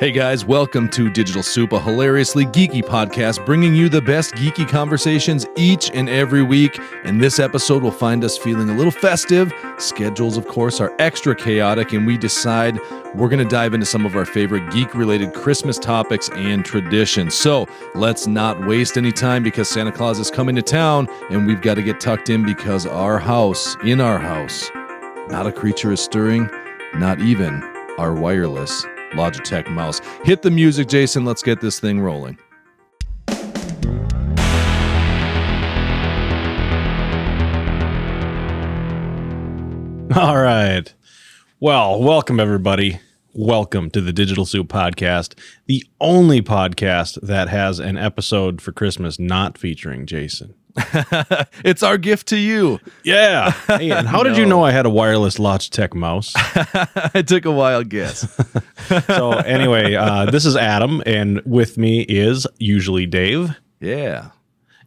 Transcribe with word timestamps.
Hey 0.00 0.10
guys, 0.10 0.44
welcome 0.44 0.88
to 0.88 1.08
Digital 1.08 1.44
Soup, 1.44 1.70
a 1.70 1.78
hilariously 1.78 2.46
geeky 2.46 2.82
podcast 2.82 3.46
bringing 3.46 3.76
you 3.76 3.88
the 3.88 4.02
best 4.02 4.34
geeky 4.34 4.68
conversations 4.68 5.46
each 5.56 5.88
and 5.94 6.08
every 6.08 6.42
week. 6.42 6.80
And 7.04 7.22
this 7.22 7.38
episode 7.38 7.80
will 7.80 7.92
find 7.92 8.24
us 8.24 8.36
feeling 8.36 8.68
a 8.68 8.74
little 8.74 8.90
festive. 8.90 9.52
Schedules, 9.78 10.36
of 10.36 10.48
course, 10.48 10.80
are 10.80 10.92
extra 10.98 11.36
chaotic, 11.36 11.92
and 11.92 12.08
we 12.08 12.18
decide 12.18 12.80
we're 13.14 13.28
going 13.28 13.38
to 13.38 13.48
dive 13.48 13.72
into 13.72 13.86
some 13.86 14.04
of 14.04 14.16
our 14.16 14.24
favorite 14.24 14.68
geek 14.72 14.96
related 14.96 15.32
Christmas 15.32 15.78
topics 15.78 16.28
and 16.30 16.64
traditions. 16.64 17.36
So 17.36 17.68
let's 17.94 18.26
not 18.26 18.66
waste 18.66 18.96
any 18.96 19.12
time 19.12 19.44
because 19.44 19.68
Santa 19.68 19.92
Claus 19.92 20.18
is 20.18 20.28
coming 20.28 20.56
to 20.56 20.62
town, 20.62 21.08
and 21.30 21.46
we've 21.46 21.62
got 21.62 21.74
to 21.74 21.84
get 21.84 22.00
tucked 22.00 22.30
in 22.30 22.44
because 22.44 22.84
our 22.84 23.20
house, 23.20 23.76
in 23.84 24.00
our 24.00 24.18
house, 24.18 24.68
not 25.28 25.46
a 25.46 25.52
creature 25.52 25.92
is 25.92 26.00
stirring, 26.00 26.50
not 26.94 27.20
even 27.20 27.62
our 27.96 28.12
wireless 28.12 28.84
Logitech 29.14 29.70
mouse. 29.70 30.00
Hit 30.24 30.42
the 30.42 30.50
music, 30.50 30.88
Jason. 30.88 31.24
Let's 31.24 31.42
get 31.42 31.60
this 31.60 31.80
thing 31.80 32.00
rolling. 32.00 32.38
All 40.16 40.38
right. 40.38 40.94
Well, 41.58 42.00
welcome 42.00 42.38
everybody. 42.38 43.00
Welcome 43.32 43.90
to 43.90 44.00
the 44.00 44.12
Digital 44.12 44.46
Soup 44.46 44.68
Podcast, 44.68 45.36
the 45.66 45.84
only 46.00 46.40
podcast 46.40 47.18
that 47.20 47.48
has 47.48 47.80
an 47.80 47.96
episode 47.96 48.62
for 48.62 48.70
Christmas 48.70 49.18
not 49.18 49.58
featuring 49.58 50.06
Jason. 50.06 50.54
it's 51.64 51.82
our 51.82 51.98
gift 51.98 52.28
to 52.28 52.36
you. 52.36 52.80
Yeah. 53.02 53.52
Hey, 53.74 53.90
and 53.90 54.06
how 54.06 54.22
did 54.22 54.36
you 54.36 54.46
know 54.46 54.62
I 54.64 54.70
had 54.70 54.86
a 54.86 54.90
wireless 54.90 55.38
Logitech 55.38 55.94
mouse? 55.94 56.32
I 56.36 57.22
took 57.26 57.44
a 57.44 57.50
wild 57.50 57.88
guess. 57.88 58.30
so, 59.06 59.32
anyway, 59.32 59.94
uh, 59.94 60.26
this 60.30 60.44
is 60.46 60.56
Adam, 60.56 61.02
and 61.06 61.40
with 61.44 61.76
me 61.78 62.02
is 62.02 62.46
usually 62.58 63.06
Dave. 63.06 63.56
Yeah. 63.80 64.30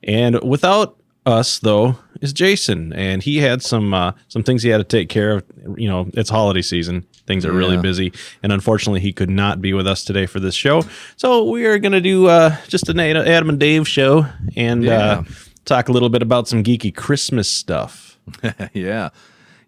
And 0.04 0.42
without 0.42 0.98
us, 1.26 1.60
though, 1.60 1.98
is 2.22 2.32
Jason, 2.34 2.94
and 2.94 3.22
he 3.22 3.38
had 3.40 3.62
some 3.62 3.94
uh, 3.94 4.14
some 4.30 4.44
things 4.44 4.64
he 4.64 4.70
had 4.70 4.78
to 4.78 4.84
take 4.84 5.10
care 5.10 5.32
of. 5.34 5.44
You 5.76 5.90
know, 5.90 6.10
it's 6.14 6.30
holiday 6.30 6.62
season; 6.62 7.06
things 7.26 7.46
are 7.46 7.52
really 7.52 7.78
busy, 7.78 8.14
and 8.44 8.54
unfortunately, 8.54 9.02
he 9.02 9.12
could 9.12 9.30
not 9.30 9.60
be 9.62 9.74
with 9.74 9.88
us 9.88 10.04
today 10.06 10.26
for 10.28 10.40
this 10.40 10.56
show. 10.56 10.84
So 11.18 11.44
we 11.50 11.66
are 11.66 11.78
going 11.80 11.92
to 11.92 12.02
do 12.02 12.28
uh, 12.28 12.56
just 12.68 12.88
an 12.90 13.00
Adam 13.00 13.50
and 13.50 13.60
Dave 13.60 13.88
show 13.88 14.26
and 14.56 14.84
Yeah. 14.84 15.00
uh, 15.20 15.24
talk 15.68 15.90
a 15.90 15.92
little 15.92 16.10
bit 16.10 16.22
about 16.22 16.48
some 16.48 16.64
geeky 16.64 16.94
Christmas 16.96 17.50
stuff. 17.50 18.18
yeah. 18.74 19.10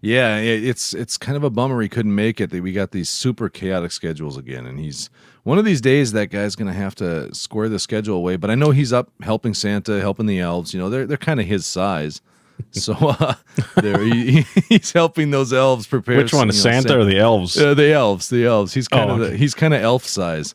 Yeah, 0.02 0.38
it's 0.38 0.94
it's 0.94 1.18
kind 1.18 1.36
of 1.36 1.44
a 1.44 1.50
bummer 1.50 1.82
he 1.82 1.90
couldn't 1.90 2.16
make 2.16 2.40
it. 2.40 2.52
That 2.52 2.64
we 2.64 2.72
got 2.72 2.92
these 2.92 3.10
super 3.10 3.50
chaotic 3.50 3.92
schedules 3.92 4.38
again, 4.38 4.66
and 4.66 4.80
he's 4.80 5.10
one 5.44 5.58
of 5.58 5.66
these 5.66 5.82
days 5.82 6.14
that 6.14 6.28
guy's 6.28 6.56
going 6.56 6.70
to 6.72 6.74
have 6.74 6.96
to 6.96 7.36
square 7.36 7.68
the 7.68 7.80
schedule 7.80 8.16
away. 8.16 8.38
But 8.38 8.50
I 8.50 8.56
know 8.56 8.72
he's 8.72 8.94
up 8.94 9.10
helping 9.22 9.54
Santa, 9.54 10.00
helping 10.00 10.26
the 10.26 10.40
elves. 10.40 10.74
You 10.74 10.80
know, 10.80 10.90
they're 10.90 11.06
they're 11.06 11.18
kind 11.18 11.42
of 11.42 11.48
his 11.48 11.66
size, 11.66 12.22
so 12.72 12.94
uh, 12.94 13.34
there 13.76 14.02
he, 14.02 14.46
he's 14.70 14.94
helping 14.94 15.32
those 15.32 15.52
elves 15.52 15.86
prepare. 15.86 16.16
Which 16.16 16.32
one, 16.32 16.48
you 16.48 16.54
know, 16.54 16.58
Santa 16.60 16.98
or 16.98 17.04
the 17.04 17.18
elves? 17.20 17.58
Uh, 17.58 17.74
the 17.74 17.92
elves, 17.92 18.30
the 18.30 18.46
elves. 18.46 18.74
He's 18.74 18.88
kind 18.88 19.12
Oh, 19.12 19.16
of 19.16 19.20
okay. 19.22 19.32
the, 19.32 19.38
he's 19.38 19.54
kind 19.54 19.74
of 19.74 19.82
elf 19.82 20.06
size, 20.06 20.54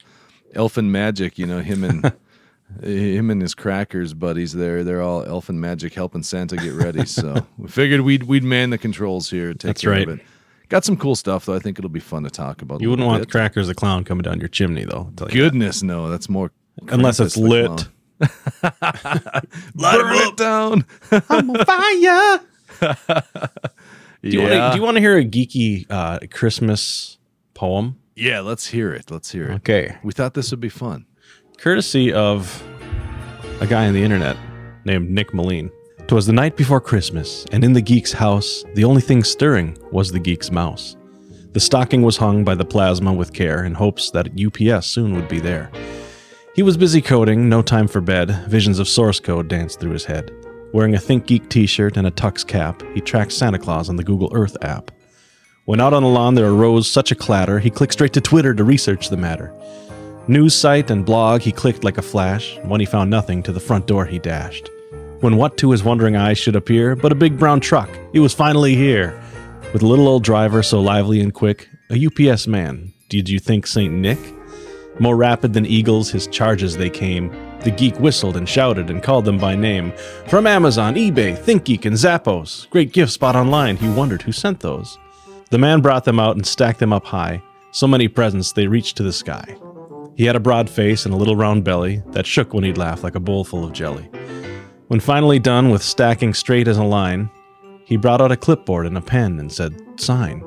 elfin 0.54 0.90
magic. 0.90 1.38
You 1.38 1.44
know 1.44 1.60
him 1.60 1.84
and 1.84 2.14
him 2.82 3.30
and 3.30 3.40
his 3.40 3.54
crackers 3.54 4.14
buddies. 4.14 4.52
There, 4.52 4.84
they're 4.84 5.02
all 5.02 5.24
elfin 5.24 5.60
magic 5.60 5.94
helping 5.94 6.22
Santa 6.22 6.56
get 6.56 6.72
ready. 6.72 7.04
So 7.06 7.46
we 7.58 7.68
figured 7.68 8.00
we'd 8.00 8.24
we'd 8.24 8.44
man 8.44 8.70
the 8.70 8.78
controls 8.78 9.30
here. 9.30 9.52
Take 9.52 9.60
That's 9.60 9.82
care 9.82 9.90
right. 9.90 10.08
Of 10.08 10.20
it. 10.20 10.26
Got 10.68 10.84
some 10.84 10.96
cool 10.96 11.14
stuff 11.14 11.46
though. 11.46 11.54
I 11.54 11.58
think 11.58 11.78
it'll 11.78 11.90
be 11.90 12.00
fun 12.00 12.24
to 12.24 12.30
talk 12.30 12.62
about. 12.62 12.80
you 12.80 12.90
wouldn't 12.90 13.06
want 13.06 13.22
bit. 13.22 13.30
Crackers 13.30 13.68
the 13.68 13.74
Clown 13.74 14.04
coming 14.04 14.22
down 14.22 14.40
your 14.40 14.48
chimney, 14.48 14.84
though. 14.84 15.06
I'll 15.06 15.12
tell 15.16 15.28
you 15.28 15.34
Goodness, 15.34 15.82
no. 15.82 16.08
That's 16.08 16.28
more. 16.28 16.50
Unless 16.88 17.20
it's 17.20 17.36
lit. 17.36 17.70
Light 18.20 20.00
it 20.00 20.36
down. 20.36 20.84
I'm 21.28 21.50
on 21.50 21.64
fire. 21.64 22.40
Do 24.22 24.30
you, 24.30 24.40
yeah. 24.40 24.42
want 24.42 24.52
to, 24.52 24.70
do 24.70 24.76
you 24.76 24.82
want 24.82 24.96
to 24.96 25.00
hear 25.00 25.18
a 25.18 25.24
geeky 25.24 25.86
uh, 25.90 26.18
Christmas 26.30 27.18
poem? 27.52 28.00
yeah. 28.16 28.40
Let's 28.40 28.66
hear 28.68 28.92
it. 28.92 29.10
Let's 29.10 29.30
hear 29.30 29.50
it. 29.50 29.54
Okay. 29.56 29.96
We 30.02 30.12
thought 30.12 30.34
this 30.34 30.50
would 30.50 30.60
be 30.60 30.70
fun. 30.70 31.06
Courtesy 31.64 32.12
of 32.12 32.62
a 33.62 33.66
guy 33.66 33.86
on 33.86 33.94
the 33.94 34.02
internet 34.02 34.36
named 34.84 35.08
Nick 35.08 35.32
Moline. 35.32 35.70
Twas 36.06 36.26
the 36.26 36.32
night 36.34 36.58
before 36.58 36.78
Christmas, 36.78 37.46
and 37.52 37.64
in 37.64 37.72
the 37.72 37.80
geek's 37.80 38.12
house, 38.12 38.62
the 38.74 38.84
only 38.84 39.00
thing 39.00 39.24
stirring 39.24 39.78
was 39.90 40.12
the 40.12 40.20
geek's 40.20 40.50
mouse. 40.50 40.94
The 41.52 41.60
stocking 41.60 42.02
was 42.02 42.18
hung 42.18 42.44
by 42.44 42.54
the 42.54 42.66
plasma 42.66 43.14
with 43.14 43.32
care 43.32 43.64
in 43.64 43.72
hopes 43.72 44.10
that 44.10 44.38
UPS 44.38 44.88
soon 44.88 45.14
would 45.14 45.26
be 45.26 45.40
there. 45.40 45.72
He 46.54 46.62
was 46.62 46.76
busy 46.76 47.00
coding, 47.00 47.48
no 47.48 47.62
time 47.62 47.88
for 47.88 48.02
bed. 48.02 48.28
Visions 48.46 48.78
of 48.78 48.86
source 48.86 49.18
code 49.18 49.48
danced 49.48 49.80
through 49.80 49.92
his 49.92 50.04
head. 50.04 50.32
Wearing 50.74 50.94
a 50.94 51.00
Think 51.00 51.24
Geek 51.24 51.48
t 51.48 51.64
shirt 51.64 51.96
and 51.96 52.06
a 52.06 52.10
tux 52.10 52.46
cap, 52.46 52.82
he 52.92 53.00
tracked 53.00 53.32
Santa 53.32 53.58
Claus 53.58 53.88
on 53.88 53.96
the 53.96 54.04
Google 54.04 54.30
Earth 54.34 54.58
app. 54.60 54.90
When 55.64 55.80
out 55.80 55.94
on 55.94 56.02
the 56.02 56.10
lawn 56.10 56.34
there 56.34 56.50
arose 56.50 56.90
such 56.90 57.10
a 57.10 57.14
clatter, 57.14 57.58
he 57.58 57.70
clicked 57.70 57.94
straight 57.94 58.12
to 58.12 58.20
Twitter 58.20 58.52
to 58.52 58.64
research 58.64 59.08
the 59.08 59.16
matter. 59.16 59.50
News 60.26 60.54
site 60.54 60.90
and 60.90 61.04
blog 61.04 61.42
he 61.42 61.52
clicked 61.52 61.84
like 61.84 61.98
a 61.98 62.02
flash. 62.02 62.58
When 62.62 62.80
he 62.80 62.86
found 62.86 63.10
nothing, 63.10 63.42
to 63.42 63.52
the 63.52 63.60
front 63.60 63.86
door 63.86 64.06
he 64.06 64.18
dashed. 64.18 64.70
When 65.20 65.36
what 65.36 65.58
to 65.58 65.70
his 65.70 65.84
wondering 65.84 66.16
eyes 66.16 66.38
should 66.38 66.56
appear 66.56 66.96
but 66.96 67.12
a 67.12 67.14
big 67.14 67.38
brown 67.38 67.60
truck, 67.60 67.90
it 68.14 68.20
was 68.20 68.32
finally 68.32 68.74
here. 68.74 69.20
With 69.74 69.82
a 69.82 69.86
little 69.86 70.08
old 70.08 70.24
driver 70.24 70.62
so 70.62 70.80
lively 70.80 71.20
and 71.20 71.34
quick, 71.34 71.68
a 71.90 72.06
UPS 72.06 72.46
man. 72.46 72.94
Did 73.10 73.28
you 73.28 73.38
think 73.38 73.66
St. 73.66 73.92
Nick? 73.92 74.18
More 74.98 75.14
rapid 75.14 75.52
than 75.52 75.66
eagles, 75.66 76.10
his 76.10 76.26
charges 76.28 76.74
they 76.74 76.88
came. 76.88 77.28
The 77.60 77.70
geek 77.70 78.00
whistled 78.00 78.38
and 78.38 78.48
shouted 78.48 78.88
and 78.88 79.02
called 79.02 79.26
them 79.26 79.36
by 79.36 79.56
name. 79.56 79.92
From 80.28 80.46
Amazon, 80.46 80.94
eBay, 80.94 81.36
ThinkGeek, 81.36 81.84
and 81.84 81.96
Zappos. 81.96 82.70
Great 82.70 82.92
gift 82.92 83.12
spot 83.12 83.36
online, 83.36 83.76
he 83.76 83.90
wondered 83.90 84.22
who 84.22 84.32
sent 84.32 84.60
those. 84.60 84.96
The 85.50 85.58
man 85.58 85.82
brought 85.82 86.04
them 86.04 86.18
out 86.18 86.36
and 86.36 86.46
stacked 86.46 86.78
them 86.78 86.94
up 86.94 87.04
high. 87.04 87.42
So 87.72 87.86
many 87.86 88.08
presents 88.08 88.52
they 88.52 88.66
reached 88.66 88.96
to 88.96 89.02
the 89.02 89.12
sky. 89.12 89.58
He 90.16 90.26
had 90.26 90.36
a 90.36 90.40
broad 90.40 90.70
face 90.70 91.04
and 91.04 91.14
a 91.14 91.16
little 91.16 91.36
round 91.36 91.64
belly 91.64 92.02
that 92.12 92.26
shook 92.26 92.54
when 92.54 92.64
he'd 92.64 92.78
laugh 92.78 93.02
like 93.02 93.16
a 93.16 93.20
bowl 93.20 93.44
full 93.44 93.64
of 93.64 93.72
jelly. 93.72 94.08
When 94.86 95.00
finally 95.00 95.38
done 95.38 95.70
with 95.70 95.82
stacking 95.82 96.34
straight 96.34 96.68
as 96.68 96.78
a 96.78 96.84
line, 96.84 97.30
he 97.84 97.96
brought 97.96 98.20
out 98.20 98.32
a 98.32 98.36
clipboard 98.36 98.86
and 98.86 98.96
a 98.96 99.00
pen 99.00 99.40
and 99.40 99.50
said, 99.50 99.74
Sign. 99.96 100.42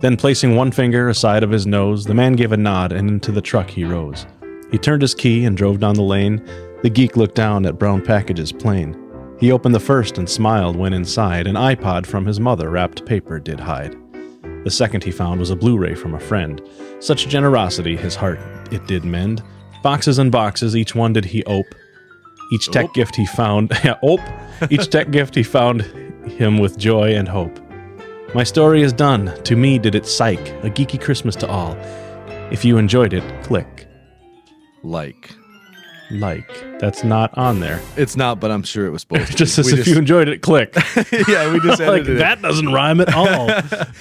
Then, 0.00 0.16
placing 0.16 0.56
one 0.56 0.72
finger 0.72 1.08
aside 1.08 1.42
of 1.42 1.50
his 1.50 1.66
nose, 1.66 2.04
the 2.04 2.14
man 2.14 2.34
gave 2.34 2.52
a 2.52 2.56
nod 2.56 2.92
and 2.92 3.08
into 3.08 3.32
the 3.32 3.40
truck 3.40 3.70
he 3.70 3.84
rose. 3.84 4.26
He 4.70 4.78
turned 4.78 5.02
his 5.02 5.14
key 5.14 5.44
and 5.44 5.56
drove 5.56 5.80
down 5.80 5.94
the 5.94 6.02
lane. 6.02 6.44
The 6.82 6.90
geek 6.90 7.16
looked 7.16 7.36
down 7.36 7.64
at 7.66 7.78
brown 7.78 8.02
packages 8.02 8.52
plain. 8.52 8.98
He 9.38 9.52
opened 9.52 9.74
the 9.74 9.80
first 9.80 10.18
and 10.18 10.28
smiled 10.28 10.76
when 10.76 10.92
inside 10.92 11.46
an 11.46 11.54
iPod 11.54 12.04
from 12.04 12.26
his 12.26 12.40
mother 12.40 12.70
wrapped 12.70 13.06
paper 13.06 13.38
did 13.38 13.60
hide. 13.60 13.96
The 14.64 14.70
second 14.70 15.02
he 15.02 15.10
found 15.10 15.40
was 15.40 15.50
a 15.50 15.56
Blu 15.56 15.76
ray 15.76 15.94
from 15.94 16.14
a 16.14 16.20
friend. 16.20 16.62
Such 17.00 17.28
generosity 17.28 17.96
his 17.96 18.14
heart 18.14 18.38
it 18.70 18.86
did 18.86 19.04
mend. 19.04 19.42
Boxes 19.82 20.18
and 20.18 20.30
boxes, 20.30 20.76
each 20.76 20.94
one 20.94 21.12
did 21.12 21.24
he 21.24 21.42
ope. 21.44 21.74
Each 22.52 22.70
tech 22.70 22.92
gift 22.94 23.16
he 23.16 23.26
found, 23.26 23.72
yeah, 23.84 23.98
ope. 24.02 24.20
Each 24.70 24.88
tech 24.88 25.10
gift 25.10 25.34
he 25.34 25.42
found 25.42 25.82
him 26.26 26.58
with 26.58 26.78
joy 26.78 27.14
and 27.14 27.28
hope. 27.28 27.58
My 28.34 28.44
story 28.44 28.82
is 28.82 28.92
done. 28.92 29.34
To 29.44 29.56
me 29.56 29.78
did 29.78 29.94
it 29.94 30.06
psych, 30.06 30.48
a 30.64 30.70
geeky 30.70 31.00
Christmas 31.00 31.34
to 31.36 31.48
all. 31.48 31.76
If 32.50 32.64
you 32.64 32.78
enjoyed 32.78 33.12
it, 33.12 33.24
click 33.42 33.88
Like 34.82 35.34
like. 36.12 36.78
That's 36.78 37.04
not 37.04 37.36
on 37.38 37.60
there. 37.60 37.80
it's 37.96 38.16
not, 38.16 38.40
but 38.40 38.50
I'm 38.50 38.64
sure 38.64 38.86
it 38.86 38.90
was 38.90 39.02
supposed 39.08 39.30
to. 39.30 39.36
Just 39.36 39.58
We 39.64 39.78
if 39.78 39.86
you 39.86 39.96
enjoyed 39.98 40.28
it, 40.28 40.42
click. 40.42 40.74
yeah, 41.28 41.52
we 41.52 41.60
just 41.60 41.80
like 41.80 42.00
edited 42.02 42.16
it. 42.16 42.18
that 42.18 42.42
doesn't 42.42 42.72
rhyme 42.72 43.00
at 43.00 43.14
all. 43.14 43.46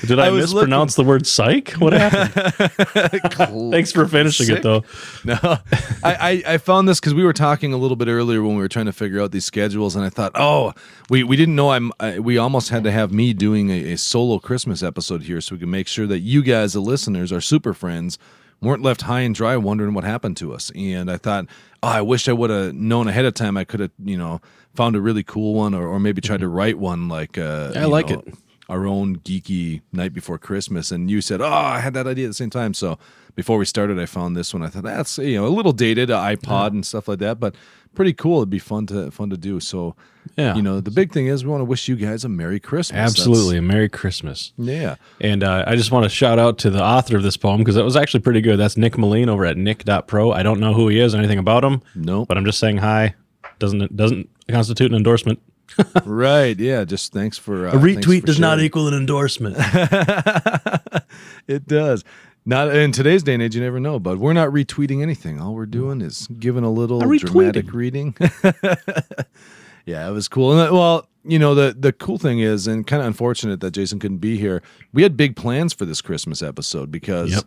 Did 0.05 0.19
I, 0.19 0.27
I 0.27 0.31
mispronounce 0.31 0.95
the 0.95 1.03
word 1.03 1.27
psych? 1.27 1.71
What 1.73 1.93
happened? 1.93 3.71
Thanks 3.71 3.91
for 3.91 4.07
finishing 4.07 4.47
Sick. 4.47 4.57
it 4.57 4.63
though. 4.63 4.83
No, 5.23 5.37
I, 5.43 5.61
I, 6.03 6.43
I 6.53 6.57
found 6.57 6.87
this 6.87 6.99
because 6.99 7.13
we 7.13 7.23
were 7.23 7.33
talking 7.33 7.73
a 7.73 7.77
little 7.77 7.95
bit 7.97 8.07
earlier 8.07 8.41
when 8.41 8.55
we 8.55 8.61
were 8.61 8.67
trying 8.69 8.87
to 8.87 8.93
figure 8.93 9.21
out 9.21 9.31
these 9.31 9.45
schedules, 9.45 9.95
and 9.95 10.03
I 10.03 10.09
thought, 10.09 10.31
oh, 10.35 10.73
we, 11.09 11.23
we 11.23 11.35
didn't 11.35 11.55
know 11.55 11.71
I'm 11.71 11.91
I, 11.99 12.19
we 12.19 12.37
almost 12.37 12.69
had 12.69 12.83
to 12.85 12.91
have 12.91 13.11
me 13.11 13.33
doing 13.33 13.69
a, 13.69 13.93
a 13.93 13.97
solo 13.97 14.39
Christmas 14.39 14.81
episode 14.81 15.23
here 15.23 15.39
so 15.41 15.55
we 15.55 15.59
can 15.59 15.69
make 15.69 15.87
sure 15.87 16.07
that 16.07 16.19
you 16.19 16.41
guys, 16.41 16.73
the 16.73 16.79
listeners, 16.79 17.31
our 17.31 17.41
super 17.41 17.73
friends, 17.73 18.17
weren't 18.61 18.83
left 18.83 19.01
high 19.01 19.21
and 19.21 19.33
dry 19.33 19.57
wondering 19.57 19.93
what 19.93 20.03
happened 20.03 20.37
to 20.37 20.53
us. 20.53 20.71
And 20.75 21.09
I 21.09 21.17
thought, 21.17 21.45
oh, 21.83 21.87
I 21.87 22.01
wish 22.01 22.27
I 22.27 22.33
would 22.33 22.49
have 22.49 22.73
known 22.73 23.07
ahead 23.07 23.25
of 23.25 23.33
time. 23.33 23.57
I 23.57 23.63
could 23.63 23.79
have, 23.79 23.91
you 24.03 24.17
know, 24.17 24.41
found 24.75 24.95
a 24.95 25.01
really 25.01 25.23
cool 25.23 25.53
one, 25.53 25.73
or, 25.73 25.87
or 25.87 25.99
maybe 25.99 26.21
tried 26.21 26.41
to 26.41 26.47
write 26.47 26.77
one 26.77 27.07
like. 27.07 27.37
Uh, 27.37 27.73
I 27.75 27.85
like 27.85 28.09
know, 28.09 28.23
it. 28.25 28.35
our 28.69 28.85
own 28.85 29.17
geeky 29.17 29.81
night 29.91 30.13
before 30.13 30.37
Christmas, 30.37 30.91
and 30.91 31.09
you 31.09 31.21
said, 31.21 31.41
"Oh, 31.41 31.47
I 31.47 31.79
had 31.79 31.93
that 31.95 32.07
idea 32.07 32.25
at 32.25 32.29
the 32.29 32.33
same 32.35 32.49
time." 32.49 32.73
So 32.73 32.97
before 33.35 33.57
we 33.57 33.65
started, 33.65 33.99
I 33.99 34.05
found 34.05 34.35
this 34.35 34.53
one. 34.53 34.63
I 34.63 34.67
thought 34.67 34.83
that's 34.83 35.17
you 35.17 35.35
know 35.35 35.47
a 35.47 35.49
little 35.49 35.73
dated, 35.73 36.09
iPod 36.09 36.67
and 36.67 36.85
stuff 36.85 37.07
like 37.07 37.19
that, 37.19 37.39
but 37.39 37.55
pretty 37.95 38.13
cool. 38.13 38.37
It'd 38.39 38.49
be 38.49 38.59
fun 38.59 38.85
to 38.87 39.11
fun 39.11 39.29
to 39.31 39.37
do. 39.37 39.59
So 39.59 39.95
Yeah. 40.37 40.55
you 40.55 40.61
know, 40.61 40.79
the 40.79 40.91
big 40.91 41.11
thing 41.11 41.27
is 41.27 41.43
we 41.43 41.49
want 41.51 41.61
to 41.61 41.65
wish 41.65 41.87
you 41.87 41.95
guys 41.95 42.23
a 42.23 42.29
Merry 42.29 42.59
Christmas. 42.59 42.95
That's- 42.95 43.11
Absolutely. 43.11 43.57
A 43.57 43.61
Merry 43.61 43.89
Christmas. 43.89 44.53
yeah. 44.57 44.95
And 45.19 45.43
uh, 45.43 45.63
I 45.67 45.75
just 45.75 45.91
want 45.91 46.03
to 46.03 46.09
shout 46.09 46.39
out 46.39 46.57
to 46.59 46.69
the 46.69 46.81
author 46.83 47.17
of 47.17 47.23
this 47.23 47.37
poem 47.37 47.59
because 47.59 47.75
that 47.75 47.83
was 47.83 47.95
actually 47.95 48.21
pretty 48.21 48.41
good. 48.41 48.57
That's 48.57 48.77
Nick 48.77 48.97
Moline 48.97 49.29
over 49.29 49.45
at 49.45 49.57
nick.pro. 49.57 50.31
I 50.31 50.43
don't 50.43 50.59
know 50.59 50.73
who 50.73 50.87
he 50.87 50.99
is 50.99 51.13
or 51.15 51.17
anything 51.17 51.39
about 51.39 51.63
him, 51.63 51.81
Nope. 51.95 52.27
but 52.27 52.37
I'm 52.37 52.45
just 52.45 52.59
saying 52.59 52.77
hi. 52.77 53.15
Doesn't 53.59 53.81
it 53.81 53.95
doesn't 53.95 54.29
constitute 54.49 54.91
an 54.91 54.97
endorsement. 54.97 55.39
right. 56.05 56.57
Yeah. 56.59 56.83
Just 56.83 57.13
thanks 57.13 57.37
for 57.37 57.67
uh, 57.67 57.71
A 57.73 57.75
retweet 57.77 58.21
for 58.21 58.25
does 58.27 58.39
not 58.39 58.59
equal 58.59 58.87
an 58.87 58.93
endorsement. 58.93 59.55
it 61.47 61.67
does. 61.67 62.03
Not 62.45 62.75
in 62.75 62.91
today's 62.91 63.21
day 63.23 63.35
and 63.35 63.43
age, 63.43 63.55
you 63.55 63.61
never 63.61 63.79
know. 63.79 63.99
But 63.99 64.17
we're 64.17 64.33
not 64.33 64.49
retweeting 64.49 65.01
anything. 65.01 65.39
All 65.39 65.53
we're 65.53 65.65
doing 65.67 66.01
is 66.01 66.27
giving 66.39 66.63
a 66.63 66.71
little 66.71 66.99
dramatic 66.99 67.71
reading. 67.73 68.15
yeah, 69.85 70.07
it 70.07 70.11
was 70.11 70.27
cool. 70.27 70.51
And, 70.59 70.69
uh, 70.69 70.73
well, 70.73 71.07
you 71.23 71.37
know 71.37 71.53
the 71.53 71.75
the 71.77 71.93
cool 71.93 72.17
thing 72.17 72.39
is, 72.39 72.65
and 72.65 72.85
kind 72.87 73.01
of 73.01 73.07
unfortunate 73.07 73.59
that 73.59 73.71
Jason 73.71 73.99
couldn't 73.99 74.17
be 74.17 74.37
here. 74.37 74.63
We 74.91 75.03
had 75.03 75.15
big 75.15 75.35
plans 75.35 75.71
for 75.73 75.85
this 75.85 76.01
Christmas 76.01 76.41
episode 76.41 76.91
because 76.91 77.31
Yep. 77.31 77.43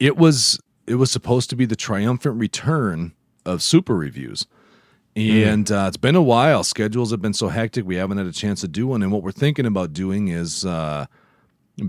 it 0.00 0.16
was 0.16 0.58
it 0.88 0.96
was 0.96 1.10
supposed 1.10 1.48
to 1.50 1.56
be 1.56 1.64
the 1.64 1.76
triumphant 1.76 2.36
return 2.36 3.12
of 3.44 3.62
super 3.62 3.94
reviews. 3.94 4.46
And 5.14 5.70
uh, 5.72 5.86
it's 5.88 5.96
been 5.96 6.14
a 6.14 6.20
while. 6.22 6.62
Schedules 6.62 7.10
have 7.10 7.22
been 7.22 7.32
so 7.32 7.48
hectic, 7.48 7.86
we 7.86 7.96
haven't 7.96 8.18
had 8.18 8.26
a 8.26 8.32
chance 8.32 8.60
to 8.60 8.68
do 8.68 8.86
one. 8.88 9.02
And 9.02 9.10
what 9.10 9.22
we're 9.22 9.32
thinking 9.32 9.64
about 9.64 9.94
doing 9.94 10.28
is 10.28 10.66
uh, 10.66 11.06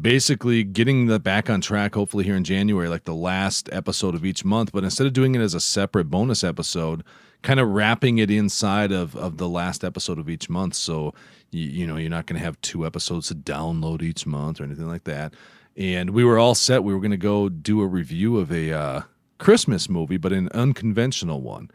basically 0.01 0.63
getting 0.63 1.05
the 1.05 1.19
back 1.19 1.49
on 1.49 1.61
track 1.61 1.95
hopefully 1.95 2.25
here 2.25 2.35
in 2.35 2.43
January 2.43 2.89
like 2.89 3.05
the 3.05 3.15
last 3.15 3.69
episode 3.71 4.15
of 4.15 4.25
each 4.25 4.43
month. 4.43 4.71
But 4.71 4.83
instead 4.83 5.07
of 5.07 5.13
doing 5.13 5.35
it 5.35 5.41
as 5.41 5.53
a 5.53 5.59
separate 5.59 6.09
bonus 6.09 6.43
episode 6.43 7.03
kind 7.41 7.59
of 7.59 7.69
wrapping 7.69 8.17
it 8.17 8.29
inside 8.29 8.91
of 8.91 9.15
of 9.15 9.37
the 9.37 9.47
last 9.47 9.83
episode 9.83 10.19
of 10.19 10.29
each 10.29 10.49
month. 10.49 10.75
So 10.75 11.13
you, 11.51 11.63
you 11.63 11.87
know 11.87 11.97
you're 11.97 12.09
not 12.09 12.25
going 12.25 12.39
to 12.39 12.45
have 12.45 12.59
two 12.61 12.85
episodes 12.85 13.27
to 13.27 13.35
download 13.35 14.01
each 14.01 14.25
month 14.25 14.59
or 14.59 14.63
anything 14.63 14.87
like 14.87 15.05
that. 15.05 15.33
And 15.75 16.09
we 16.09 16.23
were 16.23 16.39
all 16.39 16.55
set. 16.55 16.83
We 16.83 16.93
were 16.93 16.99
going 16.99 17.11
to 17.11 17.17
go 17.17 17.49
do 17.49 17.81
a 17.81 17.87
review 17.87 18.37
of 18.37 18.51
a 18.51 18.73
uh, 18.73 19.01
Christmas 19.37 19.89
movie 19.89 20.17
but 20.17 20.33
an 20.33 20.49
unconventional 20.49 21.41
one. 21.41 21.69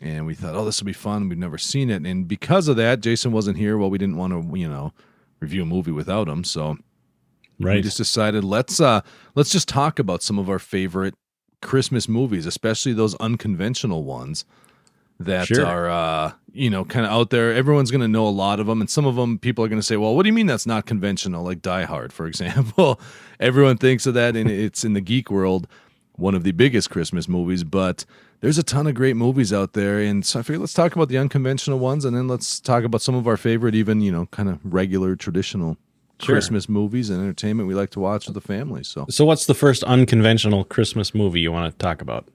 And 0.00 0.26
we 0.26 0.34
thought, 0.34 0.54
oh, 0.54 0.64
this 0.64 0.80
will 0.80 0.86
be 0.86 0.92
fun. 0.92 1.28
We've 1.28 1.36
never 1.36 1.58
seen 1.58 1.90
it, 1.90 2.06
and 2.06 2.28
because 2.28 2.68
of 2.68 2.76
that, 2.76 3.00
Jason 3.00 3.32
wasn't 3.32 3.58
here. 3.58 3.76
Well, 3.76 3.90
we 3.90 3.98
didn't 3.98 4.16
want 4.16 4.32
to, 4.32 4.56
you 4.56 4.68
know, 4.68 4.92
review 5.40 5.62
a 5.62 5.66
movie 5.66 5.90
without 5.90 6.28
him, 6.28 6.44
so 6.44 6.76
we 7.58 7.80
just 7.82 7.96
decided 7.96 8.44
let's 8.44 8.80
uh 8.80 9.00
let's 9.34 9.50
just 9.50 9.68
talk 9.68 9.98
about 9.98 10.22
some 10.22 10.38
of 10.38 10.48
our 10.48 10.58
favorite 10.58 11.14
Christmas 11.60 12.08
movies, 12.08 12.46
especially 12.46 12.92
those 12.92 13.14
unconventional 13.16 14.04
ones 14.04 14.44
that 15.20 15.48
Sure. 15.48 15.66
are 15.66 15.90
uh 15.90 16.32
you 16.52 16.70
know 16.70 16.84
kind 16.84 17.04
of 17.04 17.10
out 17.12 17.30
there. 17.30 17.52
Everyone's 17.52 17.90
going 17.90 18.00
to 18.00 18.08
know 18.08 18.26
a 18.26 18.30
lot 18.30 18.60
of 18.60 18.66
them, 18.66 18.80
and 18.80 18.88
some 18.88 19.04
of 19.06 19.16
them 19.16 19.38
people 19.38 19.64
are 19.64 19.68
going 19.68 19.80
to 19.80 19.86
say, 19.86 19.96
"Well, 19.96 20.14
what 20.14 20.22
do 20.22 20.28
you 20.28 20.32
mean 20.32 20.46
that's 20.46 20.66
not 20.66 20.86
conventional?" 20.86 21.42
Like 21.44 21.60
Die 21.62 21.84
Hard, 21.84 22.12
for 22.12 22.26
example. 22.32 23.00
Everyone 23.40 23.76
thinks 23.76 24.06
of 24.06 24.14
that, 24.14 24.36
and 24.36 24.48
it's 24.50 24.84
in 24.84 24.92
the 24.92 25.00
geek 25.00 25.30
world 25.30 25.66
one 26.16 26.34
of 26.34 26.42
the 26.42 26.50
biggest 26.50 26.90
Christmas 26.90 27.28
movies, 27.28 27.62
but 27.62 28.04
there's 28.40 28.58
a 28.58 28.62
ton 28.64 28.88
of 28.88 28.94
great 28.94 29.14
movies 29.16 29.52
out 29.52 29.72
there. 29.72 30.00
And 30.00 30.26
so 30.26 30.40
I 30.40 30.42
figured 30.42 30.60
let's 30.60 30.74
talk 30.74 30.96
about 30.96 31.08
the 31.08 31.16
unconventional 31.16 31.78
ones 31.78 32.04
and 32.04 32.16
then 32.16 32.26
let's 32.26 32.58
talk 32.58 32.82
about 32.82 33.02
some 33.02 33.14
of 33.14 33.28
our 33.28 33.36
favorite, 33.36 33.76
even, 33.76 34.00
you 34.00 34.10
know, 34.10 34.26
kind 34.26 34.48
of 34.48 34.58
regular 34.64 35.14
traditional 35.14 35.76
Sure. 36.20 36.34
Christmas 36.34 36.68
movies 36.68 37.10
and 37.10 37.20
entertainment 37.20 37.68
we 37.68 37.74
like 37.74 37.90
to 37.90 38.00
watch 38.00 38.26
with 38.26 38.34
the 38.34 38.40
family. 38.40 38.82
So, 38.82 39.06
So, 39.08 39.24
what's 39.24 39.46
the 39.46 39.54
first 39.54 39.84
unconventional 39.84 40.64
Christmas 40.64 41.14
movie 41.14 41.40
you 41.40 41.52
want 41.52 41.72
to 41.72 41.78
talk 41.78 42.02
about? 42.02 42.26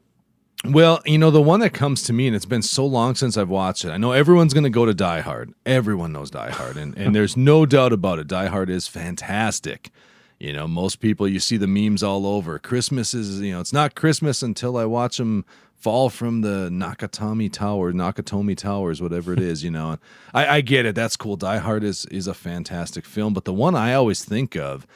well, 0.71 1.01
you 1.05 1.17
know, 1.17 1.29
the 1.29 1.41
one 1.41 1.59
that 1.59 1.71
comes 1.73 2.03
to 2.03 2.13
me, 2.13 2.25
and 2.27 2.33
it's 2.35 2.45
been 2.45 2.61
so 2.61 2.85
long 2.85 3.15
since 3.15 3.35
I've 3.35 3.49
watched 3.49 3.83
it. 3.83 3.89
I 3.89 3.97
know 3.97 4.13
everyone's 4.13 4.53
going 4.53 4.63
to 4.63 4.69
go 4.69 4.85
to 4.85 4.93
Die 4.93 5.19
Hard. 5.19 5.53
Everyone 5.65 6.13
knows 6.13 6.31
Die 6.31 6.51
Hard, 6.51 6.77
and, 6.77 6.97
and 6.97 7.13
there's 7.13 7.35
no 7.35 7.65
doubt 7.65 7.91
about 7.91 8.19
it. 8.19 8.27
Die 8.27 8.45
Hard 8.47 8.69
is 8.69 8.87
fantastic. 8.87 9.91
You 10.39 10.53
know, 10.53 10.65
most 10.67 11.01
people, 11.01 11.27
you 11.27 11.39
see 11.41 11.57
the 11.57 11.67
memes 11.67 12.01
all 12.03 12.25
over. 12.25 12.59
Christmas 12.59 13.13
is, 13.13 13.41
you 13.41 13.51
know, 13.51 13.59
it's 13.59 13.73
not 13.73 13.95
Christmas 13.95 14.41
until 14.41 14.77
I 14.77 14.85
watch 14.85 15.17
them 15.17 15.43
fall 15.83 16.09
from 16.09 16.39
the 16.41 16.69
Nakatomi 16.71 17.51
Tower, 17.51 17.91
Nakatomi 17.91 18.55
Towers, 18.55 19.01
whatever 19.01 19.33
it 19.33 19.39
is, 19.41 19.65
you 19.65 19.69
know. 19.69 19.97
I, 20.33 20.47
I 20.47 20.61
get 20.61 20.85
it. 20.85 20.95
That's 20.95 21.17
cool. 21.17 21.35
Die 21.35 21.57
Hard 21.57 21.83
is, 21.83 22.05
is 22.05 22.25
a 22.25 22.33
fantastic 22.33 23.05
film. 23.05 23.33
But 23.33 23.43
the 23.43 23.53
one 23.53 23.75
I 23.75 23.93
always 23.93 24.23
think 24.23 24.55
of 24.55 24.87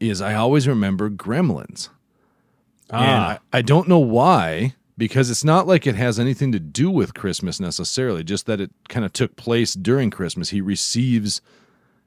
is 0.00 0.22
I 0.22 0.34
always 0.34 0.66
remember 0.66 1.10
Gremlins. 1.10 1.90
Ah. 2.90 2.96
And 2.96 3.22
I, 3.22 3.34
uh, 3.34 3.38
I 3.52 3.60
don't 3.60 3.86
know 3.86 3.98
why, 3.98 4.74
because 4.96 5.28
it's 5.28 5.44
not 5.44 5.66
like 5.66 5.86
it 5.86 5.94
has 5.94 6.18
anything 6.18 6.52
to 6.52 6.60
do 6.60 6.90
with 6.90 7.12
Christmas 7.12 7.60
necessarily, 7.60 8.24
just 8.24 8.46
that 8.46 8.62
it 8.62 8.70
kind 8.88 9.04
of 9.04 9.12
took 9.12 9.36
place 9.36 9.74
during 9.74 10.10
Christmas. 10.10 10.48
He 10.48 10.62
receives 10.62 11.42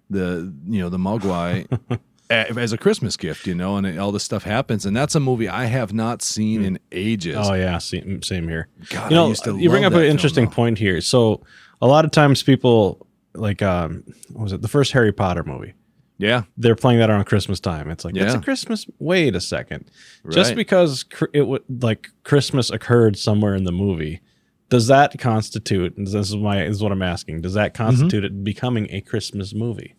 the, 0.10 0.52
you 0.66 0.80
know, 0.80 0.90
the 0.90 0.98
Mogwai 0.98 1.68
as 2.30 2.74
a 2.74 2.78
Christmas 2.78 3.16
gift, 3.18 3.48
you 3.48 3.56
know, 3.56 3.78
and 3.78 4.00
all 4.00 4.12
this 4.12 4.24
stuff 4.24 4.44
happens. 4.44 4.86
And 4.86 4.96
that's 4.96 5.16
a 5.16 5.20
movie 5.20 5.48
I 5.48 5.66
have 5.66 5.94
not 5.94 6.22
seen 6.22 6.64
in 6.64 6.80
ages. 6.92 7.38
Oh 7.40 7.54
yeah, 7.54 7.78
same, 7.78 8.22
same 8.22 8.48
here. 8.48 8.68
God, 8.90 9.12
you 9.12 9.16
know, 9.16 9.34
you 9.58 9.70
bring 9.70 9.86
up 9.86 9.94
an 9.94 10.00
that 10.00 10.06
film, 10.06 10.12
interesting 10.12 10.50
point 10.50 10.78
here. 10.78 11.00
So, 11.02 11.42
a 11.82 11.88
lot 11.88 12.06
of 12.06 12.12
times 12.12 12.44
people 12.44 13.08
like 13.34 13.62
um, 13.62 14.04
what 14.32 14.44
was 14.44 14.52
it 14.54 14.62
the 14.62 14.68
first 14.68 14.92
Harry 14.94 15.12
Potter 15.14 15.44
movie? 15.44 15.74
Yeah. 16.20 16.44
They're 16.58 16.76
playing 16.76 17.00
that 17.00 17.10
around 17.12 17.26
Christmas 17.26 17.60
time. 17.60 17.92
It's 17.92 18.04
like 18.04 18.16
yeah. 18.16 18.24
it's 18.26 18.34
a 18.34 18.40
Christmas. 18.42 18.88
Wait 19.00 19.36
a 19.36 19.42
second, 19.42 19.90
just 20.32 20.56
because 20.56 21.06
it 21.34 21.44
would 21.44 21.64
like 21.84 22.10
Christmas 22.24 22.70
occurred 22.72 23.18
somewhere 23.18 23.54
in 23.56 23.64
the 23.66 23.72
movie, 23.72 24.22
does 24.70 24.88
that 24.88 25.18
constitute? 25.20 25.96
and 25.96 26.08
This 26.08 26.30
is 26.30 26.36
my 26.36 26.64
this 26.64 26.78
is 26.78 26.84
what 26.84 26.92
I'm 26.92 27.04
asking. 27.04 27.42
Does 27.42 27.54
that 27.54 27.74
Mm-hmm. 27.74 27.84
constitute 27.84 28.24
it 28.24 28.44
becoming 28.44 28.88
a 28.90 29.02
Christmas 29.02 29.54
movie? 29.54 29.94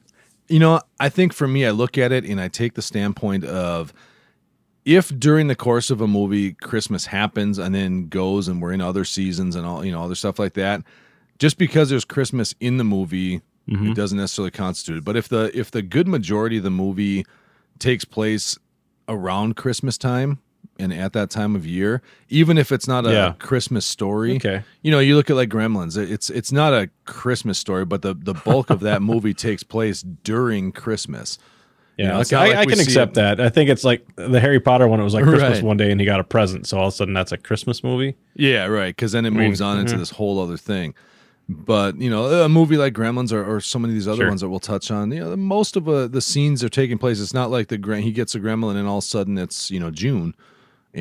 You 0.49 0.59
know, 0.59 0.81
I 0.99 1.09
think 1.09 1.33
for 1.33 1.47
me, 1.47 1.67
I 1.67 1.71
look 1.71 1.99
at 1.99 2.11
it 2.13 2.25
and 2.25 2.41
I 2.41 2.49
take 2.49 2.75
the 2.75 2.83
standpoint 2.83 3.45
of 3.45 3.93
if 4.85 5.09
during 5.19 5.49
the 5.49 5.55
course 5.55 5.91
of 5.91 6.01
a 6.01 6.07
movie 6.07 6.53
Christmas 6.55 7.07
happens 7.07 7.59
and 7.59 7.75
then 7.75 8.09
goes 8.09 8.49
and 8.49 8.63
we're 8.63 8.73
in 8.73 8.81
other 8.81 9.05
seasons 9.05 9.55
and 9.57 9.67
all, 9.67 9.85
you 9.85 9.93
know, 9.93 10.03
other 10.03 10.15
stuff 10.15 10.39
like 10.39 10.55
that, 10.55 10.83
just 11.39 11.59
because 11.59 11.91
there's 11.91 12.05
Christmas 12.07 12.55
in 12.61 12.77
the 12.79 12.85
movie, 12.85 13.41
Mm-hmm. 13.69 13.89
it 13.89 13.97
doesn't 13.97 14.17
necessarily 14.17 14.51
constitute 14.51 14.97
it. 14.97 15.05
But 15.05 15.15
if 15.15 15.29
the 15.29 15.51
if 15.53 15.71
the 15.71 15.83
good 15.83 16.09
majority 16.09 16.57
of 16.57 16.63
the 16.63 16.71
movie 16.71 17.27
takes 17.79 18.03
place 18.03 18.57
around 19.09 19.57
Christmas 19.57 19.99
time 19.99 20.39
and 20.79 20.93
at 20.93 21.13
that 21.13 21.31
time 21.31 21.57
of 21.57 21.67
year, 21.67 22.03
even 22.29 22.57
if 22.59 22.71
it's 22.73 22.87
not 22.87 23.07
a 23.07 23.11
Yeah. 23.13 23.33
Christmas 23.39 23.85
story, 23.85 24.37
Okay. 24.37 24.63
you 24.83 24.91
know, 24.91 24.99
you 25.01 25.17
look 25.17 25.29
at 25.31 25.37
like 25.37 25.49
Gremlins. 25.49 25.97
It's 25.97 26.31
it's 26.31 26.53
not 26.53 26.73
a 26.73 26.89
Christmas 27.05 27.59
story, 27.59 27.85
but 27.85 28.03
the 28.03 28.15
the 28.15 28.35
bulk 28.35 28.71
of 28.71 28.81
that 28.81 29.03
movie 29.13 29.35
takes 29.35 29.63
place 29.63 30.03
during 30.03 30.73
Christmas. 30.73 31.39
You 31.97 32.05
Yeah, 32.05 32.13
know, 32.13 32.21
okay, 32.21 32.37
I, 32.37 32.47
like 32.49 32.57
I 32.59 32.65
can 32.67 32.79
accept 32.81 33.13
it- 33.13 33.15
that. 33.17 33.41
I 33.41 33.49
think 33.49 33.69
it's 33.71 33.83
like 33.83 34.07
the 34.15 34.39
Harry 34.39 34.61
Potter 34.61 34.87
one. 34.87 35.01
It 35.01 35.05
was 35.05 35.15
like 35.15 35.25
Christmas 35.33 35.59
Right. 35.59 35.65
one 35.65 35.77
day, 35.77 35.91
and 35.91 36.01
he 36.01 36.07
got 36.07 36.21
a 36.21 36.25
present, 36.25 36.67
so 36.69 36.79
all 36.79 36.87
of 36.87 36.93
a 36.93 36.97
sudden 36.97 37.13
that's 37.15 37.33
a 37.33 37.37
Christmas 37.39 37.83
movie. 37.83 38.15
Yeah, 38.37 38.67
right. 38.67 38.95
Because 38.95 39.11
then 39.13 39.27
it 39.27 39.33
moves 39.33 39.61
on 39.61 39.79
into 39.81 39.95
mhm. 39.95 39.99
this 39.99 40.11
whole 40.11 40.41
other 40.41 40.57
thing. 40.57 40.95
But 41.49 41.99
you 41.99 42.11
know, 42.11 42.45
a 42.45 42.49
movie 42.49 42.77
like 42.77 42.93
Gremlins 42.93 43.33
or, 43.33 43.43
or 43.43 43.61
so 43.61 43.79
many 43.79 43.93
of 43.93 43.97
these 43.97 44.07
other 44.07 44.19
Sure. 44.19 44.29
ones 44.29 44.43
that 44.43 44.51
we'll 44.51 44.61
touch 44.61 44.91
on, 44.91 45.11
you 45.11 45.21
know, 45.21 45.35
most 45.35 45.77
of 45.77 45.89
uh, 45.89 46.07
the 46.07 46.21
scenes 46.21 46.63
are 46.63 46.69
taking 46.69 46.99
place. 46.99 47.21
It's 47.21 47.33
not 47.35 47.51
like 47.51 47.69
the 47.69 47.79
he 48.01 48.13
gets 48.13 48.35
a 48.35 48.39
gremlin 48.41 48.77
and 48.77 48.87
all 48.87 48.99
of 48.99 49.05
a 49.05 49.07
sudden 49.07 49.39
it's 49.39 49.71
you 49.71 49.81
know 49.81 49.91
June, 49.91 50.35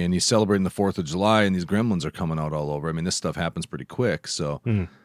and 0.04 0.14
he's 0.14 0.26
celebrating 0.26 0.64
the 0.64 0.70
Fourth 0.70 0.98
of 0.98 1.06
July 1.06 1.44
and 1.44 1.56
these 1.56 1.66
gremlins 1.66 2.06
are 2.06 2.12
coming 2.12 2.40
out 2.40 2.54
all 2.54 2.72
over. 2.72 2.90
I 2.90 2.92
mean, 2.92 3.06
this 3.06 3.16
stuff 3.16 3.36
happens 3.36 3.66
pretty 3.66 3.86
quick. 3.86 4.28
So 4.28 4.62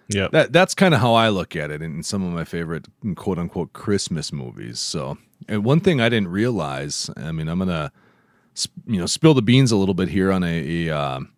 Yeah, 0.09 0.29
that 0.33 0.53
that's 0.53 0.75
kind 0.75 0.95
of 0.95 1.01
how 1.01 1.15
I 1.15 1.29
look 1.31 1.57
at 1.57 1.71
it 1.71 1.81
in 1.83 2.03
some 2.03 2.23
of 2.25 2.33
my 2.33 2.45
favorite 2.45 2.87
quote 3.17 3.39
unquote 3.39 3.73
Christmas 3.73 4.33
movies. 4.33 4.79
So, 4.79 5.17
and 5.49 5.65
one 5.65 5.81
thing 5.81 6.01
I 6.01 6.09
didn't 6.09 6.29
realize, 6.29 7.11
I 7.17 7.33
mean, 7.33 7.49
I'm 7.49 7.59
gonna 7.59 7.93
you 8.87 8.99
know 8.99 9.07
spill 9.07 9.35
the 9.35 9.43
beans 9.43 9.73
a 9.73 9.77
little 9.77 9.95
bit 9.95 10.09
here 10.09 10.31
on 10.31 10.43
a 10.45 10.89
a, 10.89 10.91
um, 10.91 11.33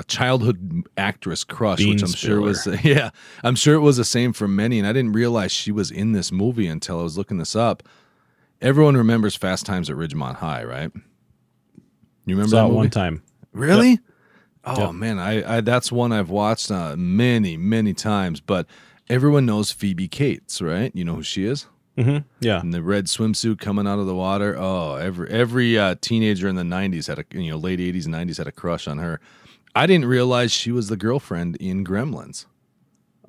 a 0.00 0.04
childhood 0.04 0.84
actress 0.96 1.42
crush, 1.44 1.78
Bean 1.78 1.90
which 1.90 2.02
I'm 2.02 2.12
sure 2.12 2.40
was 2.40 2.66
yeah, 2.84 3.10
I'm 3.42 3.56
sure 3.56 3.74
it 3.74 3.80
was 3.80 3.96
the 3.96 4.04
same 4.04 4.32
for 4.32 4.46
many, 4.46 4.78
and 4.78 4.86
I 4.86 4.92
didn't 4.92 5.12
realize 5.12 5.50
she 5.50 5.72
was 5.72 5.90
in 5.90 6.12
this 6.12 6.30
movie 6.30 6.68
until 6.68 7.00
I 7.00 7.02
was 7.02 7.18
looking 7.18 7.38
this 7.38 7.56
up. 7.56 7.82
Everyone 8.60 8.96
remembers 8.96 9.36
Fast 9.36 9.66
Times 9.66 9.88
at 9.88 9.96
Ridgemont 9.96 10.36
High, 10.36 10.64
right? 10.64 10.90
You 12.28 12.34
remember 12.34 12.50
saw 12.56 12.68
that 12.68 12.74
one 12.74 12.90
time. 12.90 13.22
Really? 13.52 14.00
Oh 14.64 14.88
Yep. 14.88 14.92
man, 14.92 15.18
I, 15.18 15.56
I 15.56 15.60
that's 15.62 15.90
one 15.90 16.12
I've 16.12 16.28
watched 16.28 16.70
uh, 16.70 16.94
many 16.94 17.56
many 17.56 17.94
times. 17.94 18.40
But 18.40 18.66
everyone 19.08 19.46
knows 19.46 19.72
Phoebe 19.72 20.08
Cates, 20.08 20.60
right? 20.60 20.92
You 20.94 21.04
know 21.04 21.14
who 21.14 21.22
she 21.22 21.44
is? 21.46 21.66
hmm 21.96 22.18
Yeah, 22.40 22.60
and 22.60 22.74
the 22.74 22.82
red 22.82 23.06
swimsuit 23.06 23.58
coming 23.60 23.86
out 23.86 23.98
of 23.98 24.06
the 24.06 24.14
water. 24.14 24.56
Oh, 24.58 24.96
every 24.96 25.30
every 25.30 25.78
uh, 25.78 25.94
teenager 26.02 26.48
in 26.48 26.56
the 26.56 26.62
'90s 26.64 27.06
had 27.06 27.18
a 27.18 27.24
you 27.32 27.50
know 27.50 27.56
late 27.56 27.78
'80s 27.78 28.04
and 28.04 28.14
'90s 28.14 28.36
had 28.36 28.46
a 28.46 28.52
crush 28.52 28.86
on 28.86 28.98
her. 28.98 29.20
I 29.74 29.86
didn't 29.86 30.06
realize 30.06 30.52
she 30.52 30.70
was 30.70 30.88
the 30.88 30.96
girlfriend 30.98 31.56
in 31.56 31.82
Gremlins. 31.82 32.44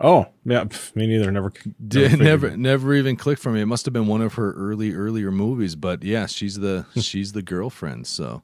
Oh, 0.02 0.28
yeah. 0.46 0.64
pff, 0.66 0.96
me 0.96 1.08
neither. 1.08 1.32
Never. 1.32 1.54
Did, 1.88 2.20
never 2.20 2.58
never 2.58 2.94
even 2.96 3.16
clicked 3.16 3.42
for 3.42 3.52
me. 3.52 3.62
It 3.62 3.66
must 3.66 3.86
have 3.86 3.94
been 3.94 4.08
one 4.08 4.22
of 4.22 4.34
her 4.34 4.52
early 4.54 4.94
earlier 4.94 5.32
movies, 5.32 5.76
but 5.76 6.04
yeah, 6.04 6.26
she's 6.26 6.56
the 6.56 6.86
she's 7.00 7.32
the 7.32 7.42
girlfriend. 7.42 8.08
So 8.08 8.42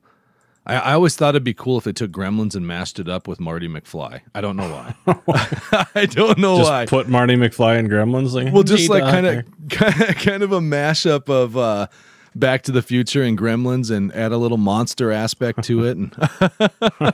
I, 0.65 0.75
I 0.75 0.93
always 0.93 1.15
thought 1.15 1.29
it'd 1.29 1.43
be 1.43 1.53
cool 1.53 1.77
if 1.77 1.84
they 1.84 1.93
took 1.93 2.12
Gremlins 2.12 2.55
and 2.55 2.65
mashed 2.65 3.00
it 3.00 3.07
up 3.07 3.27
with 3.27 3.39
Marty 3.39 3.67
McFly. 3.67 4.22
I 4.34 4.41
don't 4.41 4.57
know 4.57 4.69
why. 5.05 5.86
I 5.95 6.05
don't 6.05 6.38
know 6.38 6.57
Just 6.57 6.69
why. 6.69 6.86
put 6.88 7.07
Marty 7.07 7.36
McFly 7.36 7.77
and 7.77 7.89
Gremlins. 7.89 8.34
Like, 8.34 8.53
well, 8.53 8.63
just 8.63 8.89
like 8.89 9.03
kind 9.03 9.45
doctor." 9.69 10.10
of 10.10 10.15
kind 10.17 10.43
of 10.43 10.51
a 10.51 10.60
mashup 10.60 11.29
of 11.29 11.55
uh, 11.55 11.88
Back 12.34 12.63
to 12.63 12.72
the 12.72 12.81
Future 12.81 13.24
and 13.24 13.38
Gremlins, 13.38 13.91
and 13.91 14.13
add 14.13 14.31
a 14.31 14.38
little 14.38 14.57
monster 14.57 15.12
aspect 15.12 15.63
to 15.65 15.86
it. 15.86 15.98
And 15.98 16.13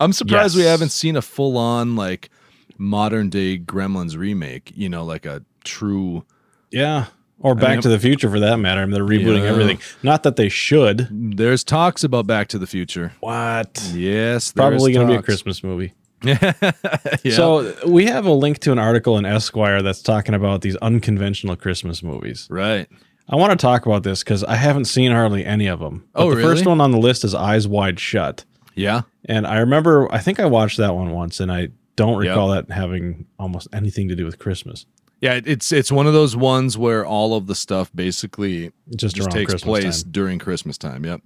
I'm 0.00 0.12
surprised 0.12 0.56
we 0.56 0.62
haven't 0.62 0.90
seen 0.90 1.16
a 1.16 1.22
full 1.22 1.56
on 1.56 1.96
like 1.96 2.30
modern 2.78 3.30
day 3.30 3.58
Gremlins 3.58 4.16
remake. 4.16 4.72
You 4.74 4.88
know, 4.88 5.04
like 5.04 5.24
a 5.24 5.44
true. 5.64 6.24
Yeah. 6.70 7.06
Or 7.42 7.54
Back 7.56 7.70
mean, 7.70 7.80
to 7.82 7.88
the 7.88 7.98
Future 7.98 8.30
for 8.30 8.38
that 8.40 8.56
matter. 8.58 8.80
I 8.80 8.84
mean, 8.86 8.94
they're 8.94 9.04
rebooting 9.04 9.42
Yeah. 9.42 9.50
everything. 9.50 9.78
Not 10.02 10.22
that 10.22 10.36
they 10.36 10.48
should. 10.48 11.08
There's 11.10 11.64
talks 11.64 12.04
about 12.04 12.26
Back 12.26 12.46
to 12.48 12.58
the 12.58 12.66
Future. 12.68 13.12
What? 13.20 13.82
Yes, 13.92 14.52
Probably 14.52 14.92
going 14.92 15.08
to 15.08 15.12
be 15.12 15.18
a. 15.18 15.22
Christmas 15.22 15.64
movie. 15.64 15.92
yeah. 16.22 16.52
So 17.30 17.74
we 17.86 18.06
have 18.06 18.26
a 18.26 18.32
link 18.32 18.58
to 18.60 18.72
an 18.72 18.78
article 18.78 19.18
in 19.18 19.24
Esquire 19.26 19.82
that's 19.82 20.02
talking 20.02 20.34
about 20.34 20.60
these 20.60 20.76
unconventional 20.76 21.56
Christmas 21.56 22.02
movies. 22.02 22.46
right. 22.50 22.88
I 23.28 23.36
want 23.36 23.52
to 23.52 23.56
talk 23.56 23.86
about 23.86 24.02
this 24.02 24.22
because 24.22 24.42
I 24.44 24.56
haven't 24.56 24.86
seen 24.86 25.10
hardly 25.12 25.44
any 25.46 25.66
of 25.68 25.78
them. 25.78 26.04
Oh, 26.14 26.28
but 26.28 26.32
Oh, 26.32 26.34
the 26.36 26.42
first 26.42 26.66
one 26.66 26.80
on 26.80 26.90
the 26.90 26.98
list 26.98 27.24
is 27.24 27.34
Eyes 27.34 27.66
Wide 27.68 27.98
Shut. 28.00 28.44
Yeah. 28.74 29.02
And 29.26 29.46
I 29.46 29.58
remember, 29.58 30.12
I 30.12 30.18
think 30.18 30.38
I 30.40 30.46
watched 30.46 30.76
that 30.78 30.94
one 30.94 31.12
once, 31.12 31.38
and 31.40 31.50
I 31.50 31.68
don't 31.96 32.22
Yep. 32.22 32.30
recall 32.30 32.48
that 32.50 32.70
having 32.70 33.26
almost 33.38 33.68
anything 33.72 34.08
to 34.08 34.16
do 34.16 34.24
with 34.26 34.38
Christmas. 34.40 34.86
Yeah, 35.22 35.40
it's 35.44 35.70
it's 35.70 35.92
one 35.92 36.08
of 36.08 36.12
those 36.12 36.34
ones 36.36 36.76
where 36.76 37.06
all 37.06 37.34
of 37.36 37.46
the 37.46 37.54
stuff 37.54 37.90
basically 37.94 38.72
Just, 38.96 39.14
just 39.14 39.30
takes 39.30 39.52
Christmas 39.52 39.62
place 39.62 40.02
time. 40.02 40.12
during 40.12 40.38
Christmas 40.40 40.76
time. 40.76 41.04
Yep. 41.06 41.22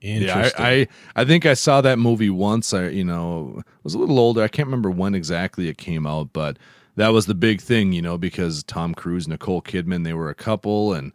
Yeah, 0.00 0.50
I, 0.58 0.70
I 0.70 0.88
I 1.16 1.24
think 1.24 1.46
I 1.46 1.54
saw 1.54 1.80
that 1.80 1.98
movie 1.98 2.28
once. 2.30 2.74
I 2.74 2.88
you 2.88 3.04
know 3.04 3.62
was 3.84 3.94
a 3.94 3.98
little 3.98 4.18
older. 4.18 4.42
I 4.42 4.48
can't 4.48 4.66
remember 4.66 4.90
when 4.90 5.14
exactly 5.14 5.68
it 5.68 5.78
came 5.78 6.04
out, 6.06 6.32
but 6.32 6.58
that 6.96 7.08
was 7.08 7.26
the 7.26 7.34
big 7.34 7.60
thing, 7.60 7.92
you 7.92 8.02
know, 8.02 8.18
because 8.18 8.62
Tom 8.64 8.94
Cruise, 8.94 9.26
Nicole 9.28 9.62
Kidman, 9.62 10.04
they 10.04 10.12
were 10.12 10.28
a 10.28 10.34
couple, 10.34 10.92
and 10.92 11.12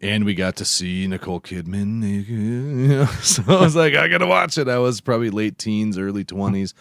and 0.00 0.24
we 0.24 0.34
got 0.34 0.56
to 0.56 0.64
see 0.64 1.06
Nicole 1.06 1.40
Kidman. 1.40 2.02
You 2.28 2.88
know, 2.88 3.06
so 3.22 3.42
I 3.46 3.60
was 3.60 3.76
like, 3.76 3.94
I 3.94 4.08
gotta 4.08 4.26
watch 4.26 4.58
it. 4.58 4.68
I 4.68 4.78
was 4.78 5.00
probably 5.00 5.30
late 5.30 5.58
teens, 5.58 5.96
early 5.96 6.24
twenties, 6.24 6.74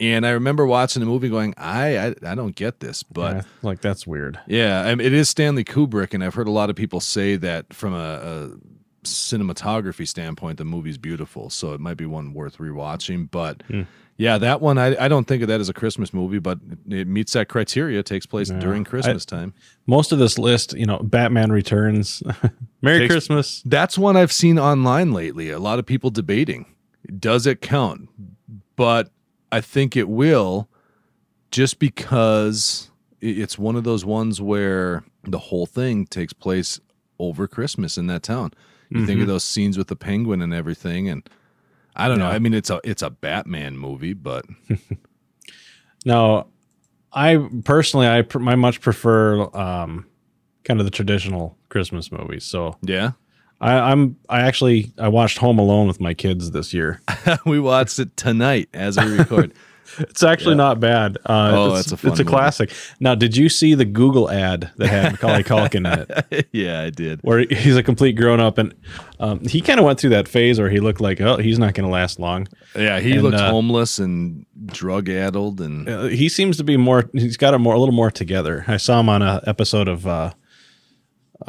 and 0.00 0.26
I 0.26 0.30
remember 0.30 0.66
watching 0.66 1.00
the 1.00 1.06
movie, 1.06 1.28
going, 1.28 1.54
I 1.58 1.98
I, 1.98 2.14
I 2.24 2.34
don't 2.34 2.56
get 2.56 2.80
this, 2.80 3.02
but. 3.02 3.36
Yeah, 3.36 3.42
like 3.62 3.80
that's 3.80 4.06
weird. 4.06 4.38
Yeah, 4.46 4.80
I 4.82 4.94
mean, 4.94 5.06
it 5.06 5.12
is 5.12 5.28
Stanley 5.28 5.64
Kubrick, 5.64 6.14
and 6.14 6.24
I've 6.24 6.34
heard 6.34 6.48
a 6.48 6.52
lot 6.52 6.70
of 6.70 6.76
people 6.76 7.00
say 7.00 7.36
that 7.36 7.72
from 7.74 7.94
a, 7.94 7.98
a 7.98 8.50
cinematography 9.04 10.06
standpoint, 10.06 10.58
the 10.58 10.64
movie's 10.64 10.98
beautiful. 10.98 11.50
So 11.50 11.72
it 11.72 11.80
might 11.80 11.96
be 11.96 12.06
one 12.06 12.32
worth 12.34 12.58
rewatching. 12.58 13.30
But 13.30 13.62
Hmm. 13.68 13.82
yeah, 14.16 14.36
that 14.38 14.60
one 14.60 14.76
I, 14.78 14.96
I 15.04 15.08
don't 15.08 15.26
think 15.26 15.42
of 15.42 15.48
that 15.48 15.60
as 15.60 15.68
a 15.68 15.72
Christmas 15.74 16.12
movie, 16.12 16.38
but 16.38 16.58
it, 16.88 17.06
meets 17.08 17.32
that 17.32 17.48
criteria. 17.48 17.98
It 18.00 18.06
takes 18.06 18.26
place 18.26 18.50
Yeah. 18.50 18.58
during 18.58 18.84
Christmas 18.84 19.24
time. 19.24 19.54
Most 19.86 20.12
of 20.12 20.18
this 20.18 20.38
list, 20.38 20.74
you 20.74 20.84
know, 20.86 20.98
Batman 20.98 21.50
Returns, 21.50 22.22
Merry 22.82 23.00
Takes- 23.00 23.12
Christmas. 23.14 23.62
That's 23.64 23.96
one 23.96 24.16
I've 24.16 24.32
seen 24.32 24.58
online 24.58 25.12
lately. 25.12 25.50
A 25.50 25.58
lot 25.58 25.78
of 25.78 25.86
people 25.86 26.10
debating 26.10 26.66
does 27.18 27.46
it 27.46 27.60
count? 27.62 28.08
But 28.76 29.10
I 29.52 29.60
think 29.60 29.96
it 29.96 30.08
will 30.08 30.68
just 31.50 31.78
because 31.78 32.90
it's 33.20 33.58
one 33.58 33.76
of 33.76 33.84
those 33.84 34.04
ones 34.04 34.40
where 34.40 35.04
the 35.24 35.38
whole 35.38 35.66
thing 35.66 36.06
takes 36.06 36.32
place 36.32 36.80
over 37.18 37.46
Christmas 37.46 37.98
in 37.98 38.06
that 38.06 38.22
town. 38.22 38.52
You 38.88 39.06
think 39.06 39.20
of 39.20 39.28
those 39.28 39.44
scenes 39.44 39.78
with 39.78 39.86
the 39.86 39.94
penguin 39.94 40.42
and 40.42 40.52
everything 40.52 41.08
and 41.08 41.28
I 41.94 42.08
don't 42.08 42.18
know. 42.18 42.26
I 42.26 42.40
mean 42.40 42.54
it's 42.54 42.70
a 42.70 42.80
it's 42.82 43.02
a 43.02 43.10
Batman 43.10 43.76
movie, 43.76 44.14
but 44.14 44.46
Now, 46.04 46.46
I 47.12 47.48
personally, 47.64 48.08
I, 48.08 48.22
pr- 48.22 48.48
I 48.48 48.54
much 48.54 48.80
prefer 48.80 49.42
um, 49.56 50.06
kind 50.64 50.80
of 50.80 50.86
the 50.86 50.90
traditional 50.90 51.58
Christmas 51.68 52.10
movies. 52.10 52.44
So 52.44 52.76
yeah. 52.82 53.12
I, 53.60 53.92
I'm, 53.92 54.16
I 54.28 54.40
actually, 54.40 54.92
I 54.98 55.08
watched 55.08 55.38
Home 55.38 55.58
Alone 55.58 55.86
with 55.86 56.00
my 56.00 56.14
kids 56.14 56.50
this 56.52 56.72
year. 56.72 57.00
we 57.46 57.60
watched 57.60 57.98
it 57.98 58.16
tonight 58.16 58.68
as 58.74 58.96
we 58.98 59.16
record. 59.18 59.52
It's 59.98 60.22
actually 60.22 60.54
not 60.54 60.78
bad. 60.78 61.18
Uh, 61.26 61.50
Oh, 61.52 61.74
it's, 61.74 61.90
that's 61.90 62.04
a 62.04 62.06
It's 62.06 62.20
a 62.20 62.22
movie. 62.22 62.24
classic. 62.24 62.70
Now, 63.00 63.16
did 63.16 63.36
you 63.36 63.48
see 63.48 63.74
the 63.74 63.84
Google 63.84 64.30
ad 64.30 64.70
that 64.76 64.86
had 64.86 65.10
Macaulay 65.10 65.42
Culkin 65.42 65.78
in 65.92 66.06
it? 66.30 66.48
yeah, 66.52 66.82
I 66.82 66.90
did. 66.90 67.18
Where 67.22 67.40
he's 67.40 67.76
a 67.76 67.82
complete 67.82 68.12
grown 68.12 68.38
up, 68.38 68.56
and 68.56 68.72
um, 69.18 69.40
he 69.40 69.60
kind 69.60 69.80
of 69.80 69.84
went 69.86 69.98
through 69.98 70.10
that 70.10 70.28
phase 70.28 70.60
where 70.60 70.70
he 70.70 70.78
looked 70.78 71.00
like, 71.00 71.20
oh, 71.20 71.38
he's 71.38 71.58
not 71.58 71.74
going 71.74 71.86
to 71.88 71.92
last 71.92 72.20
long. 72.20 72.46
Yeah, 72.76 73.00
he 73.00 73.14
And, 73.14 73.22
looked 73.24 73.38
uh, 73.38 73.50
homeless 73.50 73.98
and 73.98 74.46
drug 74.66 75.08
addled 75.08 75.60
and 75.60 75.88
Uh, 75.88 76.02
he 76.04 76.28
seems 76.28 76.56
to 76.58 76.64
be 76.64 76.76
more. 76.76 77.10
He's 77.12 77.36
got 77.36 77.52
it 77.54 77.58
more, 77.58 77.74
a 77.74 77.78
little 77.80 77.92
more 77.94 78.12
together. 78.12 78.64
I 78.68 78.76
saw 78.76 79.00
him 79.00 79.08
on 79.08 79.22
a 79.22 79.42
episode 79.48 79.88
of. 79.88 80.06
Uh, 80.06 80.30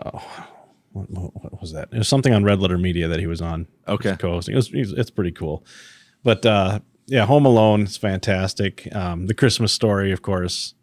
oh, 0.04 0.48
what, 0.94 1.10
what 1.10 1.32
what 1.44 1.62
was 1.62 1.72
that? 1.74 1.90
It 1.92 1.98
was 1.98 2.08
something 2.08 2.34
on 2.34 2.44
Red 2.44 2.60
Letter 2.60 2.78
Media 2.78 3.08
that 3.08 3.20
he 3.20 3.28
was 3.28 3.42
on. 3.42 3.68
Okay. 3.88 4.16
co-hosting. 4.18 4.54
It 4.54 4.58
was, 4.58 4.70
it's 4.74 5.10
pretty 5.10 5.32
cool. 5.32 5.64
But 6.24 6.46
uh, 6.46 6.80
yeah, 7.08 7.26
Home 7.26 7.46
Alone 7.46 7.84
is 7.84 7.98
fantastic. 7.98 8.88
Um, 8.96 9.28
the 9.28 9.34
Christmas 9.34 9.72
Story, 9.74 10.12
of 10.12 10.22
course. 10.22 10.74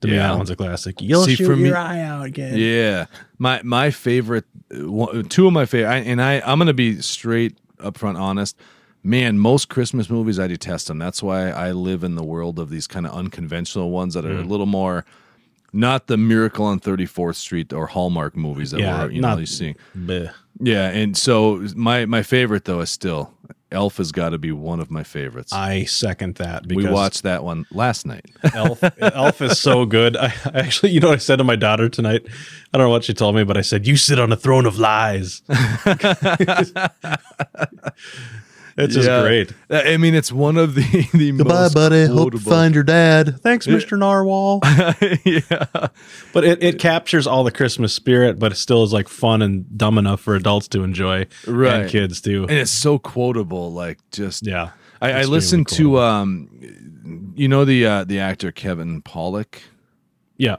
To 0.00 0.08
me, 0.08 0.16
that 0.16 0.34
one's 0.34 0.48
a 0.48 0.56
classic. 0.56 1.02
You'll 1.02 1.24
See, 1.24 1.34
shoot 1.34 1.44
for 1.46 1.56
me- 1.56 1.68
your 1.68 1.76
eye 1.76 2.00
out 2.00 2.24
again. 2.24 2.56
Yeah, 2.56 3.04
my 3.38 3.60
my 3.62 3.90
favorite, 3.90 4.46
uh, 4.74 4.90
one- 4.90 5.24
two 5.26 5.46
of 5.46 5.52
my 5.52 5.66
favorite, 5.66 5.90
I, 5.90 5.96
and 5.98 6.22
I 6.22 6.40
I'm 6.40 6.58
gonna 6.58 6.72
be 6.72 7.02
straight 7.02 7.58
up 7.80 7.98
front 7.98 8.16
honest. 8.16 8.56
Man, 9.02 9.38
most 9.38 9.68
Christmas 9.68 10.08
movies 10.08 10.38
I 10.38 10.46
detest 10.46 10.88
them. 10.88 10.98
That's 10.98 11.22
why 11.22 11.50
I 11.50 11.72
live 11.72 12.02
in 12.04 12.14
the 12.14 12.24
world 12.24 12.58
of 12.58 12.70
these 12.70 12.86
kind 12.86 13.06
of 13.06 13.12
unconventional 13.12 13.90
ones 13.90 14.14
that 14.14 14.24
are 14.24 14.30
Mm. 14.34 14.44
a 14.44 14.48
little 14.48 14.66
more, 14.66 15.04
not 15.72 16.06
the 16.06 16.16
Miracle 16.16 16.64
on 16.66 16.80
34th 16.80 17.36
Street 17.36 17.72
or 17.72 17.86
Hallmark 17.86 18.36
movies 18.36 18.70
that 18.72 18.80
Yeah, 18.80 19.04
we're 19.04 19.10
you 19.10 19.20
know 19.20 19.28
not- 19.28 19.38
you 19.40 19.46
seeing. 19.46 19.76
Bleh. 19.96 20.32
Yeah, 20.62 20.88
and 20.90 21.16
so 21.16 21.64
my 21.74 22.04
my 22.06 22.22
favorite 22.22 22.64
though 22.66 22.80
is 22.80 22.90
still 22.90 23.32
Elf 23.72 23.98
has 23.98 24.10
got 24.10 24.30
to 24.30 24.38
be 24.38 24.50
one 24.50 24.80
of 24.80 24.90
my 24.90 25.04
favorites. 25.04 25.52
I 25.52 25.84
second 25.84 26.34
that 26.36 26.66
we 26.66 26.88
watched 26.88 27.22
that 27.22 27.44
one 27.44 27.66
last 27.70 28.04
night. 28.04 28.26
Elf. 28.52 28.82
Elf 29.00 29.40
is 29.40 29.60
so 29.60 29.86
good. 29.96 30.16
I, 30.16 30.26
I 30.52 30.58
actually, 30.58 30.90
you 30.90 30.98
know, 31.00 31.08
what 31.10 31.14
I 31.14 31.18
said 31.18 31.36
to 31.36 31.44
my 31.44 31.54
daughter 31.56 31.88
tonight. 31.88 32.26
I 32.74 32.78
don't 32.78 32.86
know 32.88 32.90
what 32.90 33.04
she 33.04 33.14
told 33.14 33.36
me, 33.36 33.44
but 33.44 33.56
I 33.56 33.60
said, 33.60 33.86
"You 33.86 33.96
sit 33.96 34.18
on 34.18 34.32
a 34.32 34.36
throne 34.36 34.66
of 34.66 34.78
lies." 34.78 35.42
it's 38.84 38.94
just 38.94 39.08
Yeah. 39.08 39.22
great. 39.22 39.52
I 39.70 39.96
mean, 39.96 40.14
it's 40.14 40.30
one 40.32 40.56
of 40.56 40.74
the 40.74 40.82
the 41.14 41.32
Goodbye, 41.32 41.54
most 41.62 41.74
buddy. 41.74 42.06
Hope 42.06 42.32
to 42.32 42.38
find 42.38 42.74
your 42.74 42.84
dad. 42.84 43.40
Thanks, 43.42 43.66
Mr. 43.66 43.98
Narwhal. 43.98 44.60
yeah. 45.24 45.88
but 46.32 46.44
it, 46.44 46.62
it 46.62 46.78
captures 46.78 47.26
all 47.26 47.44
the 47.44 47.50
Christmas 47.52 47.92
spirit, 47.92 48.38
but 48.38 48.52
it 48.52 48.56
still 48.56 48.82
is 48.82 48.92
like 48.92 49.08
fun 49.08 49.42
and 49.42 49.76
dumb 49.78 49.98
enough 49.98 50.20
for 50.20 50.34
adults 50.34 50.68
to 50.68 50.82
enjoy 50.82 51.26
Right. 51.46 51.82
and 51.82 51.90
kids 51.90 52.20
too. 52.20 52.42
and 52.48 52.52
it's 52.58 52.70
so 52.70 52.98
quotable 52.98 53.72
like 53.72 53.98
just 54.10 54.46
Yeah. 54.46 54.70
i, 55.00 55.08
I 55.08 55.10
Extremely 55.10 55.26
listened 55.36 55.68
to 55.68 55.98
um 55.98 57.32
you 57.36 57.48
know 57.48 57.64
the 57.64 57.86
uh 57.86 58.04
the 58.04 58.18
actor 58.18 58.52
Kevin 58.52 59.02
Pollak 59.02 59.60
Yeah. 60.36 60.56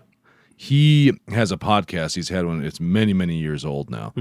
he 0.57 1.13
has 1.29 1.51
a 1.51 1.57
podcast 1.57 2.15
he's 2.15 2.29
had 2.29 2.45
one 2.45 2.63
it's 2.63 2.79
many 2.79 3.13
many 3.13 3.37
years 3.37 3.63
old 3.65 3.89
now 3.89 4.13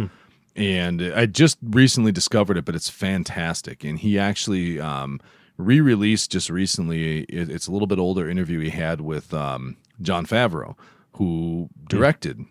and 0.60 1.02
i 1.14 1.24
just 1.24 1.56
recently 1.62 2.12
discovered 2.12 2.58
it 2.58 2.64
but 2.64 2.74
it's 2.74 2.90
fantastic. 2.90 3.82
And 3.82 3.98
he 3.98 4.18
actually 4.18 4.78
um 4.78 5.20
re-released 5.56 6.30
just 6.30 6.50
recently 6.50 7.22
it, 7.24 7.50
it's 7.50 7.66
a 7.66 7.72
little 7.72 7.86
bit 7.86 7.98
older 7.98 8.28
interview 8.28 8.60
he 8.60 8.70
had 8.70 9.00
with 9.00 9.32
um 9.34 9.76
Jon 10.00 10.26
Favreau 10.26 10.76
who 11.12 11.68
directed 11.88 12.44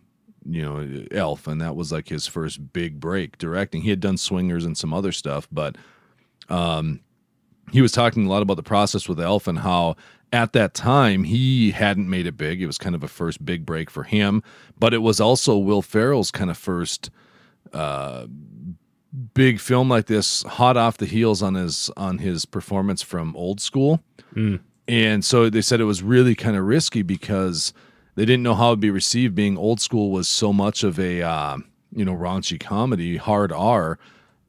you 0.45 0.63
know 0.63 1.05
elf. 1.11 1.47
And 1.47 1.61
that 1.61 1.75
was 1.75 1.91
like 1.91 2.09
his 2.09 2.25
first 2.27 2.73
big 2.73 2.99
break 2.99 3.37
directing. 3.37 3.83
He 3.83 3.91
had 3.91 3.99
done 3.99 4.17
swingers 4.17 4.65
and 4.65 4.77
some 4.77 4.93
other 4.93 5.11
stuff 5.11 5.47
but 5.51 5.77
um 6.49 7.01
he 7.71 7.81
was 7.81 7.91
talking 7.91 8.25
a 8.25 8.29
lot 8.29 8.41
about 8.41 8.57
the 8.57 8.63
process 8.63 9.07
with 9.07 9.19
elf 9.19 9.47
and 9.47 9.59
how 9.59 9.95
at 10.33 10.53
that 10.53 10.73
time 10.73 11.23
he 11.23 11.69
hadn't 11.71 12.09
made 12.09 12.25
it 12.25 12.37
big. 12.37 12.61
It 12.61 12.65
was 12.67 12.79
kind 12.79 12.95
of 12.95 13.03
a 13.03 13.07
first 13.07 13.45
big 13.45 13.63
break 13.63 13.91
for 13.91 14.03
him. 14.03 14.41
But 14.79 14.93
it 14.95 14.99
was 14.99 15.19
also 15.19 15.55
will 15.55 15.83
ferrell's 15.83 16.31
kind 16.31 16.49
of 16.49 16.57
first 16.57 17.11
uh 17.73 18.25
big 19.33 19.59
film 19.59 19.89
like 19.89 20.05
this 20.05 20.43
hot 20.43 20.77
off 20.77 20.97
the 20.97 21.05
heels 21.05 21.41
on 21.41 21.55
his 21.55 21.89
on 21.97 22.19
his 22.19 22.45
performance 22.45 23.01
from 23.01 23.35
old 23.35 23.59
school 23.59 24.01
Mm. 24.35 24.59
and 24.87 25.25
so 25.25 25.49
they 25.49 25.61
said 25.61 25.81
it 25.81 25.85
was 25.85 26.03
really 26.03 26.35
kind 26.35 26.55
of 26.55 26.63
risky 26.65 27.01
because 27.01 27.73
they 28.15 28.25
didn't 28.25 28.43
know 28.43 28.53
how 28.53 28.67
it'd 28.67 28.79
be 28.79 28.91
received 28.91 29.33
being 29.33 29.57
old 29.57 29.81
school 29.81 30.11
was 30.11 30.27
so 30.27 30.53
much 30.53 30.83
of 30.83 30.99
a 30.99 31.23
uh, 31.23 31.57
you 31.95 32.05
know 32.05 32.13
raunchy 32.13 32.59
comedy 32.59 33.17
hard 33.17 33.51
r 33.51 33.97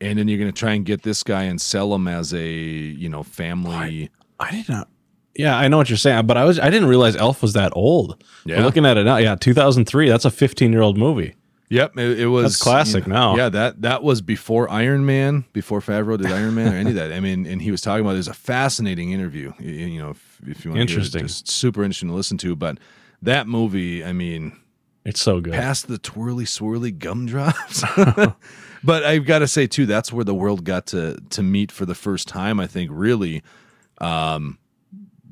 and 0.02 0.18
then 0.18 0.28
you're 0.28 0.38
going 0.38 0.52
to 0.52 0.58
try 0.58 0.72
and 0.74 0.84
get 0.84 1.02
this 1.02 1.22
guy 1.22 1.44
and 1.44 1.58
sell 1.62 1.94
him 1.94 2.06
as 2.06 2.34
a 2.34 2.46
you 2.46 3.08
know 3.08 3.22
family 3.22 4.10
I 4.38 4.50
did 4.50 4.68
not. 4.68 4.88
Yeah, 5.36 5.56
I 5.56 5.68
know 5.68 5.76
what 5.78 5.88
you're 5.88 5.96
saying, 5.96 6.26
but 6.26 6.36
I 6.36 6.44
was 6.44 6.58
I 6.58 6.68
didn't 6.70 6.88
realize 6.88 7.16
Elf 7.16 7.40
was 7.40 7.52
that 7.54 7.72
old. 7.74 8.22
Yeah. 8.44 8.62
looking 8.64 8.84
at 8.84 8.96
it 8.98 9.04
now. 9.04 9.16
Yeah, 9.18 9.36
2003. 9.36 10.08
That's 10.08 10.24
a 10.26 10.30
15 10.30 10.72
year 10.72 10.82
old 10.82 10.98
movie. 10.98 11.34
Yep, 11.70 11.96
it, 11.98 12.20
it 12.20 12.26
was 12.26 12.54
That's 12.54 12.62
classic 12.62 13.06
you 13.06 13.12
know, 13.12 13.34
now. 13.34 13.36
Yeah, 13.36 13.48
that 13.50 13.82
that 13.82 14.02
was 14.02 14.20
before 14.20 14.68
Iron 14.70 15.06
Man, 15.06 15.44
before 15.52 15.80
Favreau 15.80 16.18
did 16.18 16.26
Iron 16.30 16.54
Man 16.56 16.74
or 16.74 16.76
any 16.76 16.90
of 16.90 16.96
that. 16.96 17.12
I 17.12 17.20
mean, 17.26 17.46
and 17.46 17.62
he 17.62 17.70
was 17.70 17.80
talking 17.80 18.00
about 18.04 18.14
it 18.14 18.18
was 18.18 18.28
a 18.28 18.34
fascinating 18.34 19.12
interview. 19.12 19.52
y- 19.60 19.64
You 19.66 20.00
know, 20.02 20.10
if, 20.10 20.40
if 20.46 20.64
you 20.64 20.72
want 20.72 20.78
to 20.78 20.80
Interesting. 20.80 21.22
just 21.26 21.48
super 21.48 21.82
interesting 21.84 22.08
to 22.08 22.14
listen 22.14 22.36
to. 22.38 22.56
But 22.56 22.78
that 23.22 23.46
movie, 23.46 24.04
I 24.04 24.12
mean, 24.12 24.58
It's 25.04 25.20
so 25.20 25.40
good. 25.40 25.52
past 25.52 25.86
the 25.86 25.98
twirly 25.98 26.44
swirly 26.44 26.96
gumdrops. 26.98 27.84
but 28.84 29.04
I've 29.04 29.24
got 29.26 29.38
to 29.38 29.46
say 29.46 29.68
too, 29.68 29.86
that's 29.86 30.12
where 30.12 30.24
the 30.24 30.34
world 30.34 30.64
got 30.64 30.86
to 30.88 31.18
to 31.30 31.42
meet 31.44 31.70
for 31.70 31.86
the 31.86 31.94
first 31.94 32.26
time. 32.26 32.58
I 32.58 32.66
think 32.66 32.90
really, 32.92 33.42
um, 33.98 34.58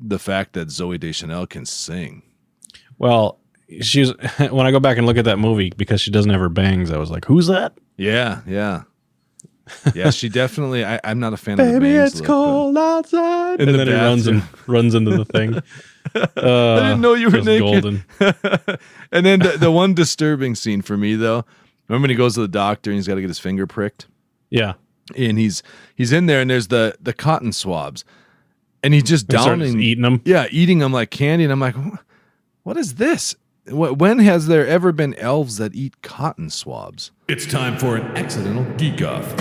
the 0.01 0.19
fact 0.19 0.53
that 0.53 0.69
Zooey 0.69 0.97
Deschanel 1.01 1.47
can 1.47 1.65
sing. 1.65 2.21
Well, 2.97 3.39
she's 3.81 4.11
when 4.49 4.65
I 4.65 4.71
go 4.71 4.79
back 4.79 4.97
and 4.97 5.05
look 5.07 5.17
at 5.17 5.25
that 5.25 5.37
movie 5.39 5.71
because 5.75 6.01
she 6.01 6.11
doesn't 6.11 6.31
have 6.31 6.41
her 6.41 6.49
bangs. 6.49 6.91
I 6.91 6.97
was 6.97 7.11
like, 7.11 7.25
"Who's 7.25 7.47
that?" 7.47 7.77
Yeah, 7.97 8.41
yeah, 8.47 8.83
yeah. 9.93 10.09
She 10.09 10.29
definitely. 10.41 10.85
I, 10.85 10.99
I'm 11.03 11.19
not 11.19 11.33
a 11.33 11.37
fan 11.37 11.59
of 11.59 11.65
the 11.73 11.79
bangs 11.79 12.21
look, 12.21 12.27
but- 12.75 12.79
outside. 12.81 13.61
In 13.61 13.69
and 13.69 13.79
the 13.79 13.85
then 13.85 13.87
he 13.87 13.93
runs 13.93 14.27
and 14.27 14.43
runs 14.67 14.95
into 14.95 15.11
the 15.11 15.25
thing. 15.25 15.61
Uh, 16.15 16.73
I 16.75 16.79
didn't 16.79 17.01
know 17.01 17.13
you 17.13 17.29
were 17.29 17.41
naked. 17.41 18.03
and 19.11 19.25
then 19.25 19.39
the, 19.39 19.57
the 19.59 19.69
one 19.69 19.93
disturbing 19.93 20.55
scene 20.55 20.81
for 20.81 20.97
me 20.97 21.13
though, 21.15 21.45
remember 21.87 22.05
when 22.05 22.09
he 22.09 22.15
goes 22.15 22.33
to 22.33 22.41
the 22.41 22.47
doctor 22.47 22.89
and 22.89 22.97
he's 22.97 23.07
got 23.07 23.15
to 23.15 23.21
get 23.21 23.27
his 23.27 23.37
finger 23.37 23.67
pricked, 23.67 24.07
Yeah, 24.49 24.73
and 25.15 25.37
he's 25.37 25.61
he's 25.95 26.11
in 26.11 26.25
there 26.25 26.41
and 26.41 26.49
there's 26.49 26.69
the 26.69 26.95
the 26.99 27.13
cotton 27.13 27.51
swabs, 27.53 28.05
and 28.81 28.91
he's 28.93 29.03
just 29.03 29.27
downing, 29.27 29.79
eating 29.79 30.01
them. 30.01 30.21
yeah, 30.25 30.47
eating 30.49 30.79
them 30.79 30.91
like 30.91 31.11
candy, 31.11 31.43
and 31.43 31.53
I'm 31.53 31.59
like, 31.59 31.75
what 32.63 32.75
is 32.75 32.95
this? 32.95 33.35
Wh- 33.69 33.97
When 33.97 34.19
has 34.19 34.47
there 34.47 34.65
ever 34.67 34.91
been 34.91 35.13
elves 35.15 35.57
that 35.57 35.75
eat 35.75 36.01
cotton 36.01 36.49
swabs? 36.49 37.11
It's 37.27 37.45
time 37.45 37.77
for 37.77 37.95
an 37.97 38.17
accidental 38.17 38.63
geek 38.77 39.01
off. 39.01 39.33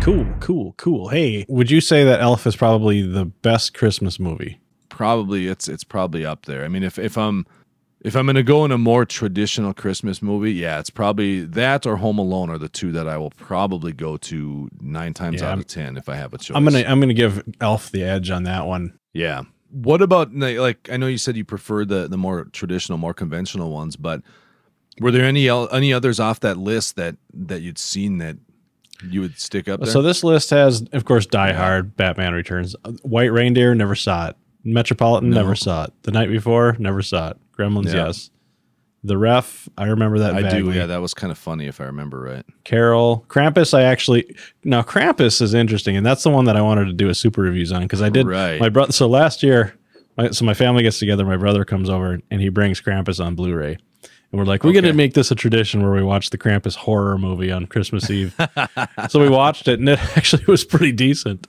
Cool, 0.00 0.26
cool, 0.40 0.72
cool. 0.78 1.08
Hey, 1.08 1.44
would 1.48 1.70
you 1.70 1.82
say 1.82 2.02
that 2.02 2.20
Elf 2.22 2.46
is 2.46 2.56
probably 2.56 3.02
the 3.02 3.26
best 3.26 3.74
Christmas 3.74 4.18
movie? 4.18 4.58
Probably 4.88 5.48
it's 5.48 5.68
it's 5.68 5.84
probably 5.84 6.24
up 6.24 6.46
there. 6.46 6.64
I 6.64 6.68
mean, 6.68 6.82
if 6.82 6.98
if 6.98 7.18
I'm 7.18 7.44
if 8.08 8.16
I'm 8.16 8.26
gonna 8.26 8.42
go 8.42 8.64
in 8.64 8.72
a 8.72 8.78
more 8.78 9.04
traditional 9.04 9.72
Christmas 9.72 10.20
movie, 10.20 10.52
yeah, 10.52 10.80
it's 10.80 10.90
probably 10.90 11.42
that 11.44 11.86
or 11.86 11.96
Home 11.96 12.18
Alone 12.18 12.50
are 12.50 12.58
the 12.58 12.68
two 12.68 12.90
that 12.92 13.06
I 13.08 13.16
will 13.18 13.30
probably 13.30 13.92
go 13.92 14.16
to 14.16 14.68
nine 14.80 15.14
times 15.14 15.40
Yeah, 15.40 15.52
out 15.52 15.58
of 15.58 15.66
ten 15.66 15.96
if 15.96 16.08
I 16.08 16.16
have 16.16 16.34
a 16.34 16.38
choice. 16.38 16.56
I'm 16.56 16.64
gonna 16.64 16.84
I'm 16.86 16.98
gonna 17.00 17.14
give 17.14 17.42
Elf 17.60 17.90
the 17.92 18.02
edge 18.02 18.30
on 18.30 18.42
that 18.44 18.66
one. 18.66 18.98
Yeah. 19.12 19.42
What 19.70 20.00
about 20.02 20.34
like 20.34 20.88
I 20.90 20.96
know 20.96 21.06
you 21.06 21.18
said 21.18 21.36
you 21.36 21.44
prefer 21.44 21.84
the 21.84 22.08
the 22.08 22.16
more 22.18 22.44
traditional, 22.46 22.98
more 22.98 23.14
conventional 23.14 23.70
ones, 23.70 23.96
but 23.96 24.22
were 25.00 25.10
there 25.10 25.24
any 25.24 25.48
any 25.48 25.92
others 25.92 26.18
off 26.18 26.40
that 26.40 26.56
list 26.56 26.96
that 26.96 27.16
that 27.34 27.60
you'd 27.60 27.78
seen 27.78 28.18
that 28.18 28.36
you 29.08 29.20
would 29.20 29.38
stick 29.38 29.68
up 29.68 29.80
there? 29.80 29.90
So 29.92 30.02
this 30.02 30.24
list 30.24 30.50
has, 30.50 30.82
of 30.92 31.04
course, 31.04 31.26
Die 31.26 31.52
Hard, 31.52 31.96
Batman 31.96 32.32
Returns, 32.32 32.74
White 33.02 33.30
Reindeer, 33.32 33.74
never 33.74 33.94
saw 33.94 34.28
it. 34.30 34.36
Metropolitan, 34.64 35.30
No. 35.30 35.36
never 35.36 35.54
saw 35.54 35.84
it. 35.84 35.92
The 36.02 36.10
Night 36.10 36.30
Before, 36.30 36.74
never 36.80 37.00
saw 37.02 37.30
it. 37.30 37.36
Gremlins, 37.58 37.86
Yeah. 37.86 38.06
yes. 38.06 38.30
The 39.04 39.16
Ref, 39.16 39.68
I 39.78 39.86
remember 39.86 40.18
that. 40.18 40.34
I 40.34 40.58
do. 40.58 40.72
Yeah, 40.72 40.86
that 40.86 41.00
was 41.00 41.14
kind 41.14 41.30
of 41.30 41.38
funny 41.38 41.66
if 41.66 41.80
I 41.80 41.84
remember 41.84 42.20
right. 42.20 42.44
Carol, 42.64 43.24
Krampus. 43.28 43.72
I 43.72 43.82
actually 43.84 44.34
now 44.64 44.82
Krampus 44.82 45.40
is 45.40 45.54
interesting, 45.54 45.96
and 45.96 46.04
that's 46.04 46.24
the 46.24 46.30
one 46.30 46.46
that 46.46 46.56
I 46.56 46.62
wanted 46.62 46.86
to 46.86 46.92
do 46.92 47.08
a 47.08 47.14
super 47.14 47.42
reviews 47.42 47.70
on 47.70 47.82
because 47.82 48.02
I 48.02 48.08
did 48.08 48.26
Right. 48.26 48.58
my 48.60 48.68
brother. 48.68 48.90
So 48.92 49.06
last 49.06 49.42
year, 49.44 49.74
my, 50.16 50.30
so 50.30 50.44
my 50.44 50.52
family 50.54 50.82
gets 50.82 50.98
together. 50.98 51.24
My 51.24 51.36
brother 51.36 51.64
comes 51.64 51.88
over 51.88 52.18
and 52.30 52.40
he 52.40 52.48
brings 52.48 52.80
Krampus 52.80 53.24
on 53.24 53.36
Blu-ray, 53.36 53.78
and 54.02 54.38
we're 54.38 54.44
like, 54.44 54.64
we're 54.64 54.70
Okay. 54.70 54.80
gonna 54.80 54.92
make 54.94 55.14
this 55.14 55.30
a 55.30 55.36
tradition 55.36 55.80
where 55.80 55.92
we 55.92 56.02
watch 56.02 56.30
the 56.30 56.38
Krampus 56.38 56.74
horror 56.74 57.16
movie 57.18 57.52
on 57.52 57.66
Christmas 57.66 58.10
Eve. 58.10 58.34
so 59.08 59.20
we 59.20 59.28
watched 59.28 59.68
it, 59.68 59.78
and 59.78 59.88
it 59.88 60.00
actually 60.16 60.44
was 60.48 60.64
pretty 60.64 60.90
decent. 60.90 61.46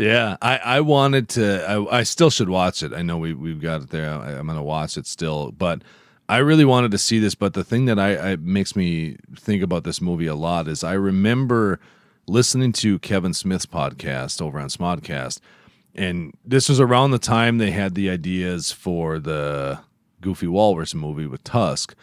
Yeah, 0.00 0.38
I, 0.40 0.56
I 0.56 0.80
wanted 0.80 1.28
to. 1.30 1.62
I, 1.68 1.98
I 1.98 2.02
still 2.04 2.30
should 2.30 2.48
watch 2.48 2.82
it. 2.82 2.94
I 2.94 3.02
know 3.02 3.18
we 3.18 3.34
we've 3.34 3.60
got 3.60 3.82
it 3.82 3.90
there. 3.90 4.10
I, 4.10 4.32
I'm 4.32 4.46
going 4.46 4.56
to 4.56 4.62
watch 4.62 4.96
it 4.96 5.06
still, 5.06 5.52
but 5.52 5.82
I 6.26 6.38
really 6.38 6.64
wanted 6.64 6.90
to 6.92 6.98
see 6.98 7.18
this. 7.18 7.34
But 7.34 7.52
the 7.52 7.62
thing 7.62 7.84
that 7.84 7.98
I, 7.98 8.32
I 8.32 8.36
makes 8.36 8.74
me 8.74 9.18
think 9.36 9.62
about 9.62 9.84
this 9.84 10.00
movie 10.00 10.26
a 10.26 10.34
lot 10.34 10.68
is 10.68 10.82
I 10.82 10.94
remember 10.94 11.80
listening 12.26 12.72
to 12.72 12.98
Kevin 13.00 13.34
Smith's 13.34 13.66
podcast 13.66 14.40
over 14.40 14.58
on 14.58 14.68
Smodcast, 14.70 15.40
and 15.94 16.32
this 16.46 16.70
was 16.70 16.80
around 16.80 17.10
the 17.10 17.18
time 17.18 17.58
they 17.58 17.72
had 17.72 17.94
the 17.94 18.08
ideas 18.08 18.72
for 18.72 19.18
the 19.18 19.80
Goofy 20.22 20.46
Walrus 20.46 20.94
movie 20.94 21.26
with 21.26 21.44
Tusk, 21.44 21.94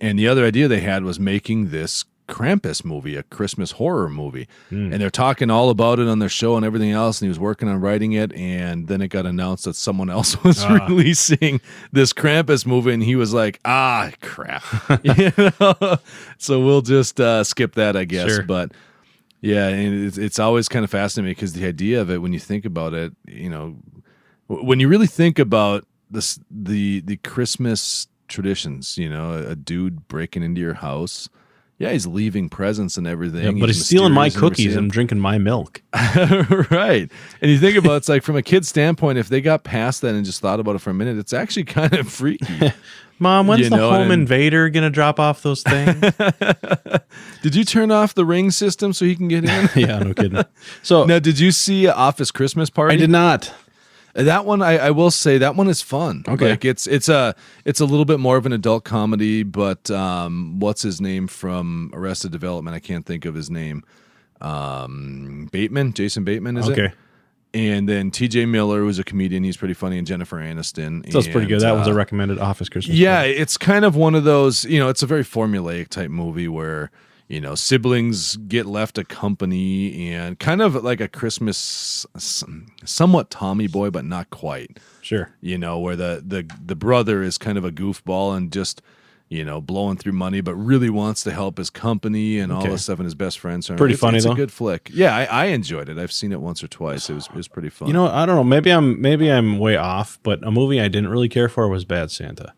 and 0.00 0.18
the 0.18 0.26
other 0.26 0.44
idea 0.44 0.66
they 0.66 0.80
had 0.80 1.04
was 1.04 1.20
making 1.20 1.70
this 1.70 2.04
Krampus 2.28 2.84
movie, 2.84 3.16
a 3.16 3.22
Christmas 3.22 3.72
horror 3.72 4.08
movie. 4.08 4.48
And 4.70 4.92
they're 4.94 5.10
talking 5.10 5.50
all 5.50 5.70
about 5.70 5.98
it 5.98 6.08
on 6.08 6.18
their 6.18 6.28
show 6.28 6.56
and 6.56 6.64
everything 6.66 6.90
else. 6.90 7.20
And 7.20 7.26
he 7.26 7.28
was 7.28 7.38
working 7.38 7.68
on 7.68 7.80
writing 7.80 8.12
it. 8.12 8.32
And 8.34 8.88
then 8.88 9.00
it 9.00 9.08
got 9.08 9.26
announced 9.26 9.64
that 9.64 9.76
someone 9.76 10.10
else 10.16 10.42
was 10.42 10.62
Ah. 10.64 10.86
releasing 10.86 11.60
this 11.92 12.12
Krampus 12.12 12.66
movie. 12.66 12.92
And 12.92 13.02
he 13.02 13.16
was 13.16 13.32
like, 13.32 13.60
ah, 13.64 14.10
crap. 14.22 14.62
you 15.04 15.32
know? 15.38 15.96
So 16.38 16.60
we'll 16.64 16.82
just 16.82 17.20
uh, 17.20 17.44
skip 17.44 17.74
that, 17.76 17.96
I 17.96 18.04
guess. 18.04 18.28
Sure. 18.28 18.42
But 18.42 18.72
yeah, 19.40 19.68
and 19.68 20.04
it's, 20.06 20.18
it's 20.18 20.38
always 20.38 20.68
kind 20.68 20.84
of 20.84 20.90
fascinating 20.90 21.32
because 21.34 21.52
the 21.52 21.66
idea 21.66 22.00
of 22.00 22.10
it, 22.10 22.18
when 22.22 22.32
you 22.32 22.40
think 22.40 22.64
about 22.64 22.94
it, 22.94 23.12
you 23.26 23.48
know, 23.50 23.76
when 24.48 24.80
you 24.80 24.88
really 24.88 25.06
think 25.06 25.38
about 25.38 25.84
this, 26.10 26.40
the 26.50 27.00
the 27.00 27.16
Christmas 27.18 28.08
traditions, 28.28 28.96
you 28.98 29.08
know, 29.08 29.34
a 29.34 29.54
dude 29.54 30.08
breaking 30.08 30.42
into 30.42 30.60
your 30.60 30.74
house. 30.74 31.28
Yeah, 31.78 31.92
he's 31.92 32.06
leaving 32.06 32.48
presents 32.48 32.96
and 32.96 33.06
everything. 33.06 33.44
Yeah, 33.44 33.60
but 33.60 33.68
he's 33.68 33.84
stealing 33.84 34.12
my 34.14 34.24
mysterious 34.26 34.34
and 34.36 34.42
never 34.42 34.50
cookies 34.54 34.76
and 34.76 34.90
drinking 34.90 35.18
my 35.18 35.36
milk. 35.36 35.82
right. 36.70 37.10
And 37.42 37.50
you 37.50 37.58
think 37.58 37.76
about 37.76 37.92
it, 37.92 37.96
it's 37.98 38.08
like 38.08 38.22
from 38.22 38.36
a 38.36 38.42
kid's 38.42 38.66
standpoint, 38.68 39.18
if 39.18 39.28
they 39.28 39.42
got 39.42 39.62
past 39.62 40.00
that 40.00 40.14
and 40.14 40.24
just 40.24 40.40
thought 40.40 40.58
about 40.58 40.74
it 40.74 40.78
for 40.78 40.88
a 40.90 40.94
minute, 40.94 41.18
it's 41.18 41.34
actually 41.34 41.64
kind 41.64 41.92
of 41.92 42.08
freaky. 42.10 42.72
Mom, 43.18 43.46
when's 43.46 43.64
You 43.64 43.70
the 43.70 43.76
know, 43.76 43.90
home 43.90 44.10
and- 44.10 44.22
invader 44.22 44.68
gonna 44.70 44.90
drop 44.90 45.18
off 45.20 45.42
those 45.42 45.62
things? 45.62 46.00
did 47.42 47.54
you 47.54 47.64
turn 47.64 47.90
off 47.90 48.14
the 48.14 48.24
ring 48.24 48.50
system 48.50 48.92
so 48.92 49.04
he 49.04 49.14
can 49.16 49.28
get 49.28 49.44
in? 49.44 49.68
yeah, 49.74 49.98
no 49.98 50.12
kidding. 50.14 50.42
So 50.82 51.04
now, 51.04 51.18
did 51.18 51.38
you 51.38 51.50
see 51.52 51.86
Office 51.88 52.30
Christmas 52.30 52.68
Party? 52.70 52.94
I 52.94 52.98
did 52.98 53.10
not. 53.10 53.52
That 54.16 54.44
one, 54.46 54.62
I, 54.62 54.78
I 54.78 54.90
will 54.90 55.10
say, 55.10 55.38
that 55.38 55.56
one 55.56 55.68
is 55.68 55.82
fun. 55.82 56.24
Okay. 56.26 56.50
like 56.50 56.64
it's 56.64 56.86
it's 56.86 57.08
a 57.08 57.34
it's 57.64 57.80
a 57.80 57.84
little 57.84 58.06
bit 58.06 58.18
more 58.18 58.36
of 58.36 58.46
an 58.46 58.52
adult 58.52 58.84
comedy, 58.84 59.42
but 59.42 59.90
um, 59.90 60.58
what's 60.58 60.82
his 60.82 61.00
name 61.00 61.26
from 61.26 61.90
Arrested 61.92 62.32
Development? 62.32 62.74
I 62.74 62.80
can't 62.80 63.04
think 63.04 63.24
of 63.26 63.34
his 63.34 63.50
name. 63.50 63.84
Um, 64.40 65.48
Bateman, 65.52 65.92
Jason 65.92 66.24
Bateman, 66.24 66.56
is 66.56 66.68
it? 66.68 66.72
Okay, 66.72 66.92
And 67.54 67.88
then 67.88 68.10
T.J. 68.10 68.46
Miller, 68.46 68.80
who's 68.80 68.98
a 68.98 69.04
comedian, 69.04 69.44
he's 69.44 69.56
pretty 69.56 69.74
funny, 69.74 69.98
and 69.98 70.06
Jennifer 70.06 70.36
Aniston. 70.36 71.10
so 71.10 71.18
that's 71.18 71.32
pretty 71.32 71.46
good. 71.46 71.60
That 71.60 71.72
was 71.72 71.88
uh, 71.88 71.92
a 71.92 71.94
recommended 71.94 72.38
Office 72.38 72.68
Christmas. 72.68 72.96
yeah, 72.96 73.18
party. 73.20 73.32
it's 73.32 73.56
kind 73.56 73.84
of 73.84 73.96
one 73.96 74.14
of 74.14 74.24
those, 74.24 74.64
you 74.64 74.78
know, 74.78 74.88
it's 74.88 75.02
a 75.02 75.06
very 75.06 75.24
formulaic 75.24 75.88
type 75.88 76.10
movie 76.10 76.48
where, 76.48 76.90
you 77.28 77.40
know, 77.40 77.54
siblings 77.54 78.36
get 78.36 78.66
left 78.66 78.98
a 78.98 79.04
company 79.04 80.08
and 80.12 80.38
kind 80.38 80.62
of 80.62 80.76
like 80.84 81.00
a 81.00 81.08
Christmas, 81.08 82.06
somewhat 82.16 83.30
Tommy 83.30 83.66
boy, 83.66 83.90
but 83.90 84.04
not 84.04 84.30
quite, 84.30 84.78
sure. 85.02 85.30
you 85.40 85.58
know, 85.58 85.78
where 85.78 85.96
the, 85.96 86.22
the, 86.24 86.48
the 86.64 86.76
brother 86.76 87.22
is 87.22 87.36
kind 87.36 87.58
of 87.58 87.64
a 87.64 87.72
goofball 87.72 88.36
and 88.36 88.52
just, 88.52 88.80
you 89.28 89.44
know, 89.44 89.60
blowing 89.60 89.96
through 89.96 90.12
money, 90.12 90.40
but 90.40 90.54
really 90.54 90.88
wants 90.88 91.24
to 91.24 91.32
help 91.32 91.58
his 91.58 91.68
company 91.68 92.38
and 92.38 92.52
all 92.52 92.62
this 92.62 92.84
stuff. 92.84 93.00
And 93.00 93.06
his 93.06 93.16
best 93.16 93.40
friends 93.40 93.68
are 93.68 93.74
Pretty 93.76 93.94
it's, 93.94 94.00
funny, 94.00 94.18
It's 94.18 94.26
though. 94.26 94.32
a 94.32 94.36
good 94.36 94.52
flick. 94.52 94.88
Yeah, 94.92 95.16
I, 95.16 95.24
I 95.24 95.44
enjoyed 95.46 95.88
it. 95.88 95.98
I've 95.98 96.12
seen 96.12 96.30
it 96.30 96.40
once 96.40 96.62
or 96.62 96.68
twice. 96.68 97.10
It 97.10 97.14
was 97.14 97.26
it 97.26 97.34
was 97.34 97.48
pretty 97.48 97.70
fun. 97.70 97.88
You 97.88 97.94
know, 97.94 98.06
I 98.06 98.24
don't 98.24 98.36
know. 98.36 98.44
Maybe 98.44 98.70
I'm 98.70 99.00
maybe 99.00 99.28
I'm 99.28 99.58
way 99.58 99.76
off, 99.76 100.20
but 100.22 100.46
a 100.46 100.52
movie 100.52 100.80
I 100.80 100.86
didn't 100.86 101.08
really 101.08 101.28
care 101.28 101.48
for 101.48 101.66
was 101.68 101.84
Bad 101.84 102.12
Santa. 102.12 102.52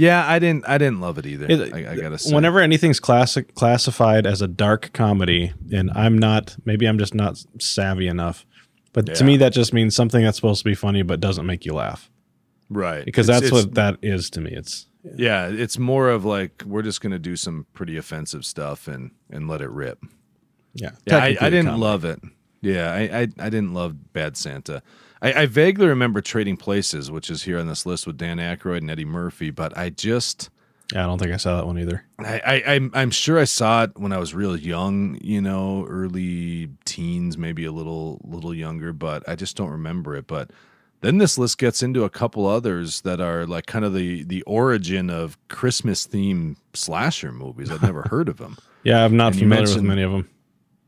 Yeah, 0.00 0.26
I 0.26 0.38
didn't 0.38 0.68
I 0.68 0.78
didn't 0.78 1.00
love 1.00 1.18
it 1.18 1.26
either. 1.26 1.46
It- 1.48 1.72
I, 1.74 1.92
I 1.92 1.96
gotta 1.96 2.18
say. 2.18 2.34
Whenever 2.34 2.60
anything's 2.60 3.00
classic 3.00 3.54
classified 3.54 4.26
as 4.26 4.40
a 4.42 4.48
dark 4.48 4.90
comedy, 4.92 5.52
and 5.72 5.90
I'm 5.94 6.16
not, 6.18 6.56
maybe 6.64 6.86
I'm 6.86 6.98
just 6.98 7.14
not 7.14 7.42
savvy 7.60 8.06
enough. 8.08 8.46
But 8.92 9.14
to 9.16 9.24
me, 9.24 9.36
that 9.36 9.52
just 9.52 9.72
means 9.72 9.94
something 9.94 10.24
that's 10.24 10.36
supposed 10.36 10.60
to 10.64 10.68
be 10.68 10.74
funny 10.74 11.02
but 11.02 11.20
doesn't 11.20 11.46
make 11.46 11.64
you 11.64 11.74
laugh. 11.74 12.10
right 12.68 13.04
Because 13.04 13.28
It's- 13.28 13.40
that's 13.42 13.46
it's- 13.52 13.64
what 13.66 13.74
that 13.74 13.98
is 14.02 14.30
to 14.30 14.40
me. 14.40 14.50
It's 14.52 14.86
Yeah, 15.16 15.48
it's 15.48 15.78
more 15.78 16.08
of 16.10 16.24
like 16.24 16.62
we're 16.66 16.82
just 16.82 17.00
gonna 17.00 17.18
do 17.18 17.36
some 17.36 17.66
pretty 17.72 17.96
offensive 17.96 18.44
stuff 18.44 18.88
and 18.88 19.10
and 19.30 19.48
let 19.48 19.60
it 19.60 19.70
rip. 19.70 19.98
yeah. 20.74 20.90
Yeah, 21.06 21.18
I, 21.18 21.36
I 21.40 21.50
didn't 21.50 21.66
comedy. 21.66 21.80
love 21.82 22.04
it. 22.04 22.20
Yeah, 22.62 22.92
I, 22.92 23.00
I 23.00 23.20
I 23.46 23.48
didn't 23.50 23.72
love 23.74 24.12
Bad 24.12 24.36
Santa. 24.36 24.82
I, 25.22 25.32
I 25.42 25.46
vaguely 25.46 25.86
remember 25.86 26.20
Trading 26.20 26.56
Places, 26.56 27.10
which 27.10 27.30
is 27.30 27.42
here 27.42 27.58
on 27.58 27.66
this 27.66 27.84
list 27.84 28.06
with 28.06 28.16
Dan 28.16 28.38
Aykroyd 28.38 28.78
and 28.78 28.90
Eddie 28.90 29.04
Murphy, 29.04 29.50
but 29.50 29.76
I 29.76 29.90
just 29.90 30.48
Yeah, 30.92 31.04
I 31.04 31.06
don't 31.06 31.18
think 31.18 31.32
I 31.32 31.36
saw 31.36 31.56
that 31.56 31.66
one 31.66 31.78
either. 31.78 32.04
I, 32.18 32.40
I 32.46 32.62
I'm 32.74 32.90
I'm 32.94 33.10
sure 33.10 33.38
I 33.38 33.44
saw 33.44 33.84
it 33.84 33.92
when 33.96 34.12
I 34.12 34.18
was 34.18 34.34
real 34.34 34.56
young, 34.56 35.18
you 35.22 35.40
know, 35.40 35.86
early 35.88 36.70
teens, 36.84 37.36
maybe 37.36 37.64
a 37.64 37.72
little 37.72 38.20
little 38.24 38.54
younger, 38.54 38.92
but 38.92 39.28
I 39.28 39.34
just 39.34 39.56
don't 39.56 39.70
remember 39.70 40.16
it. 40.16 40.26
But 40.26 40.50
Then 41.02 41.18
this 41.18 41.38
list 41.38 41.58
gets 41.58 41.82
into 41.82 42.04
a 42.04 42.10
couple 42.10 42.46
others 42.46 43.02
that 43.02 43.20
are 43.20 43.46
like 43.46 43.66
kind 43.66 43.84
of 43.84 43.92
the 43.94 44.22
the 44.24 44.42
origin 44.42 45.10
of 45.10 45.36
Christmas 45.48 46.06
theme 46.06 46.56
slasher 46.74 47.32
movies. 47.32 47.70
I've 47.70 47.82
never 47.82 48.02
heard 48.10 48.28
of 48.28 48.38
them. 48.38 48.56
Yeah, 48.82 49.04
I'm 49.04 49.16
not 49.16 49.32
And 49.32 49.40
familiar 49.40 49.74
with 49.74 49.82
many 49.82 50.02
of 50.02 50.12
them. 50.12 50.30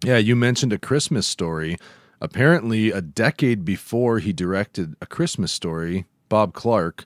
Yeah, 0.04 0.16
you 0.16 0.34
mentioned 0.34 0.72
a 0.72 0.78
Christmas 0.78 1.26
story. 1.26 1.76
Apparently, 2.22 2.92
a 2.92 3.00
decade 3.00 3.64
before 3.64 4.20
he 4.20 4.32
directed 4.32 4.94
a 5.02 5.06
Christmas 5.06 5.50
story, 5.50 6.06
Bob 6.28 6.54
Clark, 6.54 7.04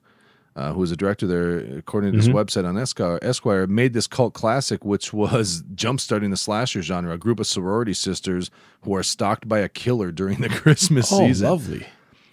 uh, 0.55 0.75
who 0.75 0.81
was 0.81 0.93
a 0.93 0.97
director 0.97 1.27
there, 1.27 1.79
according 1.79 2.13
to 2.13 2.19
this 2.19 2.29
website 2.29 2.69
on 2.69 2.77
Esquire, 2.77 3.19
Esquire, 3.23 3.67
made 3.67 3.95
this 3.95 4.07
cult 4.07 4.35
classic, 4.35 4.85
which 4.85 5.15
was 5.15 5.63
jumpstarting 5.75 6.29
the 6.29 6.37
slasher 6.37 6.83
genre. 6.83 7.15
A 7.15 7.19
group 7.19 7.41
of 7.41 7.47
sorority 7.47 7.95
sisters 7.95 8.51
who 8.83 8.95
are 8.95 9.03
stalked 9.03 9.49
by 9.49 9.61
a 9.61 9.71
killer 9.71 10.13
during 10.13 10.43
the 10.43 10.49
Christmas 10.63 11.09
season. 11.09 11.47
Oh, 11.47 11.53
lovely. 11.53 11.87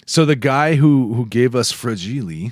So 0.06 0.26
the 0.26 0.36
guy 0.36 0.76
who 0.76 1.13
who 1.13 1.26
gave 1.26 1.56
us 1.56 1.72
Fragile 1.72 2.52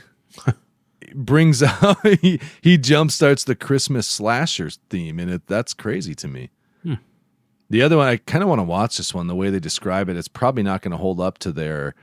brings 1.13 1.61
out 1.61 2.07
he, 2.21 2.39
he 2.61 2.77
jumpstarts 2.77 3.43
the 3.43 3.55
Christmas 3.55 4.07
slashers 4.07 4.79
theme, 4.89 5.19
and 5.19 5.29
it 5.29 5.47
that's 5.47 5.73
crazy 5.73 6.15
to 6.15 6.29
me. 6.29 6.51
The 7.71 7.81
other 7.81 7.95
one, 7.97 8.07
I 8.07 8.17
kind 8.17 8.43
of 8.43 8.49
want 8.49 8.59
to 8.59 8.63
watch 8.63 8.97
this 8.97 9.13
one. 9.13 9.27
The 9.27 9.35
way 9.35 9.49
they 9.49 9.59
describe 9.59 10.09
it, 10.09 10.17
it's 10.17 10.27
probably 10.27 10.61
not 10.61 10.81
going 10.81 10.91
to 10.91 10.97
hold 10.97 11.19
up 11.21 11.37
to 11.39 11.51
their 11.51 11.95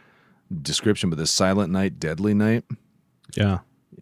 description. 0.62 1.10
But 1.10 1.18
the 1.18 1.26
Silent 1.26 1.70
Night, 1.70 2.00
Deadly 2.00 2.32
Night, 2.34 2.64
Yeah. 3.36 3.58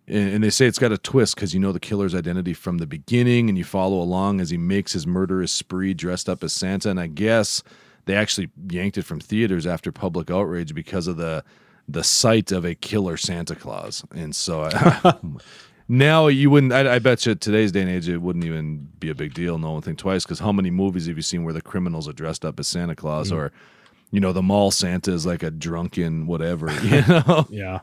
and, 0.06 0.34
and 0.34 0.44
they 0.44 0.50
say 0.50 0.66
it's 0.66 0.78
got 0.78 0.92
a 0.92 0.98
twist 0.98 1.34
because 1.34 1.52
you 1.54 1.58
know 1.60 1.72
the 1.72 1.80
killer's 1.80 2.14
identity 2.14 2.54
from 2.54 2.78
the 2.78 2.86
beginning, 2.86 3.48
and 3.48 3.58
you 3.58 3.64
follow 3.64 4.00
along 4.00 4.40
as 4.40 4.50
he 4.50 4.56
makes 4.56 4.92
his 4.92 5.06
murderous 5.08 5.50
spree 5.52 5.92
dressed 5.92 6.28
up 6.28 6.44
as 6.44 6.52
Santa. 6.52 6.88
And 6.88 7.00
I 7.00 7.08
guess 7.08 7.64
they 8.04 8.14
actually 8.14 8.48
yanked 8.70 8.96
it 8.96 9.02
from 9.02 9.18
theaters 9.18 9.66
after 9.66 9.90
public 9.90 10.30
outrage 10.30 10.72
because 10.74 11.08
of 11.08 11.16
the 11.16 11.42
the 11.88 12.04
sight 12.04 12.50
of 12.52 12.64
a 12.64 12.74
killer 12.76 13.16
Santa 13.16 13.54
Claus. 13.56 14.04
And 14.14 14.34
so 14.36 14.68
now 15.88 16.26
you 16.26 16.50
wouldn't. 16.50 16.72
I, 16.72 16.96
I 16.96 16.98
bet 16.98 17.26
you 17.26 17.34
today's 17.34 17.72
day 17.72 17.82
and 17.82 17.90
age 17.90 18.08
it 18.08 18.18
wouldn't 18.18 18.44
even 18.44 18.88
be 18.98 19.10
a 19.10 19.14
big 19.14 19.34
deal. 19.34 19.58
No 19.58 19.72
one 19.72 19.82
think 19.82 19.98
twice 19.98 20.24
because 20.24 20.38
how 20.40 20.52
many 20.52 20.70
movies 20.70 21.06
have 21.06 21.16
you 21.16 21.22
seen 21.22 21.44
where 21.44 21.54
the 21.54 21.62
criminals 21.62 22.08
are 22.08 22.12
dressed 22.12 22.44
up 22.44 22.58
as 22.58 22.68
Santa 22.68 22.96
Claus 22.96 23.30
or 23.30 23.52
you 24.10 24.20
know 24.20 24.32
the 24.32 24.42
mall 24.42 24.70
Santa 24.70 25.12
is 25.12 25.26
like 25.26 25.42
a 25.42 25.50
drunken 25.50 26.26
whatever, 26.26 26.72
you 26.82 27.02
know. 27.06 27.46
Yeah. 27.50 27.80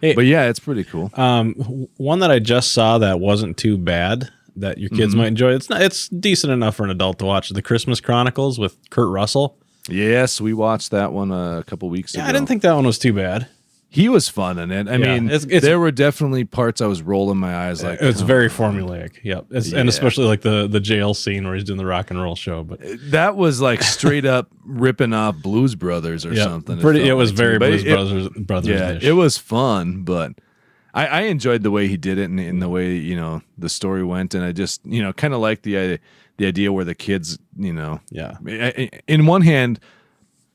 but 0.00 0.24
yeah, 0.26 0.48
it's 0.48 0.60
pretty 0.60 0.84
cool. 0.84 1.10
Um, 1.14 1.54
one 1.96 2.20
that 2.20 2.30
I 2.30 2.38
just 2.38 2.72
saw 2.72 2.98
that 2.98 3.20
wasn't 3.20 3.56
too 3.56 3.76
bad 3.76 4.30
that 4.56 4.78
your 4.78 4.90
kids 4.90 5.14
might 5.14 5.28
enjoy. 5.28 5.52
It's 5.54 5.70
not. 5.70 5.82
It's 5.82 6.08
decent 6.08 6.52
enough 6.52 6.76
for 6.76 6.84
an 6.84 6.90
adult 6.90 7.18
to 7.20 7.24
watch. 7.24 7.48
The 7.50 7.62
Christmas 7.62 8.00
Chronicles 8.00 8.58
with 8.58 8.76
Kurt 8.90 9.10
Russell. 9.10 9.56
Yes, 9.88 10.40
we 10.40 10.52
watched 10.52 10.90
that 10.90 11.12
one 11.12 11.30
a 11.32 11.64
couple 11.66 11.88
weeks 11.88 12.14
Yeah, 12.14 12.22
ago. 12.22 12.28
I 12.28 12.32
didn't 12.32 12.48
think 12.48 12.62
that 12.62 12.74
one 12.74 12.86
was 12.86 12.98
too 12.98 13.12
bad. 13.12 13.48
He 13.92 14.08
was 14.08 14.28
fun 14.28 14.58
in 14.58 14.70
it. 14.70 14.88
I 14.88 14.92
Yeah, 14.96 15.14
mean, 15.14 15.26
it's- 15.26 15.44
it's- 15.44 15.62
there 15.62 15.80
were 15.80 15.90
definitely 15.90 16.44
parts 16.44 16.80
I 16.80 16.86
was 16.86 17.02
rolling 17.02 17.38
my 17.38 17.54
eyes 17.54 17.82
like. 17.82 17.98
It's 18.00 18.18
"Come 18.20 18.26
very 18.28 18.44
on." 18.44 18.50
formulaic. 18.50 19.14
Yep. 19.24 19.46
It's, 19.50 19.72
Yeah. 19.72 19.80
And 19.80 19.88
especially 19.88 20.26
like 20.26 20.42
the 20.42 20.68
the 20.68 20.78
jail 20.80 21.12
scene 21.12 21.44
where 21.44 21.54
he's 21.54 21.64
doing 21.64 21.76
the 21.78 21.84
rock 21.86 22.10
and 22.10 22.22
roll 22.22 22.36
show. 22.36 22.62
But 22.62 22.80
That 23.10 23.36
was 23.36 23.60
like 23.60 23.82
straight 23.82 24.24
up 24.24 24.48
ripping 24.64 25.12
off 25.12 25.36
Blues 25.42 25.74
Brothers 25.74 26.24
or 26.24 26.32
yeah, 26.32 26.44
something. 26.44 26.78
pretty. 26.78 27.00
It 27.00 27.06
felt 27.08 27.18
was 27.18 27.30
like 27.30 27.36
very 27.38 27.52
me. 27.54 27.58
But 27.58 27.68
Blues 27.70 27.84
it- 27.84 27.88
Brothers 27.92 28.28
Brothers. 28.46 29.02
Yeah, 29.02 29.08
it 29.10 29.12
was 29.12 29.36
fun, 29.38 30.02
but 30.04 30.32
I, 30.94 31.06
I 31.06 31.20
enjoyed 31.22 31.62
the 31.62 31.70
way 31.70 31.86
he 31.88 31.96
did 31.96 32.18
it 32.18 32.30
and, 32.30 32.38
and 32.40 32.60
the 32.62 32.68
way 32.68 32.94
you 32.96 33.16
know 33.16 33.42
the 33.58 33.68
story 33.68 34.04
went, 34.04 34.34
and 34.34 34.44
I 34.44 34.52
just 34.52 34.80
you 34.84 35.02
know 35.02 35.12
kind 35.12 35.34
of 35.34 35.40
like 35.40 35.62
the 35.62 35.98
the 36.36 36.46
idea 36.46 36.72
where 36.72 36.84
the 36.84 36.94
kids 36.94 37.38
you 37.58 37.72
know 37.72 38.00
Yeah. 38.10 38.34
I- 38.46 38.72
I- 38.78 38.90
in 39.08 39.26
one 39.26 39.42
hand. 39.42 39.80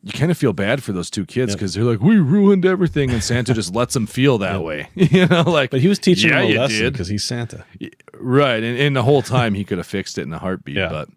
You 0.06 0.12
kind 0.14 0.30
of 0.32 0.38
feel 0.38 0.54
bad 0.54 0.82
for 0.84 0.94
those 0.94 1.10
two 1.10 1.26
kids 1.26 1.54
because 1.56 1.74
they're 1.74 1.84
like, 1.84 2.00
we 2.00 2.18
ruined 2.20 2.64
everything, 2.64 3.10
and 3.10 3.24
Santa 3.24 3.54
just 3.56 3.74
lets 3.74 3.96
them 3.96 4.06
feel 4.06 4.38
that 4.38 4.64
way, 4.64 4.88
you 4.96 5.26
know. 5.26 5.42
Like, 5.42 5.72
But 5.72 5.82
he 5.82 5.88
was 5.88 5.98
teaching 6.00 6.30
yeah, 6.30 6.44
them 6.44 6.52
a 6.52 6.60
lesson 6.62 6.92
because 6.92 7.08
he's 7.08 7.24
Santa. 7.26 7.66
right, 8.14 8.64
and, 8.64 8.78
and 8.80 8.96
the 8.96 9.02
whole 9.02 9.24
time 9.24 9.56
he 9.56 9.64
could 9.66 9.80
have 9.80 9.88
fixed 9.88 10.18
it 10.20 10.22
in 10.22 10.32
a 10.32 10.38
heartbeat, 10.38 10.76
Yeah. 10.78 10.90
but 10.90 11.10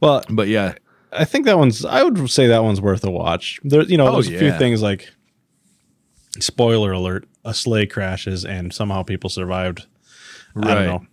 Well, 0.00 0.22
but 0.30 0.46
yeah, 0.46 0.74
I 1.12 1.24
think 1.24 1.44
that 1.46 1.58
one's. 1.58 1.84
I 1.84 2.04
would 2.04 2.30
say 2.30 2.46
that 2.46 2.62
one's 2.62 2.80
worth 2.80 3.02
a 3.04 3.10
watch. 3.10 3.58
There, 3.64 3.82
you 3.82 3.96
know, 3.98 4.06
Oh, 4.06 4.12
there's 4.12 4.28
a 4.28 4.38
few 4.38 4.52
things 4.52 4.80
like. 4.80 5.10
Spoiler 6.38 6.92
alert: 6.92 7.26
A 7.44 7.54
sleigh 7.54 7.86
crashes 7.86 8.44
and 8.44 8.72
somehow 8.72 9.02
people 9.02 9.30
survived. 9.30 9.86
I 10.54 10.58
Right. 10.60 10.84
don't 10.84 11.08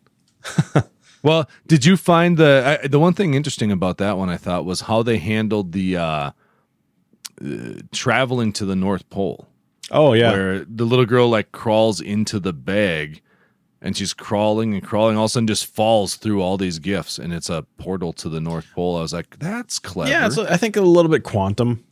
know. 0.75 0.81
Well, 1.23 1.49
did 1.65 1.85
you 1.85 1.95
find 1.95 2.37
the 2.37 2.79
I, 2.83 2.87
the 2.87 2.99
one 2.99 3.13
thing 3.13 3.33
interesting 3.33 3.71
about 3.71 3.97
that 3.99 4.17
one? 4.17 4.29
I 4.29 4.35
thought 4.35 4.65
was 4.65 4.81
how 4.81 5.03
they 5.03 5.19
handled 5.19 5.71
the 5.71 5.95
uh, 5.95 6.31
uh, 7.41 7.81
traveling 7.91 8.51
to 8.53 8.65
the 8.65 8.75
North 8.75 9.09
Pole, 9.09 9.47
Oh 9.91 10.13
yeah, 10.13 10.31
where 10.31 10.65
the 10.65 10.85
little 10.85 11.05
girl 11.05 11.29
like 11.29 11.51
crawls 11.51 12.01
into 12.01 12.39
the 12.39 12.53
bag, 12.53 13.21
and 13.81 13.95
she's 13.97 14.13
crawling 14.13 14.73
and 14.73 14.83
crawling. 14.83 15.17
All 15.17 15.25
of 15.25 15.29
a 15.29 15.33
sudden, 15.33 15.47
just 15.47 15.65
falls 15.65 16.15
through 16.15 16.41
all 16.41 16.57
these 16.57 16.79
gifts, 16.79 17.17
and 17.19 17.33
it's 17.33 17.49
a 17.49 17.63
portal 17.77 18.13
to 18.13 18.29
the 18.29 18.39
North 18.41 18.67
Pole. 18.73 18.97
I 18.97 19.01
was 19.01 19.13
like, 19.13 19.37
that's 19.39 19.79
clever. 19.79 20.09
yeah. 20.11 20.25
It's, 20.27 20.37
I 20.37 20.57
think 20.57 20.75
a 20.77 20.81
little 20.81 21.11
bit 21.11 21.23
quantum. 21.23 21.83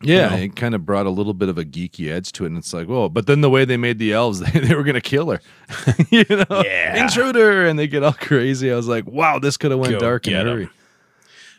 yeah. 0.00 0.30
you 0.30 0.36
know. 0.36 0.42
It 0.44 0.56
kind 0.56 0.74
of 0.76 0.86
brought 0.86 1.06
a 1.06 1.10
little 1.10 1.34
bit 1.34 1.48
of 1.48 1.58
a 1.58 1.64
geeky 1.64 2.08
edge 2.10 2.30
to 2.32 2.44
it, 2.44 2.48
and 2.48 2.56
it's 2.58 2.72
like, 2.72 2.86
whoa. 2.86 3.08
But 3.08 3.26
then 3.26 3.40
the 3.40 3.50
way 3.50 3.64
they 3.64 3.76
made 3.76 3.98
the 3.98 4.12
elves, 4.12 4.38
they, 4.52 4.60
they 4.60 4.74
were 4.76 4.84
gonna 4.84 5.00
kill 5.00 5.30
her, 5.30 5.40
you 6.10 6.24
know, 6.28 6.62
Yeah. 6.64 7.02
intruder, 7.02 7.66
and 7.66 7.76
they 7.78 7.88
get 7.88 8.04
all 8.04 8.12
crazy. 8.12 8.70
I 8.70 8.76
was 8.76 8.86
like, 8.86 9.06
wow, 9.08 9.38
this 9.40 9.56
could 9.56 9.72
have 9.72 9.80
went 9.80 9.94
Go 9.94 9.98
dark 9.98 10.26
and 10.28 10.48
hurry. 10.48 10.68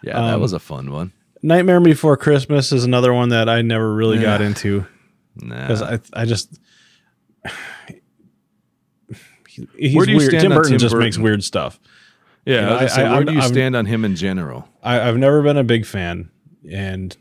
Yeah, 0.04 0.14
that 0.14 0.36
Um, 0.36 0.42
was 0.42 0.54
a 0.54 0.60
fun 0.60 0.90
one. 0.92 1.12
Nightmare 1.42 1.80
Before 1.80 2.18
Christmas 2.18 2.72
is 2.72 2.84
another 2.84 3.14
one 3.14 3.30
that 3.30 3.48
I 3.50 3.62
never 3.62 3.94
really 3.94 4.20
got 4.20 4.42
into 4.42 4.86
because 5.38 5.82
Nah. 5.82 5.88
I 5.92 6.00
I 6.14 6.26
just. 6.26 6.60
he- 9.48 9.68
He's 9.78 9.96
Where 9.96 10.06
do 10.06 10.12
you 10.12 10.18
weird. 10.18 10.30
stand 10.32 10.42
Tim 10.44 10.52
Burton 10.54 10.72
Tim 10.72 10.80
just 10.80 10.96
makes 10.96 11.18
weird 11.18 11.44
stuff. 11.44 11.80
yeah, 12.46 12.56
you 12.56 12.62
know, 12.68 12.76
I 12.76 12.84
I- 12.84 12.88
say, 12.88 13.02
I- 13.02 13.04
where 13.06 13.14
I'm- 13.16 13.26
do 13.26 13.34
you 13.34 13.40
I'm- 13.40 13.48
stand 13.50 13.76
on 13.76 13.86
him 13.86 14.06
in 14.06 14.16
general? 14.16 14.68
I, 14.84 15.02
I've 15.02 15.18
never 15.18 15.42
been 15.42 15.58
a 15.58 15.64
big 15.64 15.86
fan, 15.86 16.30
and 16.70 17.16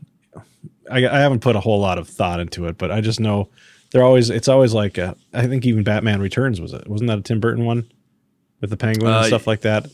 I, 0.90 0.98
I 1.06 1.18
haven't 1.18 1.40
put 1.40 1.56
a 1.56 1.60
whole 1.60 1.80
lot 1.80 1.98
of 1.98 2.08
thought 2.08 2.40
into 2.40 2.66
it. 2.66 2.78
But 2.78 2.90
I 2.92 3.00
just 3.00 3.18
know 3.20 3.48
they're 3.90 4.04
always. 4.04 4.30
It's 4.30 4.48
always 4.48 4.72
like 4.74 4.98
a, 4.98 5.16
I 5.34 5.46
think 5.46 5.66
even 5.66 5.82
Batman 5.82 6.20
Returns 6.20 6.60
was 6.60 6.72
it? 6.72 6.86
Wasn't 6.88 7.08
that 7.08 7.18
a 7.18 7.22
Tim 7.22 7.40
Burton 7.40 7.64
one 7.64 7.90
with 8.60 8.70
the 8.70 8.76
penguin 8.76 9.12
Uh, 9.12 9.18
and 9.18 9.26
stuff 9.26 9.46
like 9.46 9.62
that? 9.62 9.86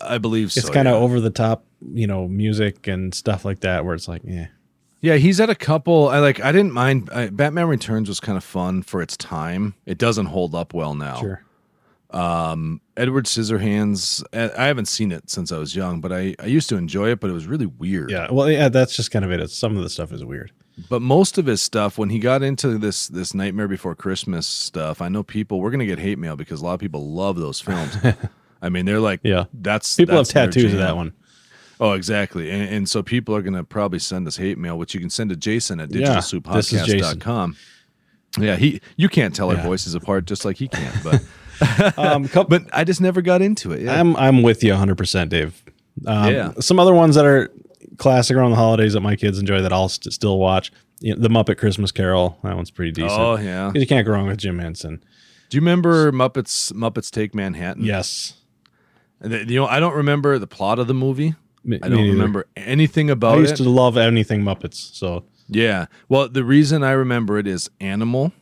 I 0.00 0.18
believe 0.18 0.52
so. 0.52 0.60
It's 0.60 0.70
kind 0.70 0.86
of 0.86 0.94
yeah. 0.94 1.00
over 1.00 1.20
the 1.20 1.30
top, 1.30 1.64
you 1.94 2.06
know, 2.06 2.26
music 2.28 2.86
and 2.86 3.14
stuff 3.14 3.44
like 3.44 3.60
that, 3.60 3.84
where 3.84 3.94
it's 3.94 4.08
like, 4.08 4.22
yeah, 4.24 4.46
Yeah, 5.00 5.14
he's 5.16 5.38
had 5.38 5.50
a 5.50 5.54
couple. 5.54 6.08
I 6.08 6.18
like. 6.18 6.40
I 6.40 6.50
didn't 6.52 6.72
mind. 6.72 7.08
I, 7.12 7.28
Batman 7.28 7.68
Returns 7.68 8.08
was 8.08 8.20
kind 8.20 8.36
of 8.36 8.44
fun 8.44 8.82
for 8.82 9.00
its 9.02 9.16
time. 9.16 9.74
It 9.86 9.98
doesn't 9.98 10.26
hold 10.26 10.54
up 10.54 10.74
well 10.74 10.94
now. 10.94 11.20
sure, 11.20 11.42
Edward 12.96 13.26
Scissorhands. 13.26 14.24
eh, 14.32 14.48
I 14.56 14.64
haven't 14.66 14.86
seen 14.86 15.12
it 15.12 15.30
since 15.30 15.52
I 15.52 15.58
was 15.58 15.76
young, 15.76 16.00
but 16.00 16.12
I, 16.12 16.34
I 16.38 16.46
used 16.46 16.68
to 16.70 16.76
enjoy 16.76 17.10
it. 17.10 17.20
But 17.20 17.30
it 17.30 17.34
was 17.34 17.46
really 17.46 17.66
weird. 17.66 18.10
yeah. 18.10 18.28
Well, 18.30 18.50
yeah, 18.50 18.68
that's 18.68 18.96
just 18.96 19.10
kind 19.10 19.24
of 19.24 19.30
it. 19.30 19.40
It's, 19.40 19.54
some 19.56 19.76
of 19.76 19.82
the 19.82 19.90
stuff 19.90 20.12
is 20.12 20.24
weird. 20.24 20.52
But 20.88 21.02
most 21.02 21.38
of 21.38 21.46
his 21.46 21.60
stuff, 21.60 21.98
when 21.98 22.10
he 22.10 22.18
got 22.20 22.42
into 22.42 22.78
this 22.78 23.08
this 23.08 23.34
Nightmare 23.34 23.68
Before 23.68 23.94
Christmas 23.94 24.46
stuff, 24.46 25.02
I 25.02 25.08
know 25.08 25.22
people. 25.22 25.60
We're 25.60 25.70
gonna 25.72 25.86
get 25.86 25.98
hate 25.98 26.18
mail 26.18 26.36
because 26.36 26.60
a 26.60 26.64
lot 26.64 26.74
of 26.74 26.80
people 26.80 27.12
love 27.12 27.36
those 27.36 27.60
films. 27.60 27.96
I 28.62 28.68
mean, 28.68 28.86
they're 28.86 29.00
like, 29.00 29.20
Yeah. 29.22 29.44
that's 29.54 29.94
People 29.96 30.16
that's 30.16 30.32
have 30.32 30.50
tattoos 30.50 30.72
of 30.72 30.78
that 30.80 30.96
one. 30.96 31.12
Oh, 31.80 31.92
exactly. 31.92 32.50
And, 32.50 32.62
and 32.74 32.88
so 32.88 33.02
people 33.02 33.34
are 33.36 33.42
going 33.42 33.54
to 33.54 33.64
probably 33.64 33.98
send 34.00 34.26
us 34.26 34.36
hate 34.36 34.58
mail, 34.58 34.76
which 34.78 34.94
you 34.94 35.00
can 35.00 35.10
send 35.10 35.30
to 35.30 35.36
Jason 35.36 35.78
at 35.80 35.92
Yeah, 35.94 36.14
this 36.16 36.32
is 36.32 36.40
Jason. 36.84 37.18
digitalsouppodcast.com. 37.20 37.56
Yeah, 38.38 38.56
he 38.56 38.80
you 38.96 39.08
can't 39.08 39.34
tell 39.34 39.48
our 39.50 39.56
Yeah. 39.56 39.62
voices 39.62 39.94
apart 39.94 40.26
just 40.26 40.44
like 40.44 40.56
he 40.56 40.68
can, 40.68 40.92
but 41.02 41.22
Um, 41.98 42.28
couple, 42.28 42.58
but 42.58 42.68
I 42.72 42.84
just 42.84 43.00
never 43.00 43.20
got 43.22 43.42
into 43.42 43.72
it. 43.72 43.80
Yeah. 43.82 43.98
I'm 43.98 44.14
I'm 44.16 44.42
with 44.42 44.62
you 44.62 44.70
100, 44.70 44.96
percent 44.96 45.30
Dave. 45.30 45.62
Um, 46.06 46.32
Yeah. 46.32 46.52
Some 46.60 46.78
other 46.78 46.94
ones 46.94 47.14
that 47.16 47.24
are 47.24 47.50
classic 47.96 48.36
around 48.36 48.50
the 48.50 48.56
holidays 48.56 48.92
that 48.92 49.00
my 49.00 49.16
kids 49.16 49.38
enjoy 49.38 49.60
that 49.62 49.72
I'll 49.72 49.88
st- 49.88 50.12
still 50.12 50.38
watch. 50.38 50.70
You 51.00 51.14
know, 51.16 51.20
the 51.22 51.28
Muppet 51.28 51.58
Christmas 51.58 51.90
Carol. 51.90 52.38
That 52.44 52.54
one's 52.54 52.70
pretty 52.70 52.92
decent. 52.92 53.12
oh 53.20 53.36
yeah. 53.38 53.72
you 53.74 53.86
can't 53.86 54.06
go 54.06 54.12
wrong 54.12 54.26
with 54.26 54.38
Jim 54.38 54.58
Henson. 54.58 55.02
Do 55.48 55.56
you 55.56 55.60
remember 55.60 56.12
Muppets 56.12 56.72
Muppets 56.72 57.10
Take 57.10 57.34
Manhattan? 57.34 57.84
Yes. 57.84 58.34
And 59.20 59.32
the- 59.32 59.44
you 59.48 59.56
know, 59.56 59.66
I 59.66 59.80
don't 59.80 59.94
remember 59.94 60.38
the 60.38 60.46
plot 60.46 60.78
of 60.78 60.86
the 60.86 60.94
movie. 60.94 61.34
Me- 61.64 61.78
I 61.82 61.88
don't 61.88 62.08
remember 62.08 62.46
anything 62.56 63.10
about 63.10 63.34
it. 63.34 63.38
I 63.38 63.40
used 63.42 63.54
it. 63.60 63.64
to 63.64 63.68
love 63.70 63.96
anything 63.96 64.42
Muppets. 64.42 64.94
So 64.94 65.24
Yeah. 65.48 65.86
Well, 66.08 66.28
the 66.28 66.44
reason 66.44 66.82
I 66.82 66.92
remember 66.92 67.38
it 67.38 67.46
is 67.46 67.70
Animal. 67.80 68.32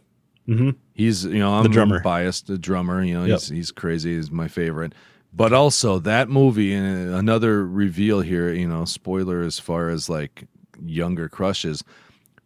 Mhm. 0.48 0.76
He's 0.94 1.24
you 1.24 1.38
know 1.38 1.52
I'm 1.54 1.62
The 1.64 1.68
drummer. 1.70 2.00
biased. 2.00 2.46
The 2.46 2.58
drummer, 2.58 3.02
you 3.02 3.14
know, 3.14 3.24
Yep. 3.24 3.38
he's 3.40 3.48
he's 3.48 3.70
crazy. 3.72 4.14
He's 4.16 4.30
my 4.30 4.48
favorite. 4.48 4.92
But 5.32 5.52
also 5.52 5.98
that 6.00 6.28
movie 6.30 6.72
and 6.72 7.12
another 7.14 7.66
reveal 7.66 8.20
here. 8.20 8.52
You 8.52 8.68
know, 8.68 8.84
spoiler 8.84 9.42
as 9.42 9.58
far 9.58 9.88
as 9.90 10.08
like 10.08 10.44
younger 10.84 11.28
crushes. 11.28 11.82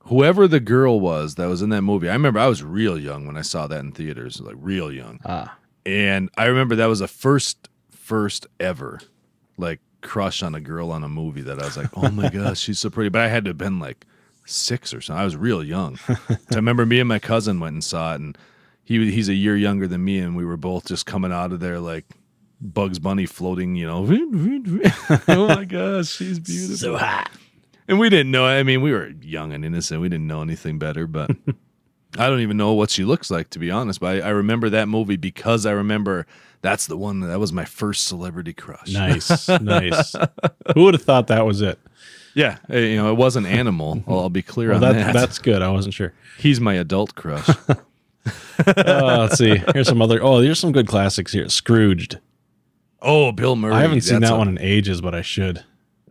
Whoever 0.04 0.48
the 0.48 0.60
girl 0.60 0.98
was 0.98 1.34
that 1.36 1.46
was 1.46 1.60
in 1.62 1.68
that 1.70 1.82
movie, 1.82 2.08
I 2.08 2.14
remember 2.14 2.40
I 2.40 2.46
was 2.48 2.62
real 2.64 2.98
young 2.98 3.26
when 3.26 3.36
I 3.36 3.42
saw 3.42 3.66
that 3.66 3.80
in 3.80 3.92
theaters, 3.92 4.40
like 4.40 4.56
real 4.58 4.90
young. 4.90 5.20
ah, 5.24 5.56
And 5.84 6.30
I 6.38 6.46
remember 6.46 6.74
that 6.76 6.86
was 6.86 7.00
the 7.00 7.06
first, 7.06 7.68
first 7.90 8.46
ever, 8.58 8.98
like 9.58 9.80
crush 10.00 10.42
on 10.42 10.54
a 10.54 10.60
girl 10.60 10.90
on 10.90 11.04
a 11.04 11.08
movie 11.08 11.42
that 11.42 11.60
I 11.60 11.64
was 11.64 11.76
like, 11.76 11.88
oh 11.96 12.10
my 12.10 12.28
gosh, 12.32 12.58
she's 12.58 12.78
so 12.78 12.90
pretty. 12.90 13.10
But 13.10 13.22
I 13.22 13.28
had 13.28 13.44
to 13.44 13.50
have 13.50 13.58
been 13.58 13.78
like 13.78 14.06
six 14.46 14.92
or 14.92 15.00
something. 15.00 15.20
I 15.20 15.24
was 15.24 15.36
real 15.36 15.62
young. 15.62 15.98
I 16.08 16.38
remember 16.54 16.86
me 16.86 17.00
and 17.00 17.08
my 17.08 17.18
cousin 17.18 17.60
went 17.60 17.74
and 17.74 17.84
saw 17.84 18.12
it, 18.12 18.20
and 18.20 18.36
he 18.84 19.10
he's 19.10 19.28
a 19.28 19.34
year 19.34 19.56
younger 19.56 19.86
than 19.86 20.04
me, 20.04 20.18
and 20.18 20.36
we 20.36 20.44
were 20.44 20.56
both 20.56 20.86
just 20.86 21.06
coming 21.06 21.32
out 21.32 21.52
of 21.52 21.60
there 21.60 21.80
like 21.80 22.04
Bugs 22.60 22.98
Bunny 22.98 23.26
floating. 23.26 23.76
You 23.76 23.86
know, 23.86 24.06
oh 25.28 25.48
my 25.48 25.64
gosh, 25.64 26.08
she's 26.08 26.38
beautiful. 26.38 26.76
So 26.76 26.96
hot. 26.96 27.30
And 27.88 27.98
we 27.98 28.08
didn't 28.08 28.30
know. 28.30 28.46
I 28.46 28.62
mean, 28.62 28.82
we 28.82 28.92
were 28.92 29.08
young 29.20 29.52
and 29.52 29.64
innocent. 29.64 30.00
We 30.00 30.08
didn't 30.08 30.28
know 30.28 30.42
anything 30.42 30.78
better, 30.78 31.08
but 31.08 31.30
I 32.18 32.28
don't 32.28 32.40
even 32.40 32.56
know 32.56 32.72
what 32.72 32.90
she 32.90 33.04
looks 33.04 33.30
like, 33.30 33.50
to 33.50 33.58
be 33.58 33.70
honest. 33.70 33.98
But 33.98 34.22
I, 34.22 34.28
I 34.28 34.30
remember 34.30 34.70
that 34.70 34.86
movie 34.88 35.16
because 35.16 35.66
I 35.66 35.72
remember 35.72 36.26
that's 36.62 36.86
the 36.86 36.96
one 36.96 37.20
that 37.20 37.38
was 37.38 37.52
my 37.52 37.64
first 37.64 38.06
celebrity 38.06 38.52
crush. 38.52 38.92
Nice, 38.92 39.48
nice. 39.60 40.14
Who 40.74 40.84
would 40.84 40.94
have 40.94 41.02
thought 41.02 41.26
that 41.28 41.44
was 41.46 41.60
it? 41.62 41.78
Yeah, 42.34 42.58
uh, 42.70 42.76
you 42.76 42.96
know, 42.96 43.10
it 43.10 43.16
was 43.16 43.36
an 43.36 43.44
Animal. 43.46 44.02
Well, 44.06 44.20
I'll 44.20 44.28
be 44.28 44.42
clear 44.42 44.70
Well, 44.70 44.84
on 44.84 44.92
that, 44.96 45.06
that. 45.06 45.12
that's 45.14 45.38
good. 45.38 45.62
I 45.62 45.70
wasn't 45.70 45.94
sure. 45.94 46.12
He's 46.38 46.60
my 46.60 46.74
adult 46.74 47.14
crush. 47.16 47.48
Uh, 47.48 47.74
let's 48.66 49.38
see. 49.38 49.56
Here's 49.74 49.88
some 49.88 50.00
other. 50.02 50.22
Oh, 50.22 50.40
there's 50.40 50.58
some 50.58 50.72
good 50.72 50.86
classics 50.86 51.32
here. 51.32 51.48
Scrooged. 51.48 52.18
oh, 53.02 53.32
Bill 53.32 53.56
Murray. 53.56 53.74
I 53.74 53.80
haven't 53.82 54.02
seen 54.02 54.20
That's 54.20 54.30
that 54.30 54.36
a- 54.36 54.38
one 54.38 54.48
in 54.48 54.58
ages, 54.60 55.00
but 55.00 55.14
I 55.14 55.22
should. 55.22 55.64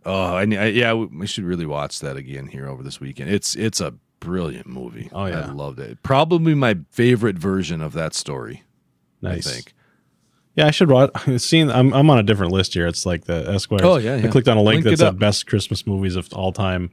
Oh, 0.04 0.34
I, 0.34 0.40
I, 0.42 0.44
yeah, 0.66 0.92
we 0.94 1.06
we 1.06 1.26
should 1.26 1.44
really 1.44 1.66
watch 1.66 2.00
that 2.00 2.16
again 2.16 2.46
here 2.48 2.66
over 2.66 2.82
this 2.82 3.00
weekend. 3.00 3.30
It's 3.30 3.54
it's 3.54 3.80
a 3.80 3.94
brilliant 4.18 4.66
movie. 4.66 5.08
Oh, 5.12 5.26
yeah. 5.26 5.40
I 5.48 5.52
loved 5.52 5.78
it. 5.78 6.02
Probably 6.02 6.54
my 6.54 6.78
favorite 6.90 7.38
version 7.38 7.80
of 7.80 7.92
that 7.92 8.14
story. 8.14 8.62
Nice. 9.22 9.46
I 9.46 9.50
think. 9.52 9.72
Yeah, 10.60 10.66
I 10.66 10.70
should 10.70 10.90
watch. 10.90 11.10
Seen. 11.38 11.70
I'm 11.70 11.92
I'm 11.92 12.08
on 12.10 12.18
a 12.18 12.22
different 12.22 12.52
list 12.52 12.74
here. 12.74 12.86
It's 12.86 13.06
like 13.06 13.24
the 13.24 13.48
Esquire. 13.50 13.80
Oh, 13.82 13.96
yeah, 13.96 14.16
I 14.16 14.28
clicked 14.28 14.48
on 14.48 14.56
a 14.56 14.62
link, 14.62 14.84
Link 14.84 14.98
that 14.98 15.04
said 15.04 15.18
best 15.18 15.46
Christmas 15.46 15.86
movies 15.86 16.16
of 16.16 16.28
all 16.32 16.52
time. 16.52 16.90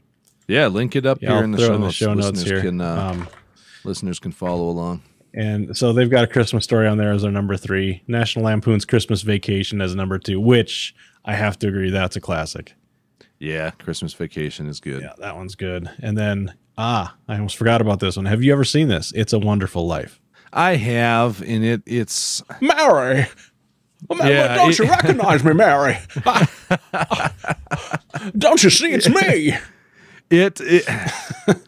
Yeah, 0.47 0.67
link 0.67 0.95
it 0.95 1.05
up 1.05 1.21
Yeah, 1.21 1.33
here 1.35 1.43
in 1.43 1.51
the 1.51 1.57
show 1.57 1.73
in 1.73 1.81
the 1.81 1.87
notes. 1.87 1.95
show 1.95 2.13
notes 2.13 2.27
listeners 2.37 2.49
here. 2.49 2.61
Can, 2.61 2.79
uh, 2.79 3.11
Um, 3.11 3.27
listeners 3.83 4.19
can 4.19 4.31
follow 4.31 4.69
along. 4.69 5.01
And 5.33 5.75
so 5.77 5.91
they've 5.91 6.09
got 6.09 6.23
a 6.23 6.27
Christmas 6.27 6.63
story 6.63 6.87
on 6.87 6.97
there 6.97 7.11
as 7.11 7.21
their 7.21 7.31
number 7.31 7.57
three. 7.57 8.01
National 8.07 8.45
Lampoon's 8.45 8.85
Christmas 8.85 9.21
Vacation 9.23 9.81
as 9.81 9.93
number 9.93 10.17
two, 10.17 10.39
which 10.39 10.95
I 11.25 11.33
have 11.35 11.59
to 11.59 11.67
agree 11.67 11.89
that's 11.91 12.15
a 12.15 12.21
classic. 12.21 12.73
Yeah, 13.39 13.71
Christmas 13.71 14.13
Vacation 14.13 14.67
is 14.67 14.79
good. 14.79 15.01
Yeah, 15.03 15.13
that 15.19 15.35
one's 15.35 15.55
good. 15.55 15.89
And 16.01 16.17
then 16.17 16.53
ah, 16.77 17.15
I 17.27 17.35
almost 17.35 17.57
forgot 17.57 17.81
about 17.81 17.99
this 17.99 18.15
one. 18.15 18.25
Have 18.25 18.41
you 18.41 18.53
ever 18.53 18.63
seen 18.63 18.87
this? 18.87 19.11
It's 19.15 19.33
a 19.33 19.39
Wonderful 19.39 19.85
Life. 19.85 20.19
I 20.53 20.75
have, 20.77 21.41
and 21.41 21.63
it 21.63 21.83
it's 21.85 22.41
Mary. 22.61 23.27
Well, 24.07 24.29
Yeah, 24.29 24.55
don't 24.55 24.69
it- 24.71 24.79
you 24.79 24.85
recognize 24.85 25.43
me, 25.43 25.53
Mary? 25.53 25.97
don't 28.37 28.63
you 28.63 28.69
see 28.69 28.91
it's 28.91 29.09
me? 29.09 29.53
it. 30.29 30.59
it 30.61 30.85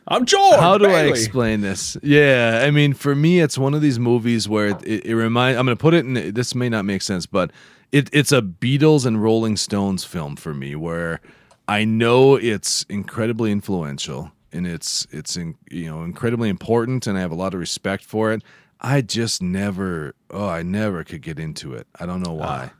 I'm 0.07 0.25
George. 0.25 0.59
how 0.59 0.77
do 0.77 0.87
I 0.87 1.03
explain 1.03 1.61
this? 1.61 1.97
Yeah, 2.03 2.63
I 2.65 2.71
mean, 2.71 2.93
for 2.93 3.15
me, 3.15 3.39
it's 3.39 3.57
one 3.57 3.73
of 3.73 3.81
these 3.81 3.99
movies 3.99 4.49
where 4.49 4.69
it, 4.69 4.83
it, 4.85 5.05
it 5.05 5.15
reminds. 5.15 5.57
I'm 5.57 5.65
going 5.65 5.77
to 5.77 5.81
put 5.81 5.93
it 5.93 6.05
in. 6.05 6.33
This 6.33 6.53
may 6.55 6.69
not 6.69 6.85
make 6.85 7.01
sense, 7.01 7.25
but 7.25 7.51
it 7.91 8.09
it's 8.13 8.31
a 8.31 8.41
Beatles 8.41 9.05
and 9.05 9.21
Rolling 9.21 9.57
Stones 9.57 10.03
film 10.03 10.35
for 10.35 10.53
me, 10.53 10.75
where 10.75 11.21
I 11.67 11.85
know 11.85 12.35
it's 12.35 12.85
incredibly 12.89 13.51
influential 13.51 14.31
and 14.51 14.65
it's 14.67 15.07
it's 15.11 15.37
in, 15.37 15.55
you 15.71 15.85
know 15.89 16.03
incredibly 16.03 16.49
important, 16.49 17.07
and 17.07 17.17
I 17.17 17.21
have 17.21 17.31
a 17.31 17.35
lot 17.35 17.53
of 17.53 17.59
respect 17.59 18.03
for 18.03 18.31
it. 18.33 18.43
I 18.81 19.01
just 19.01 19.41
never, 19.41 20.15
oh, 20.29 20.47
I 20.47 20.63
never 20.63 21.03
could 21.03 21.21
get 21.21 21.39
into 21.39 21.73
it. 21.73 21.87
I 21.99 22.05
don't 22.05 22.21
know 22.25 22.33
why. 22.33 22.71
Ah, 22.71 22.73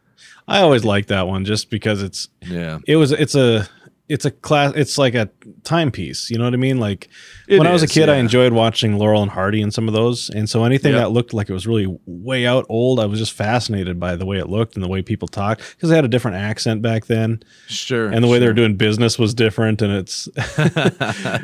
I 0.47 0.61
always 0.61 0.83
like 0.85 1.07
that 1.07 1.27
one 1.27 1.45
just 1.45 1.69
because 1.69 2.01
it's 2.01 2.29
yeah, 2.41 2.79
it 2.87 2.95
was 2.95 3.11
it's 3.11 3.35
a 3.35 3.67
it's 4.09 4.25
a 4.25 4.31
class 4.31 4.73
it's 4.75 4.97
like 4.97 5.13
a 5.13 5.29
timepiece 5.63 6.31
you 6.31 6.37
know 6.39 6.43
what 6.43 6.53
i 6.55 6.57
mean 6.57 6.79
like 6.79 7.09
It 7.47 7.59
when 7.59 7.67
i 7.67 7.71
was 7.71 7.83
a 7.83 7.87
kid 7.87 8.09
i 8.09 8.15
enjoyed 8.17 8.51
watching 8.53 8.97
laurel 8.97 9.21
and 9.21 9.29
hardy 9.29 9.61
and 9.61 9.71
some 9.71 9.87
of 9.87 9.93
those 9.93 10.31
and 10.31 10.49
so 10.49 10.63
anything 10.63 10.93
Yep. 10.93 11.01
that 11.03 11.09
looked 11.09 11.31
like 11.31 11.47
it 11.47 11.53
was 11.53 11.67
really 11.67 11.85
way 12.07 12.47
out 12.47 12.65
old 12.69 12.99
i 12.99 13.05
was 13.05 13.19
just 13.19 13.33
fascinated 13.33 13.99
by 13.99 14.15
the 14.15 14.25
way 14.25 14.39
it 14.39 14.49
looked 14.49 14.73
and 14.73 14.83
the 14.83 14.87
way 14.87 15.03
people 15.03 15.27
talked 15.27 15.61
because 15.75 15.89
they 15.89 15.95
had 15.95 16.05
a 16.05 16.09
different 16.09 16.37
accent 16.37 16.81
back 16.81 17.05
then 17.05 17.43
sure. 17.67 18.07
and 18.07 18.23
the 18.23 18.27
way 18.27 18.39
they 18.39 18.47
were 18.47 18.53
doing 18.53 18.75
business 18.75 19.19
was 19.19 19.35
different 19.35 19.79
and 19.83 19.93
it's 19.93 20.27
yeah. 20.57 20.69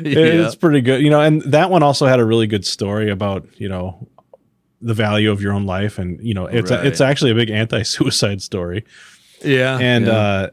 it's 0.00 0.56
pretty 0.56 0.80
good 0.80 1.00
you 1.00 1.08
know 1.10 1.20
and 1.20 1.42
that 1.42 1.70
one 1.70 1.84
also 1.84 2.06
had 2.06 2.18
a 2.18 2.24
really 2.24 2.48
good 2.48 2.66
story 2.66 3.10
about 3.12 3.46
you 3.60 3.68
know 3.68 4.08
the 4.80 4.94
value 4.94 5.30
of 5.30 5.40
your 5.40 5.52
own 5.52 5.64
life 5.64 5.98
and 5.98 6.20
you 6.20 6.34
know 6.34 6.46
it's 6.46 6.70
a, 6.70 6.86
it's 6.86 7.00
actually 7.00 7.30
a 7.30 7.34
big 7.34 7.50
anti-suicide 7.50 8.42
story 8.42 8.84
yeah, 9.44 9.78
and 9.78 10.06
yeah. 10.06 10.12
uh, 10.12 10.50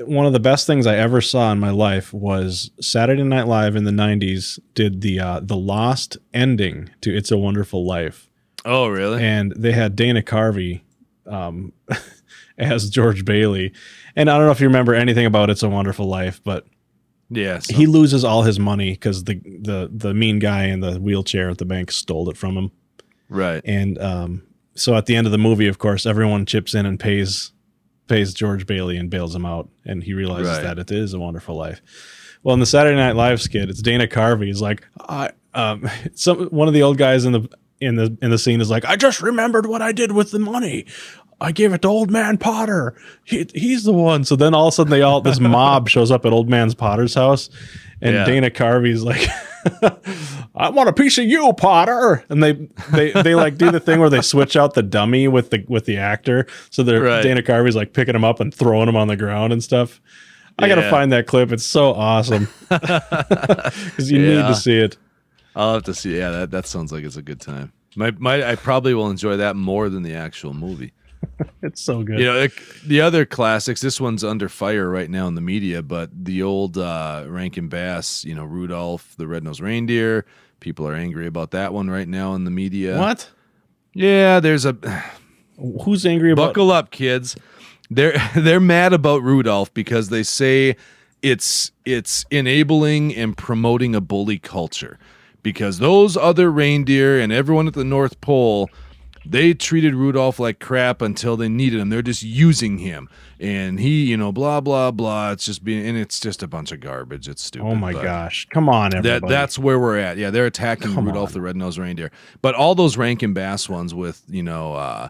one 0.00 0.26
of 0.26 0.32
the 0.32 0.40
best 0.40 0.66
things 0.66 0.86
I 0.86 0.96
ever 0.96 1.20
saw 1.20 1.52
in 1.52 1.60
my 1.60 1.70
life 1.70 2.12
was 2.12 2.70
Saturday 2.80 3.22
Night 3.22 3.46
Live 3.46 3.76
in 3.76 3.84
the 3.84 3.90
'90s 3.90 4.58
did 4.74 5.00
the 5.00 5.20
uh, 5.20 5.40
the 5.42 5.56
lost 5.56 6.18
ending 6.32 6.90
to 7.02 7.14
"It's 7.14 7.30
a 7.30 7.38
Wonderful 7.38 7.86
Life," 7.86 8.30
oh, 8.64 8.88
really? 8.88 9.22
and 9.22 9.52
they 9.56 9.72
had 9.72 9.96
Dana 9.96 10.22
Carvey 10.22 10.82
um, 11.26 11.72
as 12.58 12.90
George 12.90 13.24
Bailey. 13.24 13.72
And 14.16 14.30
I 14.30 14.36
don't 14.36 14.46
know 14.46 14.52
if 14.52 14.60
you 14.60 14.66
remember 14.66 14.94
anything 14.94 15.26
about 15.26 15.50
"It's 15.50 15.62
a 15.62 15.68
Wonderful 15.68 16.06
Life," 16.06 16.40
but 16.42 16.66
yes. 17.30 17.66
he 17.68 17.86
loses 17.86 18.24
all 18.24 18.42
his 18.42 18.58
money 18.58 18.92
because 18.92 19.24
the 19.24 19.40
the 19.44 19.90
the 19.92 20.14
mean 20.14 20.38
guy 20.38 20.64
in 20.64 20.80
the 20.80 20.98
wheelchair 20.98 21.50
at 21.50 21.58
the 21.58 21.64
bank 21.64 21.92
stole 21.92 22.28
it 22.28 22.36
from 22.36 22.56
him. 22.56 22.70
Right. 23.32 23.60
And 23.64 23.98
um, 24.00 24.42
so 24.74 24.94
at 24.94 25.06
the 25.06 25.16
end 25.16 25.26
of 25.26 25.32
the 25.32 25.38
movie, 25.38 25.66
of 25.68 25.78
course, 25.78 26.06
everyone 26.06 26.46
chips 26.46 26.74
in 26.74 26.86
and 26.86 26.98
pays 27.00 27.52
pays 28.08 28.34
George 28.34 28.66
Bailey 28.66 28.96
and 28.96 29.08
bails 29.10 29.34
him 29.34 29.46
out, 29.46 29.68
and 29.84 30.02
he 30.02 30.12
realizes 30.14 30.48
Right. 30.58 30.62
that 30.64 30.78
it 30.78 30.90
is 30.90 31.14
a 31.14 31.18
wonderful 31.18 31.56
life. 31.56 31.80
Well, 32.42 32.54
in 32.54 32.60
the 32.60 32.66
Saturday 32.66 32.96
Night 32.96 33.14
Live 33.16 33.40
skit, 33.40 33.70
it's 33.70 33.80
Dana 33.80 34.06
Carvey. 34.06 34.46
He's 34.46 34.60
like, 34.60 34.84
I, 35.08 35.30
um, 35.54 35.88
some 36.14 36.46
one 36.46 36.68
of 36.68 36.74
the 36.74 36.82
old 36.82 36.98
guys 36.98 37.24
in 37.24 37.32
the 37.32 37.48
in 37.80 37.96
the 37.96 38.16
in 38.22 38.30
the 38.30 38.38
scene 38.38 38.60
is 38.60 38.70
like, 38.70 38.84
I 38.84 38.96
just 38.96 39.22
remembered 39.22 39.66
what 39.66 39.82
I 39.82 39.92
did 39.92 40.12
with 40.12 40.30
the 40.30 40.38
money. 40.38 40.86
I 41.40 41.50
gave 41.50 41.72
it 41.72 41.82
to 41.82 41.88
Old 41.88 42.08
Man 42.10 42.38
Potter. 42.38 42.94
He, 43.24 43.44
he's 43.52 43.82
the 43.82 43.92
one. 43.92 44.22
So 44.24 44.36
then 44.36 44.54
all 44.54 44.68
of 44.68 44.72
a 44.72 44.76
sudden, 44.76 44.90
they 44.92 45.02
all 45.02 45.20
this 45.20 45.40
mob 45.40 45.88
shows 45.88 46.10
up 46.12 46.24
at 46.24 46.32
Old 46.32 46.48
Man 46.48 46.70
Potter's 46.72 47.14
house, 47.14 47.50
and 48.00 48.14
Yeah. 48.14 48.24
Dana 48.24 48.50
Carvey's 48.50 49.02
like, 49.02 49.26
I 50.54 50.70
want 50.70 50.88
a 50.88 50.92
piece 50.92 51.18
of 51.18 51.24
you, 51.24 51.52
Potter. 51.52 52.24
And 52.28 52.42
they 52.42 52.52
they 52.92 53.12
they 53.12 53.34
like 53.34 53.56
do 53.58 53.70
the 53.70 53.80
thing 53.80 54.00
where 54.00 54.10
they 54.10 54.20
switch 54.22 54.56
out 54.56 54.74
the 54.74 54.82
dummy 54.82 55.28
with 55.28 55.50
the 55.50 55.64
with 55.68 55.84
the 55.84 55.96
actor. 55.98 56.46
So 56.70 56.82
they're 56.82 57.02
Right. 57.02 57.22
Dana 57.22 57.42
Carvey's 57.42 57.76
like 57.76 57.92
picking 57.92 58.14
him 58.14 58.24
up 58.24 58.40
and 58.40 58.54
throwing 58.54 58.88
him 58.88 58.96
on 58.96 59.08
the 59.08 59.16
ground 59.16 59.52
and 59.52 59.62
stuff. 59.62 60.00
I 60.58 60.68
gotta 60.68 60.88
find 60.90 61.12
that 61.12 61.26
clip. 61.26 61.50
It's 61.52 61.64
so 61.64 61.92
awesome 61.94 62.46
because 62.68 64.10
you 64.10 64.18
need 64.18 64.42
to 64.42 64.54
see 64.54 64.78
it. 64.78 64.96
I'll 65.56 65.74
have 65.74 65.82
to 65.84 65.94
see. 65.94 66.16
Yeah, 66.16 66.30
that, 66.30 66.50
that 66.50 66.66
sounds 66.66 66.92
like 66.92 67.04
it's 67.04 67.16
a 67.16 67.22
good 67.22 67.40
time. 67.40 67.72
My, 67.94 68.10
my, 68.12 68.42
I 68.52 68.56
probably 68.56 68.94
will 68.94 69.10
enjoy 69.10 69.36
that 69.36 69.54
more 69.54 69.88
than 69.90 70.02
the 70.02 70.14
actual 70.14 70.54
movie. 70.54 70.92
It's 71.62 71.80
so 71.80 72.02
good. 72.02 72.18
You 72.18 72.24
know, 72.24 72.40
it, 72.40 72.52
the 72.84 73.00
other 73.00 73.24
classics. 73.24 73.80
This 73.80 74.00
one's 74.00 74.24
under 74.24 74.48
fire 74.48 74.88
right 74.90 75.08
now 75.08 75.28
in 75.28 75.36
the 75.36 75.40
media, 75.40 75.80
but 75.80 76.10
the 76.12 76.42
old 76.42 76.76
uh, 76.76 77.24
Rankin 77.28 77.68
Bass, 77.68 78.24
you 78.24 78.34
know, 78.34 78.44
Rudolph 78.44 79.14
the 79.16 79.28
Red-Nosed 79.28 79.60
Reindeer. 79.60 80.26
People 80.58 80.88
are 80.88 80.94
angry 80.94 81.26
about 81.26 81.52
that 81.52 81.72
one 81.72 81.88
right 81.88 82.08
now 82.08 82.34
in 82.34 82.44
the 82.44 82.50
media. 82.50 82.98
what? 82.98 83.30
Yeah, 83.94 84.40
there's 84.40 84.64
a 84.64 84.72
Who's 85.84 86.04
angry 86.04 86.32
about? 86.32 86.48
buckle 86.48 86.72
up, 86.72 86.90
kids. 86.90 87.36
They're 87.90 88.14
they're 88.36 88.60
mad 88.60 88.92
about 88.92 89.22
Rudolph 89.22 89.72
because 89.74 90.08
they 90.08 90.22
say 90.24 90.76
it's 91.22 91.70
it's 91.84 92.24
enabling 92.30 93.14
and 93.14 93.36
promoting 93.36 93.94
a 93.94 94.00
bully 94.00 94.38
culture. 94.38 94.98
Because 95.42 95.78
those 95.78 96.16
other 96.16 96.50
reindeer 96.50 97.18
and 97.18 97.32
everyone 97.32 97.66
at 97.66 97.74
the 97.74 97.84
North 97.84 98.20
Pole, 98.20 98.70
they 99.24 99.54
treated 99.54 99.94
Rudolph 99.94 100.38
like 100.38 100.58
crap 100.58 101.00
until 101.02 101.36
they 101.36 101.48
needed 101.48 101.80
him. 101.80 101.88
They're 101.90 102.02
just 102.02 102.22
using 102.22 102.78
him, 102.78 103.08
and 103.38 103.78
he, 103.80 104.04
you 104.06 104.16
know, 104.16 104.32
blah 104.32 104.60
blah 104.60 104.90
blah. 104.90 105.32
It's 105.32 105.44
just 105.46 105.62
being, 105.64 105.86
and 105.86 105.96
it's 105.96 106.18
just 106.20 106.42
a 106.42 106.48
bunch 106.48 106.72
of 106.72 106.80
garbage. 106.80 107.28
It's 107.28 107.42
stupid. 107.42 107.66
Oh 107.66 107.74
my 107.74 107.92
gosh! 107.92 108.46
Come 108.50 108.68
on, 108.68 108.94
everybody. 108.94 109.20
that 109.20 109.28
that's 109.28 109.58
where 109.58 109.78
we're 109.78 109.98
at. 109.98 110.16
Yeah, 110.16 110.30
they're 110.30 110.46
attacking 110.46 110.94
Come 110.94 111.06
Rudolph 111.06 111.30
on. 111.30 111.34
the 111.34 111.40
Red-Nosed 111.40 111.78
Reindeer. 111.78 112.10
But 112.40 112.54
all 112.54 112.74
those 112.74 112.96
Rankin 112.96 113.32
Bass 113.32 113.68
ones 113.68 113.94
with 113.94 114.22
you 114.28 114.42
know 114.42 114.74
uh, 114.74 115.08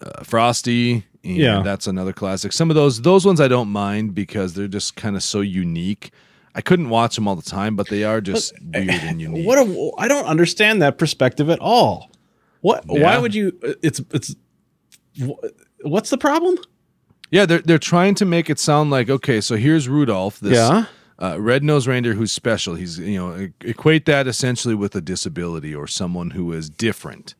uh, 0.00 0.22
Frosty, 0.24 1.04
and 1.24 1.36
Yeah. 1.36 1.62
that's 1.62 1.86
another 1.86 2.12
classic. 2.12 2.52
Some 2.52 2.70
of 2.70 2.76
those 2.76 3.02
those 3.02 3.26
ones 3.26 3.40
I 3.40 3.48
don't 3.48 3.68
mind 3.70 4.14
because 4.14 4.54
they're 4.54 4.68
just 4.68 4.96
kind 4.96 5.16
of 5.16 5.22
so 5.22 5.40
unique. 5.40 6.10
I 6.52 6.62
couldn't 6.62 6.88
watch 6.88 7.14
them 7.14 7.28
all 7.28 7.36
the 7.36 7.42
time, 7.42 7.76
but 7.76 7.88
they 7.88 8.02
are 8.02 8.20
just 8.20 8.52
weird 8.60 8.88
and 8.90 9.20
unique. 9.20 9.46
What 9.46 9.58
a, 9.58 9.90
I 9.98 10.08
don't 10.08 10.24
understand 10.26 10.82
that 10.82 10.98
perspective 10.98 11.48
at 11.48 11.60
all. 11.60 12.10
What? 12.60 12.84
Why 12.86 13.18
would 13.18 13.34
you? 13.34 13.58
It's 13.82 14.00
it's. 14.12 14.34
wh- 15.20 15.30
What's 15.82 16.10
the 16.10 16.18
problem? 16.18 16.58
yeah, 17.30 17.46
they're 17.46 17.60
they're 17.62 17.78
trying 17.78 18.14
to 18.16 18.24
make 18.24 18.50
it 18.50 18.58
sound 18.58 18.90
like 18.90 19.08
okay, 19.08 19.40
so 19.40 19.56
here's 19.56 19.88
Rudolph, 19.88 20.40
this 20.40 20.56
Yeah. 20.56 20.84
uh, 21.22 21.40
red-nosed 21.40 21.86
reindeer 21.86 22.14
who's 22.14 22.32
special. 22.32 22.74
He's 22.74 22.98
you 22.98 23.18
know 23.18 23.48
equate 23.62 24.04
that 24.06 24.26
essentially 24.26 24.74
with 24.74 24.94
a 24.96 25.00
disability 25.00 25.74
or 25.74 25.86
someone 25.86 26.30
who 26.32 26.52
is 26.52 26.68
different. 26.68 27.34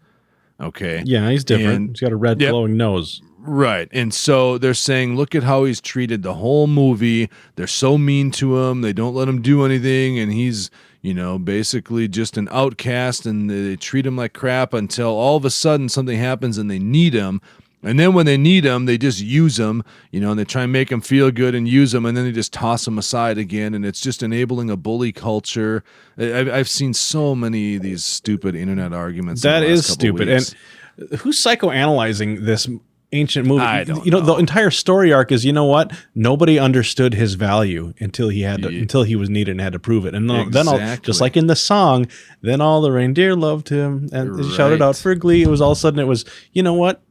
Okay. 0.60 1.02
Yeah, 1.06 1.30
he's 1.30 1.44
different. 1.44 1.74
And- 1.76 1.88
he's 1.90 2.00
got 2.00 2.12
a 2.12 2.16
red 2.16 2.40
Yep. 2.40 2.50
glowing 2.50 2.76
nose. 2.76 3.20
Right. 3.38 3.88
And 3.92 4.12
so 4.12 4.58
they're 4.58 4.74
saying, 4.74 5.16
look 5.16 5.34
at 5.34 5.42
how 5.42 5.64
he's 5.64 5.80
treated 5.80 6.22
the 6.22 6.34
whole 6.34 6.66
movie. 6.66 7.30
They're 7.56 7.66
so 7.66 7.96
mean 7.96 8.30
to 8.32 8.58
him. 8.58 8.82
They 8.82 8.92
don't 8.92 9.14
let 9.14 9.26
him 9.28 9.40
do 9.40 9.64
anything. 9.64 10.18
And 10.18 10.30
he's, 10.30 10.70
you 11.02 11.14
know, 11.14 11.38
basically 11.38 12.08
just 12.08 12.36
an 12.36 12.48
outcast 12.50 13.26
and 13.26 13.48
they 13.50 13.76
treat 13.76 14.06
him 14.06 14.16
like 14.16 14.32
crap 14.32 14.74
until 14.74 15.08
all 15.08 15.36
of 15.36 15.44
a 15.44 15.50
sudden 15.50 15.88
something 15.88 16.18
happens 16.18 16.58
and 16.58 16.70
they 16.70 16.78
need 16.78 17.14
him. 17.14 17.40
And 17.82 17.98
then 17.98 18.12
when 18.12 18.26
they 18.26 18.36
need 18.36 18.64
him, 18.66 18.84
they 18.84 18.98
just 18.98 19.20
use 19.22 19.58
him, 19.58 19.82
you 20.10 20.20
know, 20.20 20.30
and 20.32 20.38
they 20.38 20.44
try 20.44 20.64
and 20.64 20.72
make 20.72 20.92
him 20.92 21.00
feel 21.00 21.30
good 21.30 21.54
and 21.54 21.66
use 21.66 21.94
him, 21.94 22.04
and 22.04 22.14
then 22.14 22.24
they 22.26 22.32
just 22.32 22.52
toss 22.52 22.86
him 22.86 22.98
aside 22.98 23.38
again. 23.38 23.72
And 23.72 23.86
it's 23.86 24.02
just 24.02 24.22
enabling 24.22 24.68
a 24.68 24.76
bully 24.76 25.12
culture. 25.12 25.82
I- 26.18 26.40
I've, 26.40 26.48
I've 26.50 26.68
seen 26.68 26.92
so 26.92 27.34
many 27.34 27.76
of 27.76 27.82
these 27.82 28.04
stupid 28.04 28.54
internet 28.54 28.92
arguments. 28.92 29.40
That 29.40 29.62
is 29.62 29.86
stupid. 29.86 30.28
And 30.28 31.20
who's 31.20 31.42
psychoanalyzing 31.42 32.44
this 32.44 32.68
ancient 33.12 33.46
movie? 33.46 33.62
I 33.64 33.84
don't 33.84 34.04
you 34.04 34.10
know, 34.12 34.20
the 34.20 34.36
entire 34.36 34.70
story 34.70 35.12
arc 35.12 35.32
is 35.32 35.44
you 35.44 35.52
know 35.52 35.64
what? 35.64 35.92
Nobody 36.14 36.58
understood 36.58 37.14
his 37.14 37.34
value 37.34 37.92
until 38.00 38.28
he 38.28 38.42
had 38.42 38.62
to, 38.62 38.72
Yeah. 38.72 38.80
until 38.82 39.02
he 39.02 39.16
was 39.16 39.28
needed 39.28 39.52
and 39.52 39.60
had 39.60 39.72
to 39.72 39.78
prove 39.78 40.06
it. 40.06 40.14
And 40.14 40.28
then- 40.30 40.50
then 40.50 40.68
all 40.68 40.78
just 41.02 41.20
like 41.20 41.36
in 41.36 41.46
the 41.46 41.56
song, 41.56 42.06
then 42.42 42.60
all 42.60 42.80
the 42.80 42.92
reindeer 42.92 43.34
loved 43.34 43.68
him 43.68 44.08
and 44.12 44.36
they 44.38 44.48
shouted 44.56 44.80
out 44.82 44.96
for 44.96 45.14
glee. 45.14 45.42
It 45.42 45.48
was 45.48 45.60
all 45.60 45.72
of 45.72 45.78
a 45.78 45.80
sudden 45.80 45.98
it 46.00 46.06
was, 46.06 46.24
you 46.52 46.62
know 46.62 46.74
what? 46.74 47.02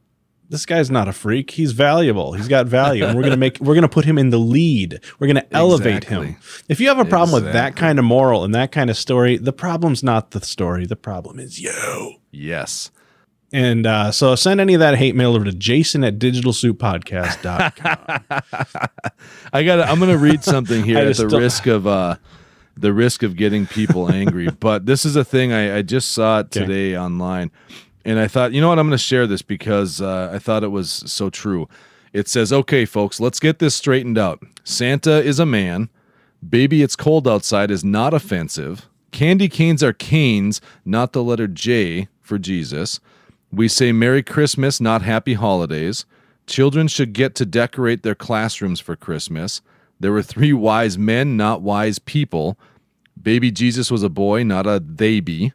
This 0.48 0.66
guy's 0.66 0.90
not 0.90 1.06
a 1.06 1.12
freak. 1.12 1.52
He's 1.52 1.70
valuable. 1.70 2.32
He's 2.32 2.48
got 2.48 2.66
value, 2.66 3.04
and 3.04 3.16
we're 3.16 3.22
gonna 3.22 3.36
make 3.36 3.60
we're 3.60 3.76
gonna 3.76 3.88
put 3.88 4.04
him 4.04 4.18
in 4.18 4.30
the 4.30 4.38
lead. 4.38 4.98
We're 5.20 5.28
gonna 5.28 5.44
elevate 5.52 6.02
him. 6.04 6.38
If 6.68 6.80
you 6.80 6.88
have 6.88 6.98
a 6.98 7.04
problem 7.04 7.44
with 7.44 7.52
that 7.52 7.76
kind 7.76 8.00
of 8.00 8.04
moral 8.04 8.42
and 8.42 8.52
that 8.56 8.72
kind 8.72 8.90
of 8.90 8.96
story, 8.96 9.36
the 9.36 9.52
problem's 9.52 10.02
not 10.02 10.32
the 10.32 10.40
story. 10.40 10.86
The 10.86 10.96
problem 10.96 11.38
is 11.38 11.60
you. 11.60 12.14
yes. 12.32 12.90
And 13.52 13.86
uh, 13.86 14.12
so 14.12 14.34
send 14.36 14.60
any 14.60 14.74
of 14.74 14.80
that 14.80 14.96
hate 14.96 15.16
mail 15.16 15.34
over 15.34 15.44
to 15.44 15.52
jason 15.52 16.04
at 16.04 16.18
digitalsouppodcast.com. 16.18 18.24
I 19.52 19.62
got. 19.64 19.80
I'm 19.88 19.98
going 19.98 20.10
to 20.12 20.18
read 20.18 20.44
something 20.44 20.84
here 20.84 20.98
at 21.08 21.16
the 21.16 21.28
don't- 21.28 21.40
risk 21.40 21.66
of 21.66 21.86
uh, 21.86 22.16
the 22.76 22.92
risk 22.92 23.22
of 23.22 23.36
getting 23.36 23.66
people 23.66 24.10
angry. 24.10 24.48
but 24.60 24.86
this 24.86 25.04
is 25.04 25.16
a 25.16 25.24
thing 25.24 25.52
I, 25.52 25.78
I 25.78 25.82
just 25.82 26.12
saw 26.12 26.40
it 26.40 26.56
Okay. 26.56 26.60
today 26.60 26.96
online, 26.96 27.50
and 28.04 28.18
I 28.18 28.28
thought, 28.28 28.52
you 28.52 28.60
know 28.60 28.68
what, 28.68 28.78
I'm 28.78 28.86
going 28.86 28.96
to 28.96 29.02
share 29.04 29.26
this 29.26 29.42
because 29.42 30.00
uh, 30.00 30.30
I 30.32 30.38
thought 30.38 30.62
it 30.62 30.68
was 30.70 30.90
so 30.90 31.30
true. 31.30 31.68
It 32.12 32.28
says, 32.28 32.52
"Okay, 32.52 32.84
folks, 32.84 33.20
let's 33.20 33.40
get 33.40 33.58
this 33.58 33.74
straightened 33.74 34.18
out. 34.18 34.42
Santa 34.64 35.22
is 35.22 35.38
a 35.40 35.46
man. 35.46 35.88
Baby, 36.48 36.82
it's 36.82 36.96
cold 36.96 37.28
outside 37.28 37.70
is 37.70 37.84
not 37.84 38.14
offensive. 38.14 38.88
Candy 39.12 39.48
canes 39.48 39.82
are 39.82 39.92
canes, 39.92 40.60
not 40.84 41.12
the 41.12 41.22
letter 41.24 41.48
J 41.48 42.08
for 42.22 42.38
Jesus. 42.38 43.00
We 43.52 43.68
say 43.68 43.92
Merry 43.92 44.22
Christmas, 44.22 44.80
not 44.80 45.02
Happy 45.02 45.34
Holidays. 45.34 46.06
Children 46.46 46.88
should 46.88 47.12
get 47.12 47.34
to 47.36 47.46
decorate 47.46 48.02
their 48.02 48.14
classrooms 48.14 48.80
for 48.80 48.96
Christmas. 48.96 49.60
There 49.98 50.12
were 50.12 50.22
three 50.22 50.52
wise 50.54 50.96
men, 50.96 51.36
not 51.36 51.62
wise 51.62 51.98
people. 51.98 52.58
Baby 53.20 53.50
Jesus 53.50 53.90
was 53.90 54.02
a 54.02 54.08
boy, 54.08 54.44
not 54.44 54.66
a 54.66 54.80
they 54.84 55.20
be, 55.20 55.52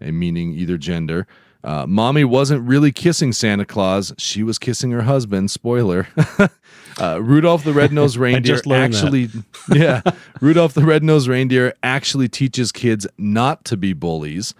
meaning 0.00 0.52
either 0.52 0.78
gender. 0.78 1.26
Uh, 1.64 1.86
mommy 1.86 2.24
wasn't 2.24 2.66
really 2.66 2.92
kissing 2.92 3.32
Santa 3.32 3.64
Claus. 3.64 4.12
She 4.16 4.42
was 4.42 4.58
kissing 4.58 4.92
her 4.92 5.02
husband. 5.02 5.50
Spoiler. 5.50 6.06
uh, 7.00 7.20
Rudolph 7.20 7.64
the 7.64 7.72
Red-Nosed 7.74 8.16
Reindeer 8.16 8.60
actually, 8.70 9.28
yeah, 9.72 10.02
Rudolph 10.40 10.74
the 10.74 10.84
Red-Nosed 10.84 11.26
Reindeer 11.26 11.74
actually 11.82 12.28
teaches 12.28 12.70
kids 12.70 13.06
not 13.18 13.64
to 13.66 13.76
be 13.76 13.92
bullies. 13.92 14.54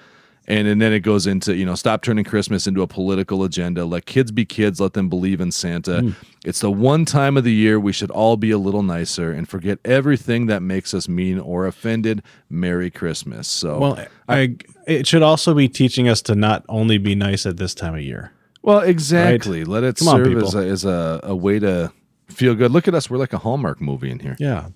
And, 0.49 0.67
and 0.67 0.81
then 0.81 0.95
it 0.95 1.01
goes 1.01 1.27
into, 1.27 1.55
you 1.55 1.67
know, 1.67 1.75
stop 1.75 2.01
turning 2.03 2.25
Christmas 2.25 2.67
into 2.67 2.81
a 2.81 2.87
political 2.87 3.45
agenda. 3.45 3.85
Let 3.85 4.07
kids 4.07 4.33
be 4.33 4.47
kids. 4.47 4.81
Let 4.81 4.95
them 4.95 5.11
believe 5.11 5.43
in 5.43 5.53
Santa. 5.53 6.01
Hmm. 6.01 6.11
It's 6.43 6.61
the 6.61 6.71
one 6.71 7.05
time 7.05 7.37
of 7.37 7.45
the 7.45 7.53
year 7.53 7.79
we 7.79 7.93
should 7.93 8.11
all 8.11 8.39
be 8.39 8.51
a 8.51 8.57
little 8.57 8.83
nicer 8.83 9.31
and 9.31 9.47
forget 9.47 9.79
everything 9.85 10.47
that 10.47 10.63
makes 10.63 10.95
us 10.95 11.07
mean 11.07 11.39
or 11.39 11.67
offended. 11.67 12.23
Merry 12.49 12.91
Christmas. 12.91 13.47
So, 13.47 13.79
well, 13.79 14.07
I 14.27 14.57
it 14.87 15.07
should 15.07 15.23
also 15.23 15.53
be 15.53 15.69
teaching 15.69 16.09
us 16.09 16.23
to 16.23 16.35
not 16.35 16.65
only 16.67 16.97
be 16.97 17.15
nice 17.15 17.45
at 17.45 17.59
this 17.59 17.75
time 17.75 17.95
of 17.95 18.01
year. 18.01 18.33
well, 18.63 18.81
exactly. 18.81 19.65
Let 19.65 19.85
it 19.85 19.97
Come 19.97 20.09
on, 20.09 20.25
serve 20.25 20.37
as, 20.39 20.45
people. 20.45 20.61
a, 20.61 20.67
as 20.67 20.85
a, 20.87 21.21
a 21.25 21.37
way 21.37 21.59
to 21.59 21.93
feel 22.29 22.55
good. 22.55 22.71
Look 22.71 22.89
at 22.89 22.95
us. 22.95 23.11
We're 23.11 23.19
like 23.19 23.35
a 23.35 23.39
Hallmark 23.39 23.83
movie 23.83 24.11
in 24.11 24.21
here. 24.21 24.37
Yeah. 24.39 24.69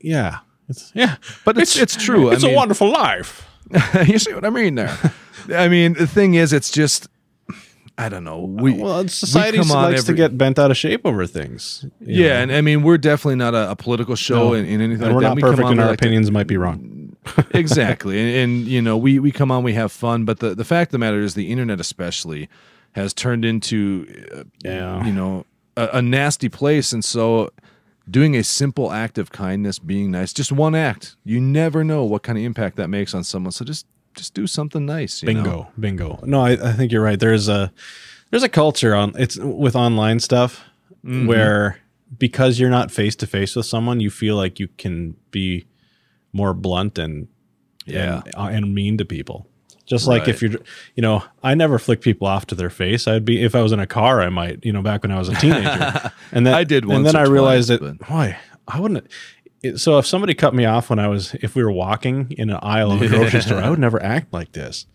Yeah. 0.00 0.40
It's 0.68 0.92
yeah. 0.94 1.16
But 1.46 1.56
it's, 1.56 1.76
it's, 1.76 1.96
true. 1.96 2.30
It's 2.30 2.44
I 2.44 2.48
a 2.48 2.50
mean, 2.50 2.56
wonderful 2.56 2.90
life. 2.92 3.48
you 4.06 4.18
see 4.18 4.32
what 4.34 4.44
I 4.44 4.50
mean 4.50 4.74
there? 4.76 4.96
I 5.54 5.68
mean, 5.68 5.94
the 5.94 6.06
thing 6.06 6.34
is, 6.34 6.52
it's 6.52 6.70
just, 6.70 7.08
I 7.98 8.08
don't 8.08 8.24
know. 8.24 8.40
We, 8.40 8.72
Well, 8.74 9.06
society 9.08 9.58
on 9.58 9.68
likes 9.68 10.04
to 10.04 10.14
get 10.14 10.36
bent 10.38 10.58
out 10.58 10.70
of 10.70 10.76
shape 10.76 11.02
over 11.04 11.26
things. 11.26 11.84
Yeah, 12.00 12.28
know. 12.28 12.34
and 12.42 12.52
I 12.52 12.60
mean, 12.60 12.82
we're 12.82 12.98
definitely 12.98 13.36
not 13.36 13.54
a, 13.54 13.70
a 13.72 13.76
political 13.76 14.14
show 14.16 14.48
No. 14.50 14.52
in, 14.54 14.64
in 14.66 14.80
anything 14.80 15.04
and 15.06 15.14
like 15.14 15.14
we're 15.14 15.20
that. 15.22 15.28
not 15.28 15.36
We 15.36 15.42
come 15.42 15.50
perfect, 15.50 15.66
on, 15.66 15.72
and 15.72 15.80
our 15.80 15.86
like 15.88 15.98
opinions 15.98 16.30
might 16.30 16.46
be 16.46 16.56
wrong. 16.56 16.98
exactly 17.54 18.18
and, 18.18 18.34
and 18.34 18.66
you 18.66 18.82
know 18.82 18.96
we 18.96 19.20
we 19.20 19.30
come 19.30 19.52
on 19.52 19.62
we 19.62 19.74
have 19.74 19.92
fun 19.92 20.24
but 20.24 20.40
the 20.40 20.56
the 20.56 20.64
fact 20.64 20.88
of 20.88 20.92
the 20.92 20.98
matter 20.98 21.20
is 21.20 21.34
the 21.34 21.52
internet 21.52 21.78
especially 21.78 22.48
has 22.96 23.14
turned 23.14 23.44
into 23.44 24.04
uh, 24.34 24.42
Yeah. 24.64 25.04
you 25.06 25.12
know 25.12 25.46
a, 25.76 25.88
a 25.92 26.02
nasty 26.02 26.48
place 26.48 26.92
and 26.92 27.04
so 27.04 27.50
doing 28.10 28.36
a 28.36 28.42
simple 28.42 28.90
act 28.92 29.16
of 29.18 29.30
kindness 29.30 29.78
being 29.78 30.10
nice 30.10 30.32
just 30.32 30.50
one 30.52 30.74
act 30.74 31.16
you 31.24 31.40
never 31.40 31.84
know 31.84 32.04
what 32.04 32.22
kind 32.22 32.36
of 32.38 32.44
impact 32.44 32.76
that 32.76 32.88
makes 32.88 33.14
on 33.14 33.22
someone 33.24 33.52
so 33.52 33.64
just 33.64 33.86
just 34.14 34.34
do 34.34 34.46
something 34.46 34.84
nice 34.84 35.22
you 35.22 35.26
bingo 35.26 35.42
know? 35.44 35.68
bingo 35.78 36.18
no 36.24 36.40
I, 36.40 36.52
I 36.52 36.72
think 36.72 36.92
you're 36.92 37.02
right 37.02 37.18
there's 37.18 37.48
a 37.48 37.72
there's 38.30 38.42
a 38.42 38.48
culture 38.48 38.94
on 38.94 39.12
it's 39.18 39.36
with 39.38 39.76
online 39.76 40.20
stuff 40.20 40.64
Mm-hmm. 41.04 41.26
where 41.26 41.78
because 42.16 42.60
you're 42.60 42.70
not 42.70 42.92
face 42.92 43.16
to 43.16 43.26
face 43.26 43.56
with 43.56 43.66
someone 43.66 43.98
you 43.98 44.08
feel 44.08 44.36
like 44.36 44.60
you 44.60 44.68
can 44.78 45.16
be 45.32 45.66
more 46.32 46.54
blunt 46.54 46.96
and 46.96 47.26
Yeah. 47.86 48.22
and, 48.24 48.34
uh, 48.36 48.44
and 48.52 48.72
mean 48.72 48.98
to 48.98 49.04
people 49.04 49.48
just 49.92 50.06
like 50.08 50.26
if 50.28 50.40
you're 50.42 50.52
you 50.96 51.02
know 51.02 51.22
i 51.42 51.54
never 51.54 51.78
flick 51.78 52.00
people 52.00 52.26
off 52.26 52.46
to 52.46 52.54
their 52.54 52.70
face. 52.70 53.06
I'd 53.06 53.24
be 53.24 53.42
if 53.42 53.54
i 53.54 53.62
was 53.62 53.72
in 53.72 53.78
a 53.80 53.86
car 53.86 54.20
i 54.22 54.28
might 54.30 54.64
you 54.64 54.72
know 54.72 54.82
back 54.82 55.02
when 55.02 55.12
i 55.12 55.18
was 55.18 55.28
a 55.28 55.34
teenager. 55.34 56.10
And 56.32 56.46
then 56.46 56.54
I 56.54 56.64
did 56.64 56.84
once 56.86 56.96
and 56.96 57.06
then 57.06 57.16
i 57.16 57.22
realized 57.24 57.68
twice, 57.68 57.80
that 57.80 57.98
but- 57.98 58.08
boy 58.08 58.36
i 58.68 58.80
wouldn't 58.80 59.06
it- 59.62 59.78
so 59.78 59.98
if 59.98 60.06
somebody 60.06 60.34
cut 60.34 60.54
me 60.54 60.64
off 60.64 60.90
when 60.90 60.98
i 60.98 61.06
was 61.08 61.34
if 61.42 61.54
we 61.54 61.62
were 61.62 61.70
walking 61.72 62.32
in 62.38 62.50
an 62.50 62.58
aisle 62.62 62.90
of 62.92 63.02
a 63.02 63.08
grocery 63.14 63.40
store 63.42 63.58
i 63.60 63.68
would 63.70 63.78
never 63.78 64.02
act 64.02 64.32
like 64.32 64.52
this 64.52 64.86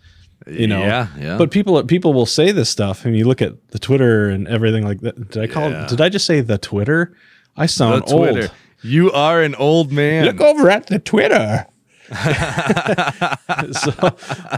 you 0.45 0.67
know? 0.67 0.79
Yeah 0.79 1.07
yeah. 1.19 1.37
But 1.37 1.51
people 1.51 1.83
people 1.83 2.13
will 2.13 2.25
say 2.27 2.51
this 2.51 2.69
stuff 2.69 3.05
and 3.05 3.17
you 3.17 3.25
look 3.25 3.41
at 3.41 3.53
the 3.69 3.79
twitter 3.79 4.29
and 4.29 4.47
everything 4.47 4.83
like 4.85 4.99
that. 5.01 5.29
Did 5.31 5.43
i 5.43 5.47
call 5.47 5.69
Yeah. 5.69 5.83
it 5.83 5.89
did 5.89 5.99
i 6.01 6.09
just 6.09 6.25
say 6.25 6.41
the 6.41 6.57
twitter? 6.57 7.15
I 7.55 7.63
the 7.65 7.67
sound 7.69 8.07
twitter. 8.07 8.41
old. 8.41 8.51
You 8.83 9.11
are 9.11 9.41
an 9.41 9.55
old 9.55 9.91
man. 9.91 10.25
Look 10.25 10.39
over 10.41 10.69
at 10.69 10.87
the 10.87 10.99
twitter 10.99 11.65
so 13.71 13.91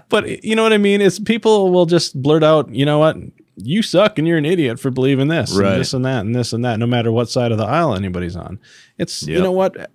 but 0.09 0.43
you 0.43 0.55
know 0.55 0.63
what 0.63 0.73
i 0.73 0.77
mean? 0.77 1.01
It's 1.01 1.19
people 1.19 1.71
will 1.71 1.85
just 1.85 2.19
blurt 2.21 2.43
out 2.43 2.73
you 2.73 2.85
know 2.85 2.99
what? 2.99 3.17
You 3.55 3.81
suck 3.81 4.17
and 4.17 4.27
you're 4.27 4.38
an 4.38 4.45
idiot 4.45 4.79
for 4.79 4.89
believing 4.91 5.27
this 5.27 5.53
Right. 5.55 5.73
and 5.73 5.81
this 5.81 5.93
and 5.93 6.05
that 6.05 6.25
and 6.25 6.33
this 6.35 6.53
and 6.53 6.63
that 6.63 6.79
no 6.79 6.85
matter 6.88 7.12
what 7.12 7.29
side 7.29 7.51
of 7.51 7.57
the 7.57 7.65
aisle 7.65 7.95
anybody's 7.95 8.35
on. 8.35 8.59
It's 8.97 9.23
you 9.23 9.41
know 9.41 9.51
what? 9.51 9.91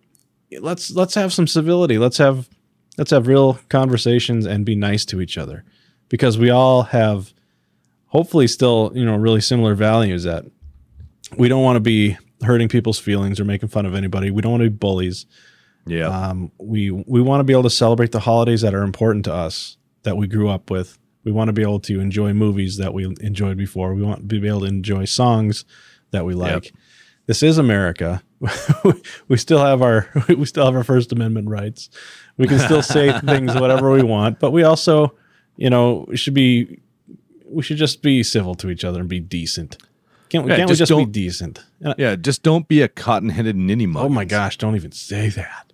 Let's 0.60 0.90
let's 0.90 1.14
have 1.14 1.32
some 1.32 1.46
civility. 1.46 1.96
Let's 1.98 2.18
have 2.18 2.48
let's 2.98 3.10
have 3.10 3.26
real 3.26 3.58
conversations 3.68 4.46
and 4.46 4.64
be 4.64 4.74
nice 4.74 5.04
to 5.06 5.20
each 5.20 5.38
other 5.38 5.64
because 6.08 6.38
we 6.38 6.50
all 6.50 6.82
have 6.84 7.32
hopefully 8.08 8.46
still 8.46 8.92
you 8.94 9.04
know 9.04 9.16
really 9.16 9.40
similar 9.40 9.74
values 9.74 10.24
that 10.24 10.44
we 11.36 11.48
don't 11.48 11.62
want 11.64 11.76
to 11.76 11.80
be 11.80 12.16
hurting 12.42 12.68
people's 12.68 12.98
feelings 12.98 13.40
or 13.40 13.44
making 13.44 13.68
fun 13.68 13.86
of 13.86 13.94
anybody. 13.94 14.30
We 14.30 14.42
don't 14.42 14.52
want 14.52 14.62
to 14.64 14.70
be 14.70 14.76
bullies 14.76 15.24
yeah 15.86 16.06
um, 16.06 16.50
we 16.58 16.90
we 16.90 17.20
want 17.20 17.40
to 17.40 17.44
be 17.44 17.52
able 17.52 17.62
to 17.62 17.70
celebrate 17.70 18.12
the 18.12 18.20
holidays 18.20 18.62
that 18.62 18.74
are 18.74 18.82
important 18.82 19.24
to 19.24 19.32
us 19.32 19.76
that 20.04 20.16
we 20.16 20.26
grew 20.26 20.48
up 20.48 20.70
with. 20.70 20.98
We 21.24 21.32
want 21.32 21.48
to 21.48 21.52
be 21.52 21.62
able 21.62 21.80
to 21.80 22.00
enjoy 22.00 22.32
movies 22.32 22.76
that 22.76 22.94
we 22.94 23.04
enjoyed 23.20 23.56
before. 23.56 23.94
We 23.94 24.02
want 24.02 24.28
to 24.28 24.40
be 24.40 24.46
able 24.46 24.60
to 24.60 24.66
enjoy 24.66 25.06
songs 25.06 25.64
that 26.10 26.24
we 26.24 26.34
like. 26.34 26.72
This 27.26 27.42
is 27.42 27.56
America. 27.58 28.22
we 29.28 29.38
still 29.38 29.64
have 29.64 29.80
our 29.82 30.08
we 30.28 30.44
still 30.44 30.66
have 30.66 30.76
our 30.76 30.84
First 30.84 31.12
Amendment 31.12 31.48
rights. 31.48 31.88
We 32.36 32.46
can 32.46 32.58
still 32.58 32.82
say 32.82 33.18
things 33.24 33.54
whatever 33.54 33.90
we 33.90 34.02
want, 34.02 34.38
but 34.38 34.50
we 34.50 34.62
also, 34.62 35.14
you 35.56 35.70
know, 35.70 36.04
we 36.08 36.16
should 36.16 36.34
be 36.34 36.80
we 37.48 37.62
should 37.62 37.78
just 37.78 38.02
be 38.02 38.22
civil 38.22 38.54
to 38.56 38.68
each 38.68 38.84
other 38.84 39.00
and 39.00 39.08
be 39.08 39.20
decent. 39.20 39.78
Can't, 40.28 40.44
we 40.44 40.50
Yeah, 40.50 40.56
can't 40.58 40.70
we 40.70 40.76
just 40.76 40.90
just 40.90 40.98
be 40.98 41.06
decent? 41.06 41.64
Yeah 41.96 42.16
just 42.16 42.42
don't 42.42 42.68
be 42.68 42.82
a 42.82 42.88
cotton-headed 42.88 43.56
ninny 43.56 43.86
mug 43.86 44.04
Oh 44.04 44.08
my 44.10 44.24
gosh, 44.26 44.58
don't 44.58 44.76
even 44.76 44.92
say 44.92 45.30
that. 45.30 45.72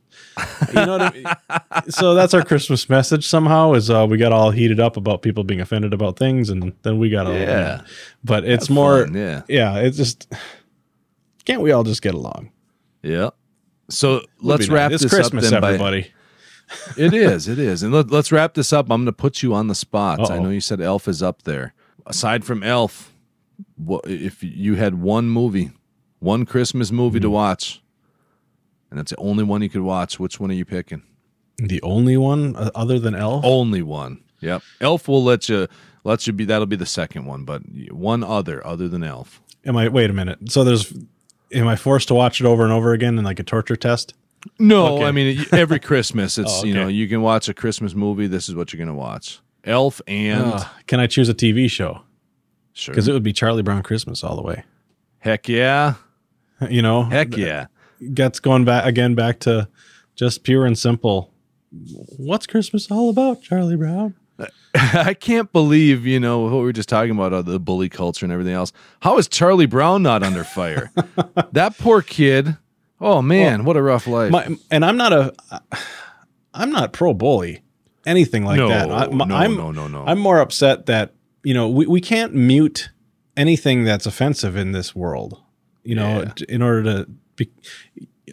You 0.68 0.74
know 0.74 0.98
what 0.98 1.02
I 1.02 1.10
mean? 1.12 1.90
so 1.90 2.14
that's 2.14 2.32
our 2.34 2.44
Christmas 2.44 2.88
message 2.88 3.26
somehow 3.26 3.72
is 3.74 3.90
uh, 3.90 4.06
we 4.08 4.16
got 4.16 4.32
all 4.32 4.50
heated 4.50 4.80
up 4.80 4.96
about 4.96 5.22
people 5.22 5.44
being 5.44 5.60
offended 5.60 5.92
about 5.92 6.18
things 6.18 6.48
and 6.50 6.72
then 6.82 6.98
we 6.98 7.10
got 7.10 7.26
all 7.26 7.34
Yeah. 7.34 7.82
But 8.24 8.44
it's 8.44 8.68
Have 8.68 8.74
more 8.74 9.04
fun, 9.04 9.14
yeah. 9.14 9.42
yeah, 9.48 9.76
it's 9.78 9.96
just 9.96 10.32
can't 11.44 11.60
we 11.62 11.72
all 11.72 11.82
just 11.84 12.02
get 12.02 12.14
along? 12.14 12.50
yeah 13.02 13.30
so 13.88 14.14
Would 14.14 14.26
let's 14.40 14.60
nice. 14.62 14.68
wrap 14.70 14.92
it's 14.92 15.02
this 15.02 15.12
Christmas, 15.12 15.44
up 15.46 15.50
then 15.50 15.60
by, 15.62 15.68
everybody. 15.68 16.12
It 16.96 17.12
is. 17.12 17.48
It 17.48 17.58
is. 17.58 17.82
And 17.82 17.92
let, 17.92 18.12
let's 18.12 18.30
wrap 18.30 18.54
this 18.54 18.72
up. 18.72 18.84
I'm 18.90 19.00
going 19.00 19.06
to 19.06 19.12
put 19.12 19.42
you 19.42 19.52
on 19.54 19.66
the 19.66 19.74
spot. 19.74 20.20
I 20.20 20.34
Uh-oh. 20.36 20.42
know 20.44 20.50
you 20.50 20.60
said 20.60 20.80
Elf 20.80 21.08
is 21.08 21.20
up 21.20 21.42
there. 21.42 21.74
Aside 22.06 22.44
from 22.44 22.62
Elf, 22.62 23.12
what 23.76 24.06
if 24.06 24.40
you 24.44 24.76
had 24.76 24.94
one 25.02 25.28
movie, 25.28 25.72
one 26.20 26.44
Christmas 26.46 26.92
movie 26.92 27.18
Hmm. 27.18 27.22
to 27.22 27.30
watch, 27.30 27.82
and 28.90 28.98
that's 28.98 29.10
the 29.10 29.16
only 29.18 29.44
one 29.44 29.62
you 29.62 29.68
could 29.68 29.82
watch? 29.82 30.18
Which 30.18 30.38
one 30.40 30.50
are 30.50 30.54
you 30.54 30.64
picking? 30.64 31.02
The 31.58 31.80
only 31.82 32.16
one 32.16 32.56
uh, 32.56 32.70
other 32.74 32.98
than 32.98 33.14
Elf. 33.14 33.44
Only 33.44 33.82
one. 33.82 34.22
Yep. 34.40 34.62
Elf 34.80 35.08
will 35.08 35.22
let 35.22 35.48
you 35.48 35.68
let 36.04 36.26
you 36.26 36.32
be. 36.32 36.44
That'll 36.44 36.66
be 36.66 36.76
the 36.76 36.86
second 36.86 37.26
one, 37.26 37.44
but 37.44 37.62
one 37.90 38.24
other 38.24 38.66
other 38.66 38.88
than 38.88 39.02
Elf. 39.04 39.42
Am 39.66 39.76
I? 39.76 39.88
Wait 39.88 40.08
a 40.10 40.14
minute. 40.14 40.50
So 40.50 40.64
there's. 40.64 40.92
Am 41.52 41.66
I 41.66 41.76
forced 41.76 42.08
to 42.08 42.14
watch 42.14 42.40
it 42.40 42.46
over 42.46 42.62
and 42.64 42.72
over 42.72 42.92
again 42.92 43.18
in 43.18 43.24
like 43.24 43.38
a 43.40 43.42
torture 43.42 43.76
test? 43.76 44.14
No, 44.58 44.94
Okay. 44.96 45.04
I 45.04 45.12
mean 45.12 45.44
every 45.52 45.78
Christmas. 45.90 46.38
It's 46.38 46.62
Oh, 46.62 46.64
you 46.64 46.72
know 46.72 46.88
you 46.88 47.06
can 47.08 47.20
watch 47.20 47.48
a 47.48 47.54
Christmas 47.54 47.94
movie. 47.94 48.26
This 48.26 48.48
is 48.48 48.54
what 48.54 48.72
you're 48.72 48.78
gonna 48.78 48.96
watch. 48.96 49.40
Elf 49.64 50.00
and 50.06 50.52
Ugh. 50.54 50.66
can 50.86 50.98
I 51.00 51.06
choose 51.06 51.28
a 51.28 51.34
TV 51.34 51.68
show? 51.70 52.00
sure. 52.72 52.94
Because 52.94 53.06
it 53.08 53.12
would 53.12 53.22
be 53.22 53.34
Charlie 53.34 53.62
Brown 53.62 53.82
Christmas 53.82 54.24
all 54.24 54.36
the 54.36 54.42
way. 54.42 54.64
Heck 55.18 55.48
yeah. 55.48 55.94
You 56.70 56.80
know, 56.82 57.02
Heck 57.04 57.36
yeah. 57.36 57.66
Gets 58.14 58.40
going 58.40 58.64
back 58.64 58.84
again 58.84 59.14
back 59.14 59.38
to 59.40 59.68
just 60.14 60.42
pure 60.44 60.66
and 60.66 60.78
simple. 60.78 61.32
What's 62.16 62.46
Christmas 62.46 62.90
all 62.90 63.10
about, 63.10 63.42
Charlie 63.42 63.76
Brown? 63.76 64.14
I 64.74 65.14
can't 65.14 65.52
believe, 65.52 66.06
you 66.06 66.18
know, 66.20 66.40
what 66.40 66.52
we 66.52 66.58
were 66.62 66.72
just 66.72 66.88
talking 66.88 67.10
about, 67.10 67.32
uh, 67.32 67.42
the 67.42 67.60
bully 67.60 67.88
culture 67.88 68.24
and 68.24 68.32
everything 68.32 68.54
else. 68.54 68.72
How 69.00 69.18
is 69.18 69.28
Charlie 69.28 69.66
Brown 69.66 70.02
not 70.02 70.22
under 70.22 70.44
fire? 70.44 70.90
that 71.52 71.76
poor 71.78 72.02
kid. 72.02 72.56
Oh 73.00 73.22
man, 73.22 73.64
what 73.64 73.76
a 73.76 73.82
rough 73.82 74.06
life. 74.06 74.30
My, 74.30 74.56
and 74.70 74.84
I'm 74.84 74.96
not 74.96 75.12
a, 75.12 75.32
I'm 76.52 76.70
not 76.70 76.92
pro 76.92 77.14
bully, 77.14 77.62
anything 78.06 78.44
like 78.44 78.58
no, 78.58 78.68
that. 78.68 78.90
I, 78.90 79.06
no, 79.06 79.34
I'm, 79.34 79.56
no, 79.56 79.70
no, 79.70 79.88
no. 79.88 80.04
I'm 80.06 80.18
more 80.18 80.38
upset 80.38 80.86
that 80.86 81.14
you 81.42 81.54
know 81.54 81.68
we, 81.68 81.86
we 81.86 82.00
can't 82.00 82.34
mute 82.34 82.90
anything 83.36 83.84
that's 83.84 84.06
offensive 84.06 84.56
in 84.56 84.72
this 84.72 84.94
world. 84.94 85.40
You 85.82 85.94
know, 85.94 86.20
Yeah. 86.22 86.32
in 86.48 86.60
order 86.62 86.82
to 86.82 87.10
be, 87.40 87.50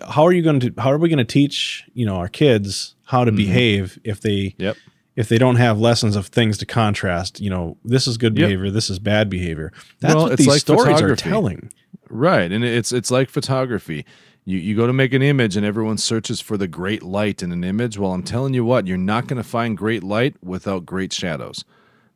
how 0.07 0.23
are 0.25 0.31
you 0.31 0.41
going 0.41 0.59
to 0.59 0.73
how 0.77 0.91
are 0.91 0.97
we 0.97 1.09
going 1.09 1.17
to 1.17 1.23
teach 1.25 1.83
you 1.93 2.05
know 2.05 2.15
our 2.15 2.27
kids 2.27 2.95
how 3.05 3.23
to 3.25 3.31
behave 3.31 3.99
if 4.03 4.21
they 4.21 4.53
yep. 4.57 4.75
if 5.15 5.27
they 5.29 5.37
don't 5.37 5.55
have 5.55 5.79
lessons 5.79 6.15
of 6.15 6.27
things 6.27 6.57
to 6.59 6.65
contrast? 6.65 7.39
You 7.39 7.49
know, 7.49 7.77
this 7.83 8.07
is 8.07 8.17
good 8.17 8.37
Yep. 8.37 8.47
behavior, 8.47 8.71
this 8.71 8.89
is 8.89 8.99
bad 8.99 9.29
behavior. 9.29 9.71
That's 9.99 10.13
Well, 10.15 10.29
what 10.29 10.37
these 10.37 10.47
like 10.47 10.59
stories 10.61 11.01
are 11.01 11.15
telling. 11.15 11.71
Right, 12.09 12.51
and 12.51 12.63
it's 12.63 12.91
it's 12.91 13.11
like 13.11 13.29
photography. 13.29 14.05
You 14.45 14.57
you 14.59 14.75
go 14.77 14.87
to 14.87 14.93
make 14.93 15.13
an 15.13 15.21
image, 15.21 15.57
and 15.57 15.65
everyone 15.65 15.97
searches 15.97 16.39
for 16.39 16.55
the 16.57 16.67
great 16.67 17.03
light 17.03 17.43
in 17.43 17.51
an 17.51 17.63
image. 17.63 17.97
Well, 17.97 18.13
I'm 18.13 18.23
telling 18.23 18.53
you 18.53 18.63
what, 18.63 18.87
you're 18.87 18.97
not 18.97 19.27
going 19.27 19.41
to 19.43 19.49
find 19.49 19.77
great 19.77 20.03
light 20.03 20.35
without 20.41 20.85
great 20.85 21.11
shadows. 21.11 21.65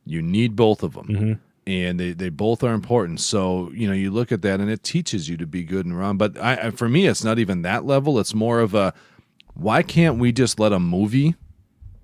You 0.06 0.22
need 0.22 0.56
both 0.56 0.82
of 0.82 0.94
them, 0.94 1.06
Mm-hmm. 1.08 1.32
And 1.66 1.98
they 2.00 2.12
they 2.12 2.28
both 2.28 2.62
are 2.64 2.72
important. 2.74 3.20
So 3.20 3.70
you 3.72 3.86
know 3.86 3.92
you 3.94 4.10
look 4.10 4.32
at 4.32 4.42
that, 4.42 4.60
and 4.60 4.70
it 4.70 4.82
teaches 4.82 5.28
you 5.28 5.36
to 5.38 5.46
be 5.46 5.62
good 5.64 5.86
and 5.86 5.96
wrong. 5.98 6.16
But 6.18 6.36
I, 6.38 6.70
for 6.70 6.88
me, 6.88 7.06
it's 7.06 7.24
not 7.24 7.38
even 7.38 7.62
that 7.62 7.84
level. 7.84 8.18
It's 8.18 8.34
more 8.34 8.60
of 8.60 8.74
a 8.74 8.92
why 9.54 9.82
can't 9.82 10.18
we 10.18 10.32
just 10.32 10.58
let 10.58 10.72
a 10.72 10.78
movie 10.80 11.34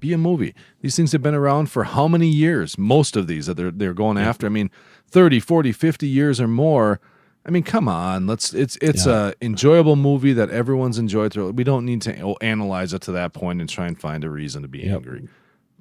be 0.01 0.13
a 0.13 0.19
movie. 0.19 0.55
These 0.81 0.95
things 0.97 1.11
have 1.13 1.23
been 1.23 1.35
around 1.35 1.71
for 1.71 1.83
how 1.85 2.07
many 2.07 2.29
years? 2.29 2.79
Most 2.79 3.17
of 3.17 3.27
these 3.27 3.47
that 3.47 3.57
they're 3.57 3.71
they're 3.73 3.95
going 3.95 4.17
after. 4.19 4.47
I 4.47 4.51
mean, 4.51 4.71
30, 5.11 5.41
40, 5.41 5.73
50 5.73 6.07
years 6.07 6.41
or 6.41 6.47
more. 6.49 7.01
I 7.47 7.51
mean, 7.51 7.63
come 7.63 7.89
on. 7.89 8.27
Let's 8.27 8.53
it's 8.55 8.77
it's 8.83 9.07
Yeah. 9.07 9.29
a 9.31 9.33
enjoyable 9.45 9.97
movie 9.97 10.35
that 10.35 10.51
everyone's 10.51 10.99
enjoyed 10.99 11.33
through. 11.33 11.51
We 11.53 11.65
don't 11.65 11.85
need 11.87 12.03
to 12.03 12.37
analyze 12.43 12.93
it 12.93 13.01
to 13.03 13.13
that 13.13 13.33
point 13.33 13.61
and 13.61 13.69
try 13.69 13.87
and 13.87 13.99
find 13.99 14.23
a 14.23 14.31
reason 14.31 14.63
to 14.63 14.69
be 14.69 14.81
Yep. 14.81 14.95
angry. 14.97 15.29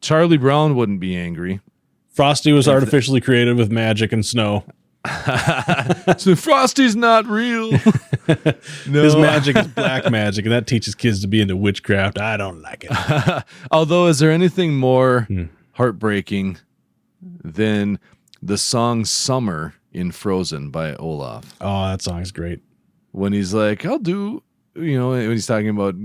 Charlie 0.02 0.38
Brown 0.38 0.76
wouldn't 0.76 1.00
be 1.00 1.16
angry. 1.16 1.60
Frosty 2.18 2.52
was 2.52 2.68
artificially 2.68 3.22
created 3.22 3.58
with 3.58 3.72
magic 3.72 4.12
and 4.12 4.26
snow. 4.26 4.64
so 6.18 6.36
Frosty's 6.36 6.96
not 6.96 7.28
real. 7.28 7.72
no, 8.88 9.04
His 9.04 9.16
magic 9.16 9.56
is 9.56 9.68
black 9.76 10.10
magic, 10.10 10.44
and 10.46 10.52
that 10.52 10.66
teaches 10.68 10.96
kids 10.96 11.22
to 11.22 11.28
be 11.28 11.40
into 11.42 11.56
witchcraft. 11.56 12.20
I 12.20 12.36
don't 12.36 12.62
like 12.64 12.86
it. 12.90 13.44
Although, 13.72 14.08
is 14.08 14.18
there 14.20 14.32
anything 14.32 14.76
more 14.78 15.22
Hmm. 15.30 15.44
heartbreaking 15.74 16.58
than 17.22 18.00
the 18.42 18.58
song 18.58 19.06
"Summer" 19.06 19.76
in 19.94 20.12
Frozen 20.12 20.72
by 20.72 20.96
Olaf? 20.96 21.54
Oh, 21.62 21.90
that 21.90 22.02
song's 22.02 22.32
great. 22.32 22.62
when 23.12 23.32
he's 23.32 23.54
like, 23.54 23.86
I'll 23.86 24.00
do, 24.00 24.42
you 24.78 24.98
know, 24.98 25.10
when 25.10 25.32
he's 25.32 25.46
talking 25.48 25.70
about 25.70 25.96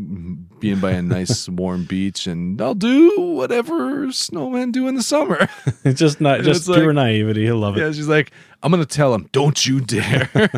being 0.60 0.80
by 0.80 0.92
a 0.92 1.02
nice 1.02 1.48
warm 1.48 1.84
beach 1.84 2.26
and 2.26 2.60
I'll 2.60 2.74
do 2.74 3.20
whatever 3.20 4.06
snowmen 4.08 4.72
do 4.72 4.88
in 4.88 4.94
the 4.94 5.02
summer. 5.02 5.48
It's 5.84 5.98
just 5.98 6.20
not 6.20 6.36
And 6.36 6.44
just 6.44 6.60
it's 6.60 6.68
like- 6.68 6.78
pure 6.80 6.92
naivety. 6.92 7.48
I 7.48 7.52
love 7.52 7.76
it. 7.76 7.80
yeah, 7.80 7.90
she's 7.90 8.06
like, 8.08 8.30
I'm 8.62 8.70
going 8.70 8.84
to 8.84 8.88
tell 8.88 9.12
him, 9.14 9.28
don't 9.32 9.66
you 9.66 9.80
dare. 9.80 10.30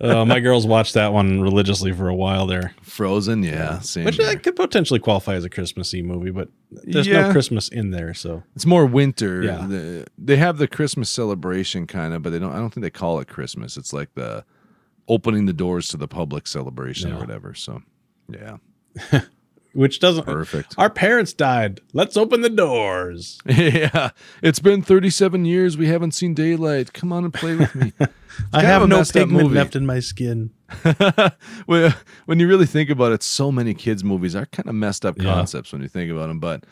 Uh, 0.00 0.24
my 0.26 0.38
girls 0.38 0.66
watched 0.66 0.92
that 0.94 1.12
one 1.14 1.40
religiously 1.40 1.90
for 1.92 2.08
a 2.08 2.14
while 2.14 2.46
there, 2.46 2.74
Frozen, 2.82 3.42
yeah, 3.42 3.78
same. 3.80 4.04
which 4.04 4.20
uh, 4.20 4.36
could 4.36 4.54
potentially 4.54 5.00
qualify 5.00 5.34
as 5.34 5.44
a 5.44 5.50
Christmassy 5.50 6.02
movie, 6.02 6.30
but 6.30 6.48
there's 6.70 7.06
Yeah. 7.06 7.22
no 7.28 7.32
Christmas 7.32 7.68
in 7.68 7.90
there. 7.90 8.12
So 8.12 8.42
It's 8.54 8.66
more 8.66 8.84
winter. 8.84 9.42
Yeah. 9.42 9.66
The- 9.66 10.06
they 10.18 10.36
have 10.36 10.58
the 10.58 10.68
Christmas 10.68 11.08
celebration 11.08 11.86
kind 11.86 12.12
of, 12.12 12.22
but 12.22 12.30
they 12.30 12.38
don't. 12.38 12.52
I 12.52 12.56
don't 12.58 12.68
think 12.72 12.82
they 12.82 12.90
call 12.90 13.18
it 13.18 13.28
Christmas. 13.28 13.76
It's 13.78 13.92
like 13.94 14.12
the 14.14 14.44
opening 15.08 15.46
the 15.46 15.52
doors 15.52 15.88
to 15.88 15.96
the 15.96 16.08
public 16.08 16.46
celebration 16.46 17.12
or 17.12 17.18
whatever. 17.18 17.54
So, 17.54 17.82
yeah, 18.28 18.56
which 19.74 20.00
doesn't. 20.00 20.24
perfect. 20.24 20.74
Our 20.78 20.88
parents 20.90 21.32
died. 21.32 21.80
Let's 21.92 22.16
open 22.16 22.40
the 22.42 22.48
doors. 22.50 23.38
yeah, 23.46 24.10
it's 24.42 24.60
been 24.60 24.82
37 24.82 25.44
years. 25.44 25.76
We 25.76 25.88
haven't 25.88 26.12
seen 26.12 26.32
daylight. 26.34 26.92
Come 26.92 27.12
on 27.12 27.24
and 27.24 27.34
play 27.34 27.56
with 27.56 27.74
me. 27.74 27.92
I 28.52 28.62
have 28.62 28.88
no 28.88 29.02
pigment 29.04 29.52
left 29.52 29.76
in 29.76 29.84
my 29.86 30.00
skin. 30.00 30.50
when, 31.66 31.94
when 32.26 32.40
you 32.40 32.48
really 32.48 32.66
think 32.66 32.90
about 32.90 33.12
it, 33.12 33.22
so 33.22 33.52
many 33.52 33.74
kids' 33.74 34.02
movies 34.02 34.34
are 34.34 34.46
kind 34.46 34.68
of 34.68 34.74
messed 34.74 35.04
up 35.06 35.16
Yeah. 35.18 35.32
concepts 35.34 35.72
when 35.72 35.82
you 35.82 35.88
think 35.88 36.10
about 36.10 36.28
them, 36.28 36.40
but 36.40 36.64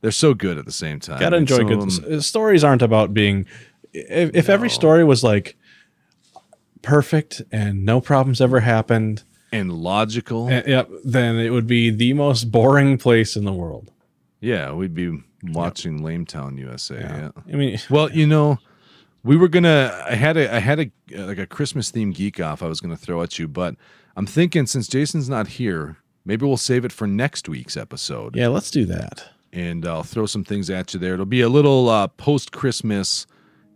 they're 0.00 0.10
so 0.10 0.34
good 0.34 0.58
at 0.58 0.66
the 0.66 0.72
same 0.72 1.00
time. 1.00 1.18
Gotta 1.20 1.36
enjoy 1.36 1.64
good 1.64 1.80
them- 1.80 2.20
stories. 2.20 2.62
Aren't 2.64 2.82
about 2.82 3.12
being. 3.14 3.46
If, 3.92 4.30
if 4.34 4.48
every 4.48 4.70
story 4.70 5.04
was 5.04 5.22
like 5.24 5.56
perfect 6.84 7.42
and 7.50 7.84
no 7.84 8.00
problems 8.00 8.40
ever 8.40 8.60
happened, 8.60 9.24
and 9.50 9.72
logical. 9.72 10.46
uh, 10.46 10.62
yep, 10.66 10.88
then 11.04 11.36
it 11.36 11.50
would 11.50 11.66
be 11.66 11.90
the 11.90 12.12
most 12.12 12.50
boring 12.50 12.98
place 12.98 13.34
in 13.36 13.44
the 13.44 13.52
world. 13.52 13.90
yeah, 14.40 14.72
we'd 14.72 14.94
be 14.94 15.18
watching 15.42 16.02
Lame 16.02 16.24
Town 16.26 16.56
USA. 16.58 16.98
Yeah. 17.00 17.30
I 17.52 17.56
mean, 17.56 17.78
Well, 17.90 18.10
you 18.10 18.26
know, 18.26 18.58
we 19.22 19.36
were 19.36 19.48
gonna. 19.48 20.04
I 20.08 20.14
had 20.14 20.36
a. 20.36 20.54
I 20.54 20.58
had 20.60 20.78
a 20.80 20.90
like 21.16 21.38
a 21.38 21.46
Christmas 21.46 21.90
themed 21.90 22.14
geek 22.14 22.40
off. 22.40 22.62
I 22.62 22.66
was 22.68 22.80
gonna 22.80 22.96
throw 22.96 23.22
at 23.22 23.38
you, 23.38 23.48
but 23.48 23.74
I'm 24.16 24.26
thinking 24.26 24.66
since 24.66 24.86
Jason's 24.86 25.28
not 25.28 25.46
here, 25.48 25.96
maybe 26.24 26.46
we'll 26.46 26.56
save 26.56 26.84
it 26.84 26.92
for 26.92 27.06
next 27.06 27.48
week's 27.48 27.76
episode. 27.76 28.36
yeah, 28.36 28.48
let's 28.48 28.70
do 28.70 28.84
that. 28.86 29.30
and 29.52 29.86
I'll 29.86 30.02
throw 30.02 30.26
some 30.26 30.44
things 30.44 30.68
at 30.70 30.92
you 30.94 31.00
there. 31.00 31.14
It'll 31.14 31.26
be 31.26 31.40
a 31.40 31.48
little 31.48 31.88
uh, 31.88 32.08
post 32.08 32.52
Christmas 32.52 33.26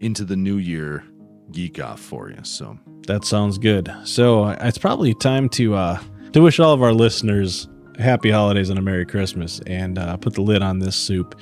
into 0.00 0.24
the 0.24 0.36
new 0.36 0.56
year 0.56 1.04
geek 1.52 1.82
off 1.82 2.00
for 2.00 2.30
you. 2.30 2.38
So 2.42 2.78
That 3.06 3.24
sounds 3.24 3.58
good. 3.58 3.92
So 4.04 4.44
uh, 4.44 4.56
it's 4.60 4.78
probably 4.78 5.14
time 5.14 5.48
to 5.50 5.74
uh, 5.74 6.02
to 6.32 6.40
wish 6.40 6.60
all 6.60 6.72
of 6.72 6.82
our 6.82 6.92
listeners 6.92 7.68
happy 7.98 8.30
holidays 8.30 8.70
and 8.70 8.78
a 8.78 8.82
Merry 8.82 9.04
Christmas, 9.04 9.60
and 9.66 9.98
uh, 9.98 10.16
put 10.16 10.34
the 10.34 10.42
lid 10.42 10.62
on 10.62 10.78
this 10.78 10.96
soup. 10.96 11.38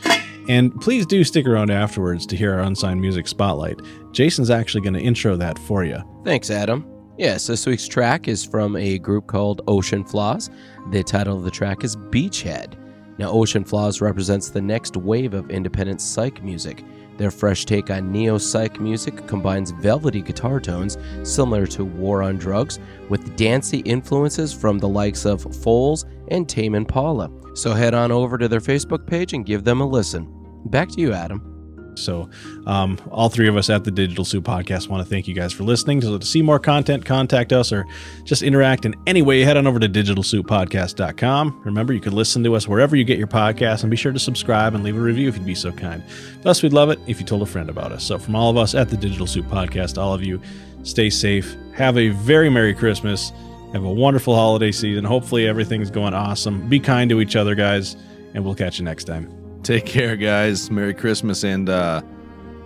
And 0.48 0.74
please 0.80 1.06
do 1.06 1.24
stick 1.24 1.46
around 1.46 1.70
afterwards 1.70 2.24
to 2.26 2.36
hear 2.36 2.54
our 2.54 2.60
unsigned 2.60 3.00
music 3.00 3.26
spotlight. 3.26 3.80
Jason's 4.12 4.48
actually 4.48 4.80
going 4.80 4.94
to 4.94 5.00
intro 5.00 5.36
that 5.36 5.58
for 5.58 5.84
you. 5.84 5.98
Thanks, 6.24 6.50
Adam. 6.50 6.86
Yes, 7.18 7.46
this 7.46 7.66
week's 7.66 7.88
track 7.88 8.28
is 8.28 8.44
from 8.44 8.76
a 8.76 8.98
group 8.98 9.26
called 9.26 9.62
Ocean 9.66 10.04
Flaws. 10.04 10.50
The 10.90 11.02
title 11.02 11.36
of 11.36 11.44
the 11.44 11.50
track 11.50 11.82
is 11.82 11.96
Beachhead. 11.96 12.74
Now, 13.18 13.30
Ocean 13.30 13.64
Flaws 13.64 14.00
represents 14.00 14.50
the 14.50 14.60
next 14.60 14.96
wave 14.96 15.32
of 15.34 15.50
independent 15.50 16.00
psych 16.02 16.42
music. 16.42 16.84
Their 17.18 17.30
fresh 17.30 17.64
take 17.64 17.90
on 17.90 18.12
neo 18.12 18.38
psych 18.38 18.80
music 18.80 19.26
combines 19.26 19.70
velvety 19.70 20.22
guitar 20.22 20.60
tones 20.60 20.98
similar 21.22 21.66
to 21.68 21.84
War 21.84 22.22
on 22.22 22.36
Drugs 22.36 22.78
with 23.08 23.36
dancey 23.36 23.78
influences 23.78 24.52
from 24.52 24.78
the 24.78 24.88
likes 24.88 25.24
of 25.24 25.42
Foals 25.62 26.04
and 26.28 26.48
Tame 26.48 26.74
Impala. 26.74 27.30
So 27.54 27.72
head 27.72 27.94
on 27.94 28.12
over 28.12 28.36
to 28.36 28.48
their 28.48 28.60
Facebook 28.60 29.06
page 29.06 29.32
and 29.32 29.46
give 29.46 29.64
them 29.64 29.80
a 29.80 29.86
listen. 29.86 30.30
Back 30.66 30.90
to 30.90 31.00
you, 31.00 31.12
Adam. 31.12 31.55
So, 31.98 32.28
um, 32.66 32.98
all 33.10 33.28
three 33.28 33.48
of 33.48 33.56
us 33.56 33.70
at 33.70 33.84
the 33.84 33.90
Digital 33.90 34.24
Soup 34.24 34.44
Podcast 34.44 34.88
want 34.88 35.02
to 35.02 35.08
thank 35.08 35.26
you 35.28 35.34
guys 35.34 35.52
for 35.52 35.64
listening. 35.64 36.00
So, 36.00 36.18
to 36.18 36.26
see 36.26 36.42
more 36.42 36.58
content, 36.58 37.04
contact 37.04 37.52
us 37.52 37.72
or 37.72 37.86
just 38.24 38.42
interact 38.42 38.84
in 38.84 38.94
any 39.06 39.22
way, 39.22 39.40
head 39.42 39.56
on 39.56 39.66
over 39.66 39.78
to 39.78 39.88
digitalsouppodcast.com. 39.88 41.62
Remember, 41.64 41.92
you 41.92 42.00
can 42.00 42.14
listen 42.14 42.42
to 42.44 42.54
us 42.54 42.68
wherever 42.68 42.96
you 42.96 43.04
get 43.04 43.18
your 43.18 43.26
podcasts 43.26 43.82
and 43.82 43.90
be 43.90 43.96
sure 43.96 44.12
to 44.12 44.18
subscribe 44.18 44.74
and 44.74 44.84
leave 44.84 44.96
a 44.96 45.00
review 45.00 45.28
if 45.28 45.36
you'd 45.36 45.46
be 45.46 45.54
so 45.54 45.72
kind. 45.72 46.02
Plus, 46.42 46.62
we'd 46.62 46.72
love 46.72 46.90
it 46.90 46.98
if 47.06 47.20
you 47.20 47.26
told 47.26 47.42
a 47.42 47.46
friend 47.46 47.70
about 47.70 47.92
us. 47.92 48.04
So, 48.04 48.18
from 48.18 48.36
all 48.36 48.50
of 48.50 48.56
us 48.56 48.74
at 48.74 48.88
the 48.88 48.96
Digital 48.96 49.26
Soup 49.26 49.46
Podcast, 49.46 50.00
all 50.00 50.14
of 50.14 50.22
you, 50.22 50.40
stay 50.82 51.10
safe. 51.10 51.56
Have 51.74 51.96
a 51.98 52.10
very 52.10 52.48
Merry 52.48 52.74
Christmas. 52.74 53.32
Have 53.72 53.84
a 53.84 53.92
wonderful 53.92 54.34
holiday 54.34 54.72
season. 54.72 55.04
Hopefully, 55.04 55.46
everything's 55.46 55.90
going 55.90 56.14
awesome. 56.14 56.68
Be 56.68 56.80
kind 56.80 57.10
to 57.10 57.20
each 57.20 57.36
other, 57.36 57.54
guys, 57.54 57.96
and 58.34 58.44
we'll 58.44 58.54
catch 58.54 58.78
you 58.78 58.84
next 58.84 59.04
time. 59.04 59.45
Take 59.66 59.84
care, 59.86 60.16
guys. 60.16 60.70
Merry 60.70 60.94
Christmas 60.94 61.44
and 61.44 61.68
uh, 61.68 62.00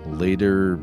later 0.07 0.76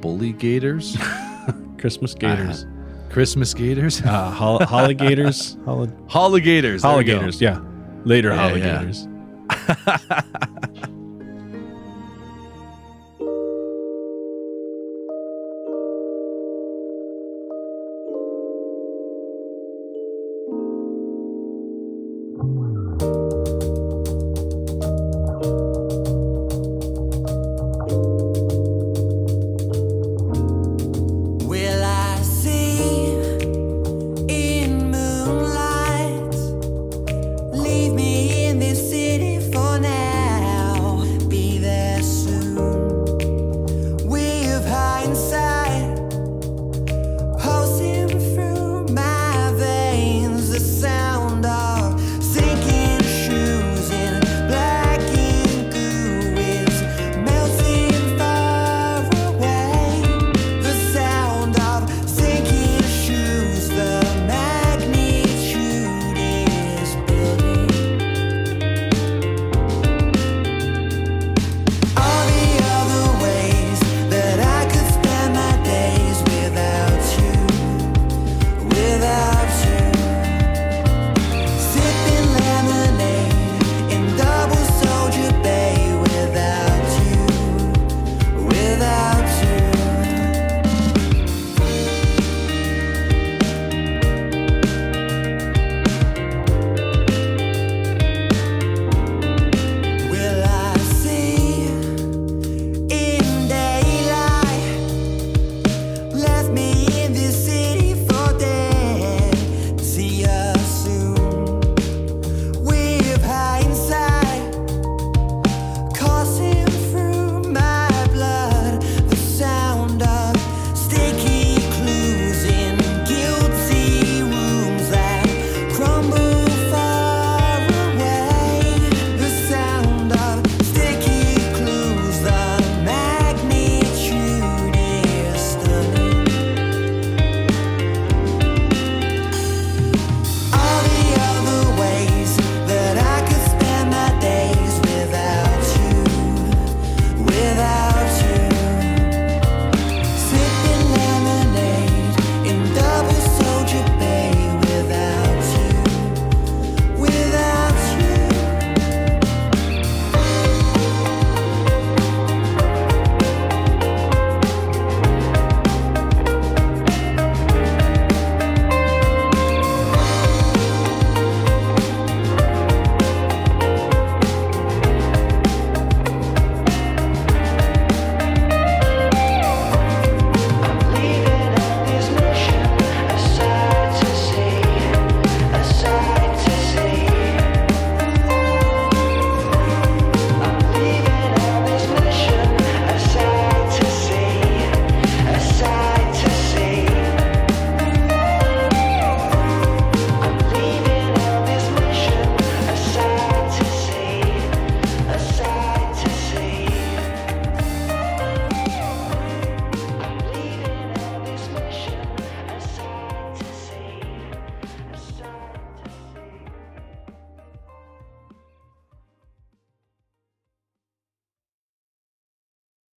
bully 0.00 0.32
gators, 0.32 0.96
Christmas 1.78 2.14
gators, 2.14 2.66
Christmas 3.10 3.52
gators, 3.54 4.00
uh, 4.02 4.30
hol- 4.30 4.58
holligators, 4.60 5.56
Holli- 5.64 5.92
holligators. 6.08 6.82
there 6.82 6.96
we 6.96 7.04
go. 7.04 7.18
holligators. 7.20 7.40
Yeah, 7.40 7.60
later 8.04 8.30
Yeah, 8.30 8.54
yeah. 8.54 8.82
holligators. 8.82 9.08